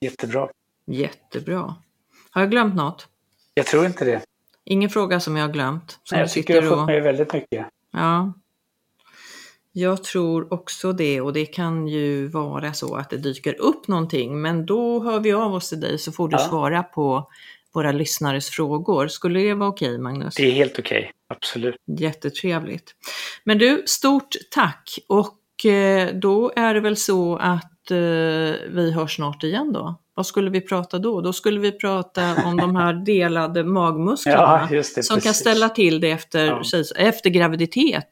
Jättebra. 0.01 0.49
Jättebra. 0.87 1.75
Har 2.31 2.43
jag 2.43 2.51
glömt 2.51 2.75
något? 2.75 3.09
Jag 3.55 3.67
tror 3.67 3.87
inte 3.87 4.05
det. 4.05 4.23
Ingen 4.65 4.91
fråga 4.91 5.21
som 5.21 5.37
jag 5.37 5.47
har 5.47 5.53
glömt? 5.53 5.99
Nej, 6.13 6.21
jag 6.21 6.31
tycker 6.31 6.55
jag 6.55 6.63
har 6.63 6.69
fått 6.69 6.79
och... 6.79 6.87
med 6.87 7.03
väldigt 7.03 7.33
mycket. 7.33 7.67
Ja. 7.91 8.33
Jag 9.73 10.05
tror 10.05 10.53
också 10.53 10.93
det 10.93 11.21
och 11.21 11.33
det 11.33 11.47
kan 11.47 11.89
ju 11.89 12.27
vara 12.29 12.73
så 12.73 12.95
att 12.97 13.11
det 13.11 13.17
dyker 13.17 13.61
upp 13.61 13.89
någonting 13.89 14.41
men 14.43 14.67
då 14.67 15.03
hör 15.03 15.21
vi 15.21 15.33
av 15.33 15.55
oss 15.55 15.69
till 15.69 15.81
dig 15.81 15.99
så 15.99 16.13
får 16.13 16.29
du 16.29 16.37
Ja. 16.37 16.49
svara 16.49 16.83
på 16.83 17.31
våra 17.75 17.93
lyssnares 17.93 18.51
frågor. 18.51 19.09
Skulle 19.09 19.41
det 19.41 19.55
vara 19.55 19.69
okej 19.69 19.99
Magnus? 19.99 20.35
Det 20.35 20.47
är 20.47 20.51
helt 20.53 20.79
okej. 20.79 21.13
Absolut. 21.29 21.77
Jättetrevligt. 21.99 22.95
Men 23.45 23.59
du, 23.59 23.83
stort 23.87 24.35
tack 24.51 24.99
och 25.09 25.67
eh, 25.71 26.15
då 26.15 26.53
är 26.57 26.75
det 26.75 26.81
väl 26.81 26.97
så 26.97 27.37
att 27.37 27.91
eh, 27.91 27.97
vi 28.71 28.93
hörs 28.95 29.17
snart 29.17 29.45
igen 29.45 29.73
då. 29.73 29.95
Vad 30.15 30.27
skulle 30.27 30.51
vi 30.51 30.61
prata 30.61 30.99
då? 30.99 31.21
Då 31.21 31.33
skulle 31.33 31.61
vi 31.61 31.73
prata 31.73 32.37
om 32.45 32.57
de 32.57 32.77
här 32.77 32.93
delade 33.07 33.65
magmusklerna 33.65 34.69
Ja, 34.71 34.77
det. 34.77 34.85
som 34.85 35.15
kan 35.17 35.21
precis. 35.23 35.37
ställa 35.41 35.69
till 35.69 36.01
det 36.01 36.11
efter, 36.11 36.47
Ja. 36.47 36.63
efter 36.97 37.31
graviditet. 37.31 38.07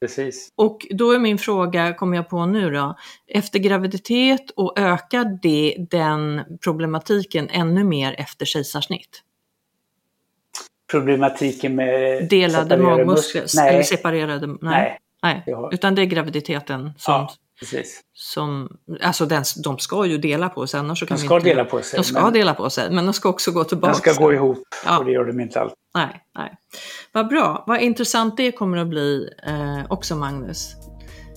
Precis. 0.00 0.48
Och 0.56 0.86
då 0.90 1.12
är 1.12 1.18
min 1.18 1.38
fråga, 1.38 1.94
kommer 1.94 2.16
jag 2.16 2.28
på 2.28 2.46
nu 2.46 2.70
då, 2.70 2.96
efter 3.26 3.58
graviditet 3.58 4.50
och 4.56 4.78
ökar 4.78 5.38
det 5.42 5.76
den 5.90 6.42
problematiken 6.64 7.48
ännu 7.50 7.84
mer 7.84 8.14
efter 8.18 8.46
kejsarsnitt? 8.46 9.22
Problematiken 10.90 11.74
med 11.74 12.28
Delade 12.28 12.76
magmuskler, 12.78 13.42
muskler. 13.42 13.62
Nej, 13.62 13.74
eller 13.74 13.82
separerade, 13.82 14.46
nej. 14.46 14.58
nej. 14.60 15.00
nej. 15.46 15.54
har- 15.54 15.74
Utan 15.74 15.94
det 15.94 16.02
är 16.02 16.06
graviditeten 16.06 16.92
som, 16.98 17.14
Ja, 17.14 17.32
precis. 17.60 18.00
som 18.12 18.76
alltså 19.02 19.26
den, 19.26 19.44
de 19.64 19.78
ska 19.78 20.06
ju 20.06 20.18
dela 20.18 20.48
på 20.48 20.66
sig 20.66 20.80
annars 20.80 20.98
så 20.98 21.06
kan 21.06 21.16
De 21.16 21.22
ska 21.24 21.36
inte, 21.36 21.48
dela 21.48 21.64
på 21.64 21.82
sig. 21.82 21.96
De 21.96 22.04
ska 22.04 22.22
men 22.22 22.32
dela 22.32 22.54
på 22.54 22.70
sig, 22.70 22.90
men 22.90 23.04
de 23.04 23.12
ska 23.14 23.28
också 23.28 23.52
gå 23.52 23.64
tillbaka. 23.64 23.92
De 23.92 23.98
ska 24.14 24.22
gå 24.24 24.32
ihop 24.32 24.62
Ja. 24.84 24.98
och 24.98 25.04
det 25.04 25.12
gör 25.12 25.24
de 25.24 25.40
inte 25.40 25.60
alltid. 25.60 25.76
Nej, 25.98 26.20
nej. 26.38 26.54
Vad 27.12 27.28
bra, 27.28 27.64
vad 27.66 27.80
intressant 27.80 28.36
det 28.36 28.52
kommer 28.52 28.78
att 28.78 28.88
bli 28.88 29.30
eh, 29.46 29.80
också 29.88 30.16
Magnus. 30.16 30.74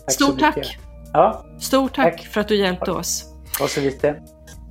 Tack 0.06 0.14
Stort 0.14 0.40
tack! 0.40 0.78
Ja, 1.14 1.46
Stort 1.60 1.96
tack, 1.96 2.18
Tack. 2.18 2.26
för 2.28 2.42
att 2.42 2.48
du 2.48 2.56
hjälpte 2.56 2.92
oss. 2.92 3.26
och 3.62 3.70
så 3.70 3.82
lite. 3.82 4.08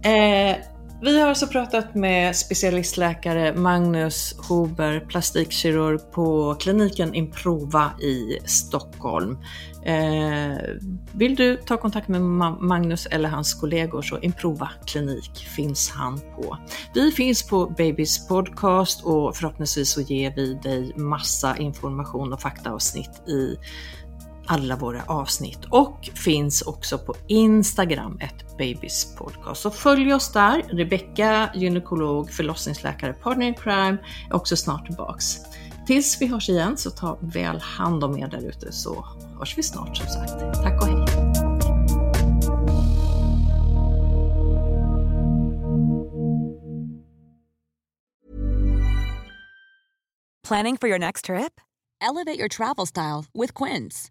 Eh, 0.05 0.57
vi 1.03 1.21
har 1.21 1.29
alltså 1.29 1.47
pratat 1.47 1.95
med 1.95 2.37
specialistläkare 2.37 3.55
Magnus 3.55 4.35
Huber, 4.49 5.01
plastikkirurg 5.01 6.01
på 6.13 6.55
kliniken 6.61 7.15
Improva 7.15 7.93
i 8.01 8.39
Stockholm. 8.45 9.39
Eh, 9.85 10.59
vill 11.13 11.37
du 11.37 11.57
ta 11.57 11.77
kontakt 11.77 12.09
med 12.09 12.21
Ma- 12.21 12.61
Magnus 12.61 13.07
eller 13.07 13.29
hans 13.29 13.55
kollegor 13.55 14.03
så 14.03 14.19
Improva 14.19 14.71
klinik 14.87 15.37
finns 15.57 15.91
han 15.91 16.21
på. 16.21 16.59
Vi 16.95 17.11
finns 17.13 17.43
på 17.43 17.67
Babys 17.67 18.29
podcast 18.29 19.05
och 19.05 19.37
förhoppningsvis 19.37 19.91
så 19.91 20.01
ger 20.01 20.35
vi 20.37 20.55
dig 20.55 20.93
massa 20.97 21.57
information 21.57 22.33
och 22.33 22.41
faktaavsnitt 22.41 23.29
i 23.29 23.57
alla 24.47 24.77
våra 24.77 25.03
avsnitt 25.03 25.65
och 25.71 26.11
finns 26.15 26.63
också 26.63 26.99
på 26.99 27.15
Instagram, 27.27 28.19
ett 28.21 28.59
Babys 28.59 29.15
podcast. 29.17 29.63
Så 29.63 29.71
följ 29.71 30.15
oss 30.15 30.33
där. 30.33 30.63
Rebecka, 30.69 31.51
gynekolog, 31.55 32.31
förlossningsläkare, 32.31 33.13
partner 33.13 33.47
in 33.47 33.55
crime, 33.55 33.99
är 34.31 34.35
också 34.35 34.57
snart 34.57 34.87
tillbaks. 34.87 35.37
Tills 35.87 36.21
vi 36.21 36.27
hörs 36.27 36.49
igen 36.49 36.77
så 36.77 36.91
ta 36.91 37.19
väl 37.21 37.61
hand 37.61 38.05
om 38.05 38.19
er 38.19 38.29
där 38.29 38.49
ute 38.49 38.73
så 38.73 39.05
hörs 39.39 39.59
vi 39.59 39.63
snart 39.63 39.97
som 39.97 40.07
sagt. 40.07 40.55
Tack 40.63 40.83
och 40.83 40.89
hej! 40.89 41.07
Planning 50.49 50.77
for 50.77 50.89
your 50.89 50.99
next 50.99 51.25
trip? 51.25 51.61
Elevate 52.01 52.39
your 52.39 52.49
travel 52.49 52.87
style 52.87 53.27
with 53.33 53.55
Quince. 53.55 54.11